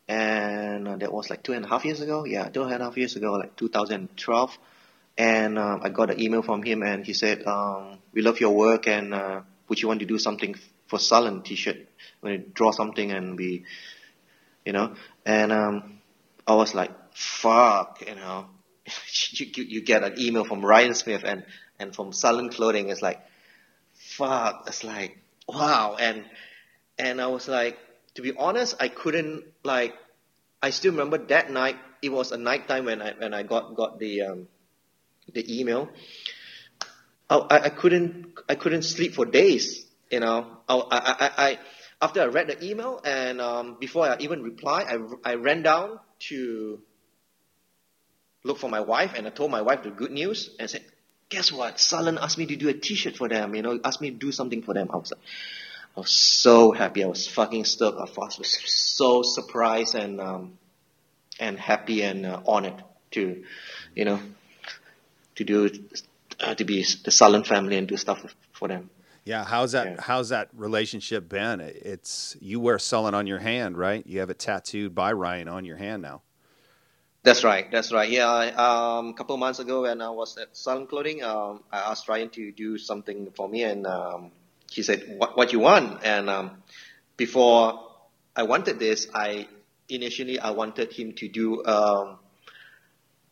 and 0.08 0.88
uh, 0.88 0.96
that 0.98 1.14
was 1.14 1.30
like 1.30 1.44
two 1.44 1.54
and 1.54 1.66
a 1.66 1.68
half 1.68 1.86
years 1.86 2.02
ago. 2.02 2.26
Yeah, 2.26 2.50
two 2.50 2.64
and 2.64 2.82
a 2.82 2.86
half 2.86 2.98
years 2.98 3.16
ago, 3.16 3.34
like 3.34 3.56
2012, 3.56 4.58
and 5.18 5.60
uh, 5.60 5.78
I 5.82 5.90
got 5.90 6.10
an 6.10 6.20
email 6.20 6.42
from 6.42 6.64
him, 6.64 6.82
and 6.82 7.06
he 7.06 7.14
said, 7.14 7.46
um, 7.46 8.00
"We 8.14 8.24
love 8.24 8.40
your 8.40 8.56
work, 8.56 8.88
and 8.88 9.14
uh, 9.14 9.42
would 9.70 9.80
you 9.80 9.88
want 9.88 10.00
to 10.00 10.08
do 10.08 10.18
something 10.18 10.56
for 10.88 10.98
Sullen 10.98 11.44
T-shirt? 11.44 11.78
When 12.22 12.34
you 12.34 12.40
draw 12.52 12.72
something, 12.72 13.12
and 13.12 13.38
we, 13.38 13.66
you 14.68 14.74
know, 14.74 14.96
and 15.26 15.54
um, 15.54 16.02
I 16.46 16.56
was 16.56 16.76
like, 16.76 16.92
fuck, 17.14 18.04
you 18.06 18.16
know, 18.16 18.48
you, 19.32 19.64
you 19.64 19.82
get 19.82 20.04
an 20.04 20.16
email 20.20 20.44
from 20.44 20.60
Ryan 20.60 20.94
Smith 20.94 21.24
and, 21.24 21.46
and 21.80 21.96
from 21.96 22.12
Sullen 22.12 22.50
Clothing. 22.50 22.90
It's 22.90 23.02
like, 23.02 23.22
fuck, 23.94 24.66
it's 24.68 24.84
like, 24.84 25.20
wow. 25.48 25.96
And, 25.98 26.26
and 27.00 27.22
I 27.22 27.28
was 27.28 27.48
like, 27.48 27.78
to 28.16 28.22
be 28.22 28.34
honest, 28.38 28.76
I 28.82 28.90
couldn't 28.90 29.46
like, 29.64 29.96
I 30.62 30.72
still 30.72 30.92
remember 30.92 31.18
that 31.18 31.50
night. 31.50 31.78
It 32.02 32.10
was 32.10 32.34
a 32.34 32.38
night 32.38 32.68
time 32.68 32.84
when 32.86 33.02
I, 33.02 33.14
when 33.14 33.34
I 33.34 33.44
got, 33.44 33.74
got 33.74 34.00
the, 34.00 34.24
um, 34.24 34.48
the 35.32 35.62
email. 35.62 35.88
I, 37.30 37.46
I 37.50 37.70
couldn't, 37.70 38.34
I 38.50 38.56
couldn't 38.56 38.82
sleep 38.82 39.14
for 39.14 39.26
days. 39.26 39.86
You 40.12 40.20
know, 40.20 40.58
I, 40.68 40.76
I, 40.76 40.82
I, 40.92 41.32
I, 41.38 41.60
after 42.02 42.22
I 42.22 42.26
read 42.26 42.48
the 42.48 42.64
email 42.64 43.02
and 43.04 43.42
um, 43.42 43.78
before 43.80 44.08
I 44.08 44.18
even 44.20 44.44
reply, 44.44 44.86
I, 44.88 45.32
I 45.32 45.36
ran 45.36 45.64
down 45.64 46.00
to 46.30 46.80
look 48.44 48.60
for 48.60 48.70
my 48.70 48.82
wife 48.82 49.14
and 49.16 49.28
I 49.28 49.30
told 49.32 49.52
my 49.52 49.62
wife 49.62 49.84
the 49.84 49.90
good 49.90 50.12
news 50.12 50.50
and 50.60 50.70
said, 50.70 50.84
guess 51.30 51.52
what? 51.52 51.80
Sullen 51.80 52.18
asked 52.18 52.38
me 52.38 52.46
to 52.46 52.56
do 52.56 52.70
a 52.70 52.74
t-shirt 52.74 53.18
for 53.18 53.28
them, 53.28 53.56
you 53.56 53.62
know, 53.62 53.80
asked 53.84 54.02
me 54.02 54.12
to 54.12 54.16
do 54.16 54.32
something 54.32 54.62
for 54.62 54.74
them. 54.74 54.90
I 54.94 54.98
was 54.98 55.12
I 55.98 56.02
was 56.02 56.12
so 56.12 56.72
happy. 56.72 57.04
I 57.04 57.08
was 57.08 57.28
fucking 57.28 57.66
stoked. 57.66 57.98
I 57.98 58.22
was 58.22 58.72
so 58.72 59.24
surprised 59.24 59.96
and, 59.96 60.22
um, 60.22 60.60
and 61.40 61.60
happy 61.60 62.04
and 62.04 62.24
uh, 62.24 62.40
honored 62.46 62.84
to, 63.12 63.44
you 63.96 64.06
know, 64.06 64.20
to 65.38 65.44
do, 65.44 65.72
uh, 66.40 66.54
to 66.54 66.64
be 66.66 66.86
the 67.04 67.10
Sullen 67.10 67.44
family 67.44 67.78
and 67.78 67.88
do 67.88 67.98
stuff 67.98 68.24
for 68.54 68.68
them. 68.68 68.92
Yeah, 69.28 69.44
how's 69.44 69.74
that? 69.74 69.88
Yeah. 69.88 70.02
How's 70.02 70.30
that 70.30 70.48
relationship 70.54 71.28
been? 71.28 71.60
It's 71.60 72.38
you 72.40 72.62
wear 72.62 72.80
Sullen 72.80 73.14
on 73.14 73.28
your 73.28 73.40
hand, 73.40 73.78
right? 73.78 74.08
You 74.08 74.22
have 74.22 74.30
it 74.30 74.40
tattooed 74.40 74.96
by 74.96 75.12
Ryan 75.12 75.50
on 75.50 75.66
your 75.66 75.76
hand 75.76 76.02
now. 76.02 76.22
That's 77.24 77.44
right. 77.44 77.70
That's 77.70 77.92
right. 77.92 78.10
Yeah. 78.10 78.26
Um, 78.26 79.10
a 79.10 79.14
couple 79.14 79.36
of 79.36 79.42
months 79.42 79.60
ago, 79.60 79.82
when 79.82 80.02
I 80.02 80.12
was 80.12 80.38
at 80.38 80.56
Sullen 80.56 80.88
Clothing, 80.88 81.24
um, 81.24 81.64
I 81.70 81.92
asked 81.92 82.08
Ryan 82.08 82.30
to 82.30 82.54
do 82.54 82.78
something 82.78 83.32
for 83.36 83.50
me, 83.50 83.64
and 83.64 83.86
um, 83.86 84.32
he 84.72 84.82
said, 84.82 85.04
"What 85.18 85.36
what 85.36 85.52
you 85.52 85.60
want?" 85.60 86.06
And 86.06 86.30
um, 86.30 86.64
before 87.18 87.84
I 88.34 88.44
wanted 88.44 88.80
this, 88.80 89.08
I 89.14 89.50
initially 89.90 90.40
I 90.40 90.52
wanted 90.52 90.94
him 90.94 91.12
to 91.16 91.28
do 91.28 91.66
um, 91.66 92.20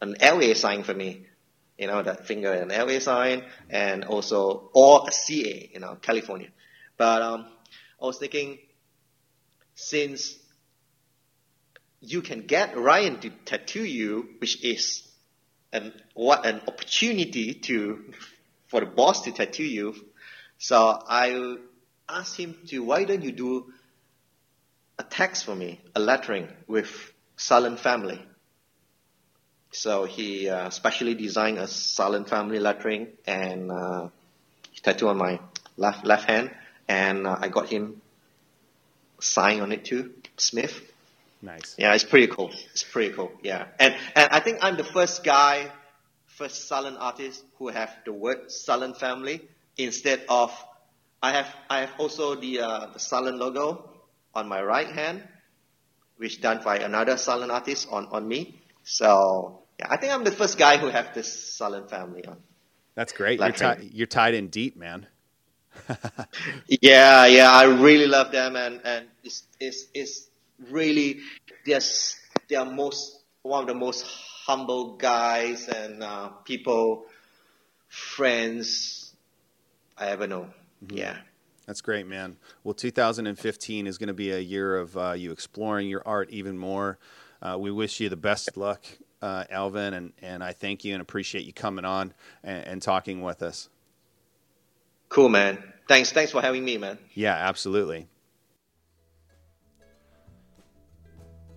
an 0.02 0.16
LA 0.22 0.56
sign 0.56 0.84
for 0.84 0.94
me 0.94 1.28
you 1.78 1.88
know, 1.88 2.02
that 2.02 2.26
finger 2.26 2.52
and 2.54 2.72
LA 2.72 3.00
sign, 3.00 3.44
and 3.70 4.06
also 4.06 4.70
or 4.74 5.06
a 5.08 5.12
CA, 5.12 5.70
you 5.74 5.80
know, 5.80 5.96
California. 6.02 6.50
But 6.98 7.22
um, 7.22 7.46
I 8.02 8.06
was 8.06 8.18
thinking, 8.18 8.60
since 9.76 10.38
you 12.00 12.22
can 12.22 12.42
get 12.42 12.78
Ryan 12.78 13.20
to 13.20 13.30
tattoo 13.30 13.84
you, 13.84 14.30
which 14.40 14.64
is 14.64 15.04
an 15.74 15.94
what 16.14 16.46
an 16.46 16.62
opportunity 16.68 17.54
to 17.54 18.14
for 18.68 18.80
the 18.80 18.86
boss 18.86 19.22
to 19.22 19.32
tattoo 19.32 19.64
you. 19.64 19.96
So 20.58 20.78
I 20.78 21.58
asked 22.08 22.38
him 22.38 22.56
to 22.68 22.80
why 22.80 23.04
don't 23.04 23.24
you 23.24 23.32
do 23.32 23.74
a 24.98 25.04
text 25.04 25.44
for 25.44 25.56
me, 25.56 25.82
a 25.96 26.00
lettering 26.00 26.48
with 26.68 27.14
Sullen 27.36 27.78
family. 27.78 28.22
So 29.76 30.06
he 30.06 30.50
uh, 30.50 30.70
specially 30.70 31.16
designed 31.16 31.58
a 31.58 31.68
Sullen 31.68 32.24
family 32.24 32.60
lettering 32.60 33.10
and 33.28 33.72
uh, 33.72 34.08
tattoo 34.82 35.10
on 35.10 35.18
my 35.18 35.40
left 35.76 36.06
left 36.06 36.30
hand, 36.30 36.52
and 36.88 37.28
uh, 37.28 37.38
I 37.40 37.50
got 37.50 37.68
him 37.68 38.02
sign 39.20 39.60
on 39.60 39.74
it 39.74 39.84
too, 39.84 40.14
Smith. 40.38 40.82
Nice. 41.42 41.76
Yeah, 41.78 41.94
it's 41.94 42.06
pretty 42.06 42.28
cool. 42.28 42.52
It's 42.72 42.84
pretty 42.84 43.14
cool. 43.14 43.32
Yeah, 43.44 43.66
and 43.78 43.94
and 44.16 44.30
I 44.32 44.40
think 44.40 44.60
I'm 44.62 44.78
the 44.78 44.86
first 44.86 45.26
guy, 45.26 45.70
first 46.26 46.70
Sullen 46.70 46.96
artist 46.96 47.44
who 47.58 47.68
have 47.68 47.94
the 48.06 48.14
word 48.14 48.52
Sullen 48.52 48.94
family 48.94 49.42
instead 49.78 50.24
of 50.30 50.56
I 51.22 51.34
have 51.34 51.54
I 51.70 51.82
have 51.82 51.92
also 51.98 52.36
the 52.36 52.62
uh, 52.62 52.86
the 52.94 53.00
Sullen 53.00 53.38
logo 53.38 53.90
on 54.34 54.48
my 54.48 54.64
right 54.64 54.88
hand, 54.88 55.28
which 56.16 56.40
done 56.40 56.62
by 56.64 56.78
another 56.80 57.18
Sullen 57.18 57.52
artist 57.52 57.88
on 57.92 58.08
on 58.08 58.26
me. 58.26 58.62
So 58.84 59.65
yeah, 59.80 59.88
I 59.90 59.98
think 59.98 60.14
I'm 60.14 60.24
the 60.24 60.32
first 60.32 60.58
guy 60.58 60.78
who 60.78 60.88
have 60.88 61.14
this 61.14 61.56
Sullen 61.56 61.88
family 61.88 62.26
on. 62.26 62.38
That's 62.96 63.12
great. 63.12 63.40
You're, 63.40 63.52
ti- 63.52 63.92
you're 63.94 64.08
tied 64.08 64.34
in 64.34 64.48
deep, 64.48 64.78
man. 64.78 65.08
yeah, 66.82 67.26
yeah, 67.26 67.52
I 67.52 67.66
really 67.66 68.08
love 68.08 68.32
them, 68.32 68.56
and 68.56 68.80
and 68.86 69.08
it's 69.24 69.44
it's, 69.60 69.88
it's 69.94 70.28
really 70.70 71.20
they're 71.66 71.82
they're 72.48 72.64
most 72.64 73.24
one 73.42 73.62
of 73.62 73.68
the 73.68 73.76
most 73.76 74.06
humble 74.46 74.96
guys 74.96 75.68
and 75.68 76.02
uh, 76.02 76.30
people, 76.46 77.06
friends 77.90 79.14
I 79.98 80.08
ever 80.08 80.28
know. 80.28 80.48
Mm-hmm. 80.86 80.98
Yeah. 80.98 81.18
That's 81.66 81.82
great, 81.82 82.06
man. 82.06 82.38
Well, 82.64 82.76
2015 82.76 83.88
is 83.88 83.98
going 83.98 84.08
to 84.08 84.14
be 84.14 84.32
a 84.32 84.40
year 84.40 84.78
of 84.78 84.96
uh, 84.96 85.14
you 85.14 85.32
exploring 85.32 85.88
your 85.88 86.04
art 86.06 86.30
even 86.30 86.58
more. 86.58 87.00
Uh, 87.42 87.58
we 87.60 87.72
wish 87.72 88.00
you 88.00 88.08
the 88.08 88.16
best 88.16 88.56
luck 88.56 88.86
uh, 89.26 89.44
Alvin, 89.50 89.96
and, 89.96 90.14
and 90.22 90.44
I 90.44 90.54
thank 90.54 90.86
you 90.86 90.94
and 90.94 91.02
appreciate 91.02 91.46
you 91.46 91.54
coming 91.54 91.84
on 91.84 92.14
and, 92.44 92.68
and 92.68 92.82
talking 92.82 93.24
with 93.24 93.42
us. 93.42 93.70
Cool, 95.10 95.30
man. 95.30 95.64
Thanks. 95.88 96.12
Thanks 96.12 96.32
for 96.32 96.42
having 96.42 96.64
me, 96.64 96.78
man. 96.78 97.00
Yeah, 97.16 97.34
absolutely. 97.34 98.08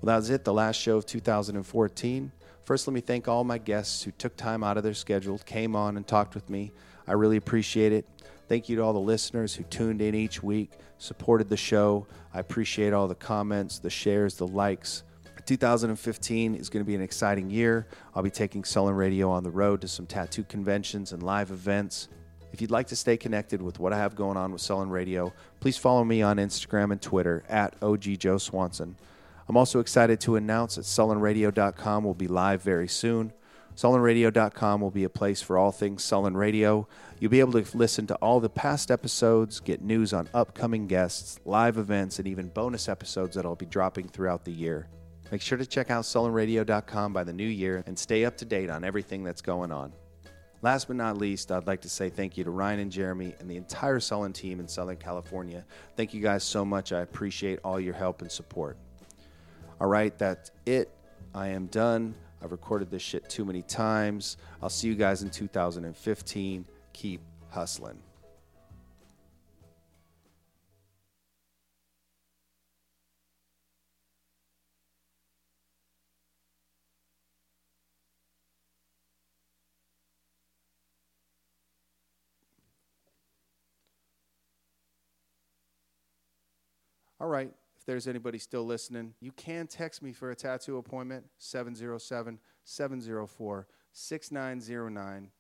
Well, 0.01 0.15
that 0.15 0.17
was 0.17 0.31
it, 0.31 0.45
the 0.45 0.55
last 0.55 0.77
show 0.77 0.97
of 0.97 1.05
2014. 1.05 2.33
First, 2.65 2.87
let 2.87 2.95
me 2.95 3.01
thank 3.03 3.29
all 3.29 3.45
my 3.45 3.59
guests 3.59 4.03
who 4.03 4.13
took 4.13 4.35
time 4.37 4.65
out 4.65 4.79
of 4.79 4.83
their 4.83 4.95
schedule, 4.95 5.37
came 5.39 5.77
on, 5.77 5.99
and 5.99 6.07
talked 6.07 6.35
with 6.35 6.49
me. 6.49 6.73
I 7.07 7.13
really 7.13 7.37
appreciate 7.37 7.93
it. 7.93 8.07
Thank 8.49 8.71
you 8.71 8.77
to 8.77 8.83
all 8.83 8.95
the 8.95 8.99
listeners 8.99 9.55
who 9.55 9.65
tuned 9.65 10.01
in 10.01 10.15
each 10.15 10.43
week, 10.43 10.71
supported 10.97 11.51
the 11.51 11.57
show. 11.59 12.07
I 12.33 12.41
appreciate 12.41 12.95
all 12.95 13.09
the 13.09 13.15
comments, 13.15 13.79
the 13.79 13.91
shares, 13.91 14.37
the 14.37 14.47
likes. 14.47 15.03
2015 15.49 16.57
is 16.57 16.69
going 16.69 16.85
to 16.85 16.87
be 16.87 16.95
an 16.95 17.01
exciting 17.01 17.49
year. 17.49 17.87
I'll 18.15 18.23
be 18.23 18.29
taking 18.29 18.65
Sullen 18.65 18.95
Radio 18.95 19.31
on 19.31 19.45
the 19.45 19.51
road 19.51 19.81
to 19.81 19.89
some 19.89 20.05
tattoo 20.05 20.45
conventions 20.45 21.13
and 21.13 21.23
live 21.23 21.51
events. 21.51 22.09
If 22.53 22.61
you'd 22.61 22.71
like 22.71 22.89
to 22.89 22.97
stay 22.97 23.17
connected 23.17 23.63
with 23.63 23.79
what 23.79 23.95
I 23.95 23.97
have 23.97 24.15
going 24.15 24.37
on 24.37 24.53
with 24.53 24.61
Sullen 24.61 24.91
Radio, 24.91 25.33
please 25.59 25.79
follow 25.79 26.05
me 26.05 26.21
on 26.21 26.37
Instagram 26.37 26.93
and 26.93 27.01
Twitter 27.01 27.45
at 27.49 27.75
OG 27.81 28.19
Joe 28.19 28.37
Swanson. 28.37 28.97
I'm 29.49 29.57
also 29.57 29.81
excited 29.81 30.21
to 30.21 30.37
announce 30.37 30.75
that 30.75 30.85
SullenRadio.com 30.85 32.05
will 32.05 32.13
be 32.13 32.29
live 32.29 32.61
very 32.61 32.87
soon. 32.87 33.33
SullenRadio.com 33.75 34.83
will 34.83 34.91
be 34.91 35.05
a 35.05 35.09
place 35.09 35.41
for 35.41 35.57
all 35.57 35.73
things 35.73 36.05
Sullen 36.05 36.37
Radio. 36.37 36.87
You'll 37.21 37.31
be 37.31 37.41
able 37.41 37.63
to 37.63 37.75
listen 37.75 38.07
to 38.09 38.17
all 38.17 38.41
the 38.41 38.51
past 38.51 38.91
episodes, 38.91 39.61
get 39.61 39.81
news 39.81 40.13
on 40.13 40.29
upcoming 40.35 40.87
guests, 40.89 41.41
live 41.47 41.79
events, 41.79 42.19
and 42.19 42.29
even 42.29 42.49
bonus 42.49 42.87
episodes 42.87 43.35
that 43.35 43.47
I'll 43.47 43.57
be 43.57 43.65
dropping 43.65 44.09
throughout 44.09 44.45
the 44.45 44.53
year. 44.53 44.89
Make 45.31 45.43
sure 45.43 45.59
to 45.59 45.67
check 45.67 45.91
out 45.91 46.05
SullenRadio.com 46.05 47.13
by 47.13 47.23
the 47.23 47.33
new 47.33 47.47
year 47.47 47.83
and 47.87 47.99
stay 47.99 48.25
up 48.25 48.37
to 48.39 48.47
date 48.47 48.71
on 48.71 48.83
everything 48.83 49.23
that's 49.23 49.43
going 49.43 49.71
on. 49.71 49.93
Last 50.63 50.89
but 50.89 50.97
not 50.97 51.19
least, 51.19 51.53
I'd 51.53 51.67
like 51.67 51.83
to 51.83 51.89
say 51.89 52.09
thank 52.09 52.37
you 52.37 52.45
to 52.45 52.51
Ryan 52.51 52.81
and 52.81 52.91
Jeremy 52.91 53.35
and 53.39 53.49
the 53.49 53.57
entire 53.57 54.01
Sullen 54.01 54.33
team 54.33 54.59
in 54.59 54.67
Southern 54.67 54.97
California. 54.97 55.65
Thank 55.97 56.15
you 56.15 56.23
guys 56.23 56.43
so 56.43 56.65
much. 56.65 56.93
I 56.93 57.01
appreciate 57.01 57.61
all 57.63 57.79
your 57.79 57.95
help 57.95 58.23
and 58.23 58.33
support. 58.33 58.77
All 59.81 59.87
right, 59.87 60.17
that's 60.19 60.51
it. 60.67 60.91
I 61.35 61.49
am 61.49 61.67
done. 61.67 62.15
I've 62.43 62.51
recorded 62.51 62.91
this 62.91 63.03
shit 63.03 63.29
too 63.29 63.45
many 63.45 63.63
times. 63.63 64.37
I'll 64.63 64.71
see 64.71 64.89
you 64.89 64.95
guys 64.95 65.23
in 65.23 65.31
2015. 65.31 66.65
Keep 66.93 67.21
hustling. 67.51 67.99
All 87.21 87.29
right, 87.29 87.53
if 87.77 87.85
there's 87.85 88.07
anybody 88.07 88.39
still 88.39 88.65
listening, 88.65 89.15
you 89.21 89.33
can 89.33 89.67
text 89.67 90.03
me 90.03 90.13
for 90.13 90.31
a 90.31 90.37
tattoo 90.37 90.77
appointment 90.77 91.25
707 91.39 92.39
704 92.65 93.67
6909. 93.93 95.31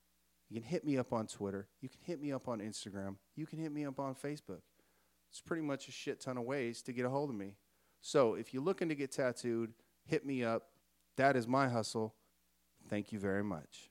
You 0.51 0.61
can 0.61 0.69
hit 0.69 0.85
me 0.85 0.97
up 0.97 1.13
on 1.13 1.27
Twitter. 1.27 1.69
You 1.81 1.89
can 1.89 2.01
hit 2.03 2.21
me 2.21 2.33
up 2.33 2.49
on 2.49 2.61
Instagram. 2.61 3.17
You 3.37 3.47
can 3.47 3.59
hit 3.59 3.71
me 3.71 3.85
up 3.85 4.01
on 4.01 4.15
Facebook. 4.15 4.63
It's 5.31 5.41
pretty 5.41 5.63
much 5.63 5.89
a 5.89 5.93
shit 5.93 6.21
ton 6.21 6.39
of 6.39 6.45
ways 6.45 6.83
to 6.83 6.93
get 6.93 7.05
a 7.05 7.11
hold 7.11 7.31
of 7.31 7.37
me. 7.37 7.55
So 8.01 8.35
if 8.35 8.55
you're 8.55 8.63
looking 8.63 8.89
to 8.89 8.95
get 8.95 9.13
tattooed, 9.13 9.73
hit 10.05 10.25
me 10.25 10.43
up. 10.43 10.69
That 11.17 11.37
is 11.37 11.47
my 11.47 11.69
hustle. 11.69 12.15
Thank 12.89 13.13
you 13.13 13.19
very 13.19 13.45
much. 13.45 13.91